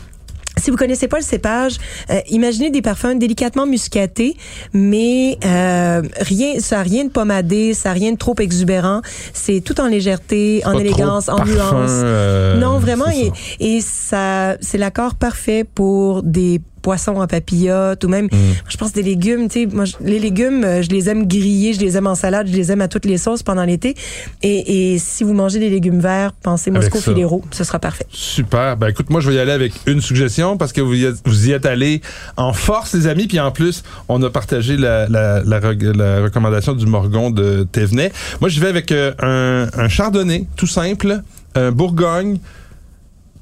si 0.57 0.71
vous 0.71 0.77
connaissez 0.77 1.09
pas 1.09 1.19
le 1.19 1.25
cépage, 1.25 1.77
euh, 2.11 2.21
imaginez 2.29 2.71
des 2.71 2.83
parfums 2.83 3.19
délicatement 3.19 3.67
muscatés, 3.67 4.37
mais 4.73 5.39
euh, 5.45 6.03
rien, 6.21 6.61
ça 6.61 6.81
a 6.81 6.83
rien 6.83 7.05
de 7.05 7.11
pommadé, 7.11 7.75
ça 7.75 7.91
a 7.91 7.93
rien 7.93 8.13
de 8.13 8.17
trop 8.17 8.35
exubérant. 8.39 9.03
C'est 9.33 9.61
tout 9.61 9.81
en 9.81 9.87
légèreté, 9.87 10.63
en 10.65 10.79
élégance, 10.79 11.29
en 11.29 11.37
parfum, 11.37 11.55
nuance. 11.55 11.91
euh, 12.05 12.57
non, 12.59 12.79
vraiment, 12.79 13.09
et, 13.11 13.33
et 13.61 13.81
ça, 13.81 14.57
c'est 14.61 14.79
l'accord 14.79 15.15
parfait 15.17 15.65
pour 15.65 16.23
des 16.23 16.61
poissons 16.85 17.17
en 17.17 17.27
papillote 17.27 18.05
ou 18.05 18.09
même, 18.09 18.27
Mm. 18.27 18.37
je 18.69 18.77
pense 18.77 18.93
des 18.93 19.03
légumes. 19.03 19.49
Tu 19.49 19.61
sais, 19.63 19.67
moi, 19.75 19.87
je- 19.87 19.95
les 20.03 20.19
légumes, 20.19 20.63
euh, 20.65 20.83
je 20.83 20.91
les 20.91 21.09
aime 21.09 21.27
grillés, 21.27 21.73
je 21.73 21.81
les 21.81 21.97
aime 21.97 22.07
en 22.07 22.15
salade, 22.15 22.47
je 22.47 22.55
les 22.55 22.71
aime 22.71 22.83
à 22.83 22.89
toutes 22.89 23.07
les 23.07 23.17
sauces 23.19 23.43
pendant 23.43 23.65
l'été. 23.65 23.95
Et, 24.43 24.93
et 24.95 24.99
si 24.99 25.25
vous 25.25 25.33
mangez 25.33 25.59
des 25.59 25.71
légumes 25.71 25.99
verts, 26.01 26.33
pensez 26.43 26.71
ça. 27.01 27.13
Filero, 27.15 27.43
ce 27.51 27.65
sera 27.65 27.79
parfait. 27.79 28.07
Super. 28.11 28.77
Ben 28.77 28.89
écoute, 28.89 29.09
moi 29.11 29.21
je 29.23 29.31
vais 29.31 29.37
y 29.37 29.39
aller 29.39 29.53
avec 29.53 29.73
une 29.87 30.01
suggestion 30.03 30.57
parce 30.59 30.73
que 30.73 30.81
vous 30.83 30.95
y 30.95 31.05
êtes, 31.07 31.17
vous 31.25 31.49
y 31.49 31.53
êtes 31.53 31.65
allés 31.67 32.03
en 32.37 32.53
force, 32.53 32.95
les 32.95 33.07
amis. 33.07 33.27
Puis 33.27 33.41
en 33.41 33.51
plus, 33.51 33.83
on 34.09 34.23
a 34.23 34.29
partagé 34.31 34.77
la, 34.77 35.09
la, 35.09 35.43
la, 35.43 35.61
reg- 35.61 35.97
la 35.97 36.23
recommandation 36.23 36.75
du 36.75 36.85
Morgon 36.87 37.31
de 37.31 37.67
Thévenet. 37.73 38.13
Moi, 38.41 38.51
je 38.51 38.61
vais 38.61 38.69
avec 38.69 38.93
euh, 38.93 39.13
un, 39.23 39.69
un 39.81 39.89
Chardonnay, 39.89 40.45
tout 40.57 40.67
simple, 40.67 41.23
un 41.55 41.71
Bourgogne. 41.73 42.39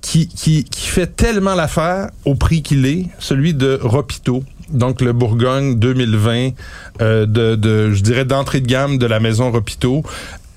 Qui, 0.03 0.29
qui, 0.29 0.65
qui 0.65 0.89
fait 0.89 1.07
tellement 1.07 1.55
l'affaire 1.55 2.11
au 2.27 2.35
prix 2.35 2.61
qu'il 2.63 2.85
est, 2.85 3.07
celui 3.19 3.55
de 3.55 3.79
Ropito. 3.81 4.43
Donc 4.69 5.01
le 5.01 5.13
Bourgogne 5.13 5.79
2020 5.79 6.51
euh, 7.01 7.25
de, 7.25 7.55
de 7.55 7.93
je 7.93 8.03
dirais 8.03 8.25
d'entrée 8.25 8.61
de 8.61 8.67
gamme 8.67 8.99
de 8.99 9.07
la 9.07 9.21
maison 9.21 9.51
Ropito 9.51 10.03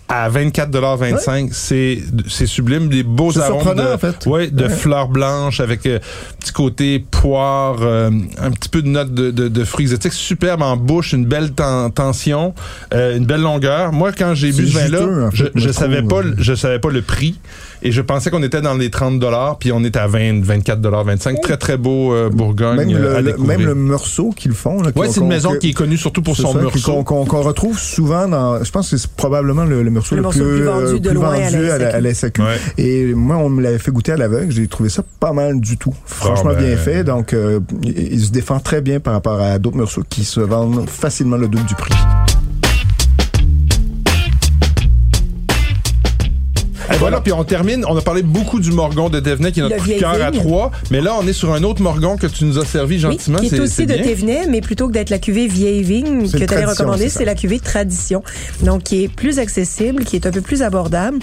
à 0.08 0.30
24,25 0.30 1.50
c'est 1.52 2.00
c'est 2.28 2.46
sublime 2.46 2.90
des 2.90 3.02
beaux 3.04 3.32
C'est 3.32 3.40
arômes 3.40 3.76
de, 3.76 3.82
en 3.94 3.98
fait. 3.98 4.26
ouais, 4.28 4.48
de 4.52 4.64
Ouais. 4.66 4.70
fleurs 4.70 5.08
blanches 5.08 5.60
avec 5.60 5.86
euh, 5.88 6.00
petit 6.40 6.52
côté 6.52 7.00
poire, 7.10 7.78
euh, 7.82 8.12
un 8.40 8.52
petit 8.52 8.70
peu 8.70 8.82
de 8.82 8.88
notes 8.88 9.14
de, 9.14 9.32
de, 9.32 9.48
de 9.48 9.64
fruits 9.64 9.86
exotiques, 9.86 10.14
superbe 10.14 10.62
en 10.62 10.78
bouche, 10.78 11.14
une 11.14 11.26
belle 11.26 11.54
ten- 11.54 11.90
tension, 11.92 12.54
euh, 12.94 13.18
une 13.18 13.26
belle 13.26 13.42
longueur. 13.42 13.92
Moi, 13.94 14.12
quand 14.12 14.34
j'ai 14.36 14.52
bu 14.52 14.68
ce 14.68 14.78
en 14.78 15.32
fait, 15.32 15.36
je, 15.36 15.46
je 15.56 15.70
savais 15.72 15.98
trouve. 15.98 16.10
pas, 16.10 16.22
le- 16.22 16.36
je 16.38 16.54
savais 16.54 16.80
pas 16.80 16.90
le 16.90 17.02
prix 17.02 17.40
et 17.82 17.92
je 17.92 18.02
pensais 18.02 18.30
qu'on 18.32 18.44
était 18.44 18.62
dans 18.62 18.74
les 18.76 18.90
30 18.92 19.20
dollars, 19.20 19.58
puis 19.58 19.72
on 19.72 19.84
est 19.84 19.96
à 19.96 20.08
20, 20.08 20.44
24 20.44 20.82
dollars 20.82 21.04
25. 21.04 21.42
Très 21.42 21.58
très 21.58 21.78
beau 21.78 22.14
euh, 22.14 22.30
Bourgogne 22.30 22.78
Même 22.78 22.90
à 22.96 23.00
le, 23.00 23.16
le- 23.18 23.24
découvrir. 23.24 23.58
même 23.60 23.68
le 23.68 23.76
morceau 23.76 24.32
qu'ils 24.36 24.54
font. 24.54 24.82
Là, 24.82 24.92
Ouais, 24.96 25.08
qu'on- 25.08 25.12
c'est 25.12 25.20
une 25.22 25.28
maison 25.28 25.52
que- 25.54 25.58
qui 25.58 25.70
est 25.70 25.74
connue 25.74 25.98
surtout 25.98 26.22
pour 26.22 26.36
son 26.36 26.54
morceau. 26.54 27.04
qu'on 27.04 27.24
retrouve 27.42 27.80
souvent 27.80 28.28
dans. 28.28 28.64
Je 28.64 28.72
pense 28.72 28.90
que 28.92 28.98
c'est 28.98 29.12
probablement 29.12 29.66
le, 29.66 29.84
le 29.84 29.92
morceau 29.96 30.16
Le 30.16 30.18
le, 30.18 30.24
morceau 30.24 30.40
plus, 30.40 30.64
vendu 30.64 30.86
euh, 30.86 31.00
de 31.00 31.10
plus 31.10 31.16
loin 31.16 31.32
à 31.32 31.40
la 31.40 31.50
vendu 31.50 31.70
à 31.70 31.78
la, 31.78 31.86
SAQ. 31.86 31.96
à 31.96 32.02
la 32.02 32.14
SAQ. 32.14 32.42
Ouais. 32.42 32.58
Et 32.78 33.14
moi, 33.14 33.38
on 33.38 33.50
me 33.50 33.62
l'avait 33.62 33.80
fait 33.80 33.92
goûter 33.92 34.12
à 34.12 34.18
l'aveugle. 34.18 34.52
J'ai 34.52 34.68
trouvé 34.68 34.90
ça 34.90 35.04
pas 35.20 35.34
mal 35.34 35.60
du 35.60 35.78
tout. 35.78 35.94
Franchement 36.06 36.52
ben. 36.54 36.66
bien 36.66 36.78
fait. 36.78 37.04
Donc, 37.04 37.34
euh, 37.34 37.60
il 37.84 38.14
il 38.14 38.22
se 38.22 38.32
défend 38.32 38.60
très 38.60 38.82
bien 38.82 39.00
par 39.00 39.14
rapport 39.14 39.40
à 39.42 39.60
d'autres 39.60 39.78
morceaux 39.78 40.04
qui 40.08 40.24
se 40.24 40.40
vendent 40.40 40.90
facilement 40.90 41.38
le 41.38 41.48
double 41.48 41.66
du 41.66 41.76
prix. 41.76 41.94
Voilà, 47.00 47.20
puis 47.22 47.34
on 47.34 47.44
termine. 47.44 47.86
On 47.88 47.96
a 47.98 48.02
parlé 48.02 48.22
beaucoup 48.24 48.60
du 48.60 48.72
Morgon 48.72 49.10
de 49.10 49.20
Devenay, 49.20 49.52
qui 49.52 49.60
est 49.60 49.64
notre 49.64 49.76
Le 49.76 49.82
coup 49.82 49.88
de 49.90 50.00
cœur 50.00 50.22
à 50.24 50.32
trois. 50.32 50.72
Mais 50.92 51.02
là, 51.02 51.14
on 51.22 51.28
est 51.28 51.34
sur 51.34 51.54
un 51.54 51.64
autre 51.64 51.82
Morgon 51.82 52.16
que 52.18 52.28
tu 52.28 52.46
nous 52.46 52.58
as 52.58 52.66
servi 52.66 52.96
Oui, 52.96 53.02
gentiment. 53.02 53.38
qui 53.40 53.54
est 53.54 53.60
aussi 53.60 53.86
de. 53.86 53.94
Thévenet, 53.96 54.48
mais 54.50 54.62
plutôt 54.62 54.88
que 54.88 54.94
d'être 54.94 55.10
la 55.10 55.20
cuvée 55.20 55.48
vieille 55.48 55.84
vigne 55.84 56.24
que 56.24 56.30
tu 56.30 56.36
allais 56.36 56.46
tradition, 56.46 56.70
recommander, 56.70 57.10
c'est 57.10 57.26
la 57.26 57.36
cuvée 57.36 57.60
tradition. 57.60 58.24
Donc, 58.64 58.84
qui 58.84 59.04
est 59.04 59.08
plus 59.08 59.40
accessible, 59.40 60.04
qui 60.06 60.16
est 60.16 60.26
un 60.26 60.32
peu 60.32 60.42
plus 60.42 60.62
abordable. 60.62 61.20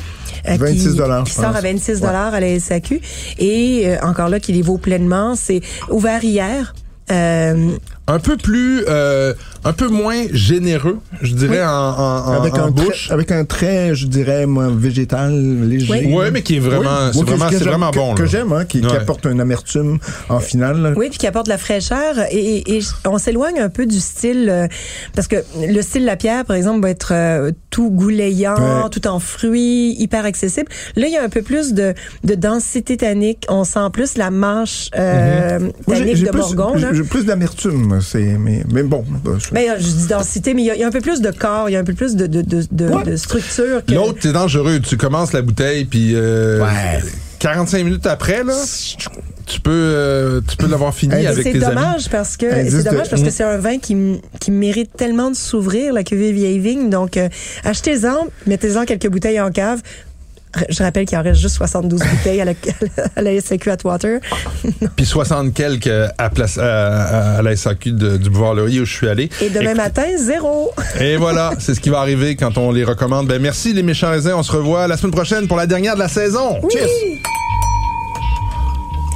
euh, 0.48 0.56
26 0.58 0.90
qui, 0.90 0.96
dollars, 0.96 1.24
qui 1.24 1.32
sort 1.32 1.44
pense. 1.46 1.56
à 1.56 1.60
26 1.60 2.00
dollars 2.00 2.34
à 2.34 2.40
la 2.40 2.58
SAQ. 2.58 3.00
Et 3.38 3.84
euh, 3.86 3.96
encore 4.02 4.28
là, 4.28 4.40
qui 4.40 4.52
les 4.52 4.62
vaut 4.62 4.78
pleinement. 4.78 5.34
C'est 5.36 5.60
ouvert 5.90 6.22
hier. 6.24 6.74
Euh, 7.10 7.70
Un 8.08 8.18
peu 8.18 8.36
plus, 8.36 8.82
euh, 8.88 9.32
un 9.64 9.72
peu 9.72 9.86
moins 9.86 10.24
généreux, 10.32 10.98
je 11.22 11.34
dirais, 11.34 11.62
en, 11.64 11.68
en, 11.68 12.26
en- 12.28 12.32
avec, 12.32 12.54
en 12.58 12.64
un 12.66 12.70
bouche. 12.72 13.04
trait, 13.04 13.14
avec 13.14 13.30
un 13.30 13.44
trait, 13.44 13.94
je 13.94 14.08
dirais, 14.08 14.44
moi, 14.44 14.66
végétal, 14.74 15.32
léger. 15.68 16.06
Oui. 16.06 16.12
Ouais, 16.12 16.30
mais 16.32 16.42
qui 16.42 16.56
est 16.56 16.60
vraiment, 16.60 16.90
Oui. 17.06 17.10
c'est 17.12 17.18
Oui, 17.20 17.24
que- 17.24 17.30
vraiment, 17.30 17.50
que 17.50 17.56
vraiment 17.64 17.90
que- 17.92 17.96
bon. 17.96 18.14
Que 18.14 18.22
là. 18.22 18.28
j'aime, 18.28 18.52
hein, 18.52 18.64
qui, 18.64 18.84
apporte 18.84 19.24
une 19.26 19.40
amertume 19.40 19.98
en 20.28 20.40
finale. 20.40 20.82
là. 20.82 20.92
Oui, 20.96 21.10
puis 21.10 21.18
qui 21.18 21.28
apporte 21.28 21.46
de 21.46 21.50
la 21.52 21.58
fraîcheur. 21.58 22.16
Et, 22.32 22.38
et- 22.58 22.76
et 22.78 22.80
on 23.06 23.18
s'éloigne 23.18 23.60
un 23.60 23.68
peu 23.68 23.86
du 23.86 24.00
style, 24.00 24.48
euh, 24.50 24.66
parce 25.14 25.28
que 25.28 25.36
le 25.64 25.80
style 25.80 26.04
Lapierre, 26.04 26.44
par 26.44 26.56
exemple, 26.56 26.82
va 26.82 26.90
être 26.90 27.12
euh, 27.14 27.52
tout 27.70 27.90
goulayant, 27.90 28.56
Ouais. 28.82 28.90
tout 28.90 29.06
en 29.06 29.20
fruits, 29.20 29.94
hyper 29.96 30.24
accessible. 30.24 30.66
Là, 30.96 31.06
il 31.06 31.12
y 31.12 31.16
a 31.16 31.22
un 31.22 31.28
peu 31.28 31.42
plus 31.42 31.72
de, 31.72 31.94
de 32.24 32.34
densité 32.34 32.96
tannique. 32.96 33.46
On 33.48 33.62
sent 33.62 33.78
plus 33.92 34.16
la 34.18 34.30
mâche 34.32 34.90
euh, 34.98 35.60
Moi, 35.60 35.70
j'ai- 35.86 35.94
tannique 36.00 36.16
j'ai 36.16 36.26
de 36.26 36.32
j'ai- 36.76 36.82
là. 36.82 36.88
J'ai 36.92 37.02
plus 37.04 37.24
d'amertume, 37.26 37.91
c'est, 38.00 38.22
mais, 38.38 38.62
mais 38.72 38.82
bon. 38.82 39.04
Ben, 39.52 39.76
je 39.78 39.82
dis 39.84 40.06
densité, 40.08 40.54
mais 40.54 40.62
il 40.62 40.66
y, 40.66 40.70
a, 40.70 40.74
il 40.74 40.80
y 40.80 40.84
a 40.84 40.86
un 40.86 40.90
peu 40.92 41.00
plus 41.00 41.20
de 41.20 41.30
corps, 41.30 41.68
il 41.68 41.72
y 41.72 41.76
a 41.76 41.80
un 41.80 41.84
peu 41.84 41.94
plus 41.94 42.16
de, 42.16 42.26
de, 42.26 42.42
de, 42.42 42.64
de, 42.70 42.86
Ouais. 42.88 43.02
de 43.04 43.16
structure. 43.16 43.84
Que... 43.86 43.92
L'autre, 43.94 44.18
c'est 44.20 44.32
dangereux. 44.32 44.80
Tu 44.80 44.96
commences 44.96 45.32
la 45.32 45.42
bouteille, 45.42 45.84
puis 45.84 46.12
euh, 46.14 46.60
Ouais. 46.62 47.00
45 47.38 47.84
minutes 47.84 48.06
après, 48.06 48.44
là, 48.44 48.54
tu 49.46 49.60
peux, 49.60 49.70
euh, 49.72 50.40
tu 50.48 50.56
peux 50.56 50.68
l'avoir 50.68 50.94
fini 50.94 51.14
Et 51.14 51.26
avec 51.26 51.44
c'est 51.44 51.52
tes 51.52 51.64
amis. 51.64 51.74
dommage 51.74 52.08
parce 52.08 52.36
que 52.36 52.48
c'est 52.48 52.78
de- 52.78 52.82
dommage 52.90 53.10
parce 53.10 53.22
que 53.22 53.30
c'est 53.30 53.42
un 53.42 53.56
vin 53.58 53.78
qui, 53.78 54.20
qui 54.38 54.52
mérite 54.52 54.90
tellement 54.96 55.28
de 55.30 55.34
s'ouvrir 55.34 55.92
la 55.92 56.04
cuvée 56.04 56.30
vieille 56.30 56.60
vigne 56.60 56.88
donc 56.88 57.16
euh, 57.16 57.28
achetez-en 57.64 58.28
mettez-en 58.46 58.84
quelques 58.84 59.08
bouteilles 59.08 59.40
en 59.40 59.50
cave 59.50 59.82
je 60.68 60.82
rappelle 60.82 61.06
qu'il 61.06 61.16
en 61.18 61.22
reste 61.22 61.40
juste 61.40 61.56
72 61.56 62.00
bouteilles 62.00 62.40
à 62.40 62.44
la, 62.44 62.52
à 63.16 63.22
la 63.22 63.40
SAQ 63.40 63.70
Atwater. 63.70 64.20
Puis 64.96 65.06
60 65.06 65.54
quelques 65.54 65.90
à, 66.18 66.30
place, 66.30 66.58
à, 66.58 67.40
la 67.42 67.56
SAQ 67.56 67.92
de- 67.92 68.16
du 68.18 68.30
Boulevard 68.30 68.54
Laurier 68.54 68.80
où 68.80 68.84
je 68.84 68.92
suis 68.92 69.08
allé. 69.08 69.30
Et 69.40 69.48
demain 69.48 69.66
Écoute- 69.72 69.76
matin, 69.76 70.04
zéro. 70.18 70.72
Et 71.00 71.16
voilà, 71.16 71.52
c'est 71.58 71.74
ce 71.74 71.80
qui 71.80 71.90
va 71.90 72.00
arriver 72.00 72.36
quand 72.36 72.58
on 72.58 72.70
les 72.72 72.84
recommande. 72.84 73.26
Ben 73.28 73.40
merci 73.40 73.72
les 73.72 73.82
méchants 73.82 74.10
raisins. 74.10 74.34
On 74.36 74.42
se 74.42 74.52
revoit 74.52 74.86
la 74.88 74.96
semaine 74.96 75.12
prochaine 75.12 75.48
pour 75.48 75.56
la 75.56 75.66
dernière 75.66 75.94
de 75.94 76.00
la 76.00 76.08
saison. 76.08 76.60
Cheers. 76.70 76.88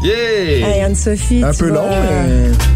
Yeah! 0.02 0.14
Hey, 0.68 0.80
Anne-Sophie, 0.82 1.42
un 1.42 1.52
tu 1.52 1.58
peu 1.64 1.70
long, 1.70 1.88
mais. 1.88 2.75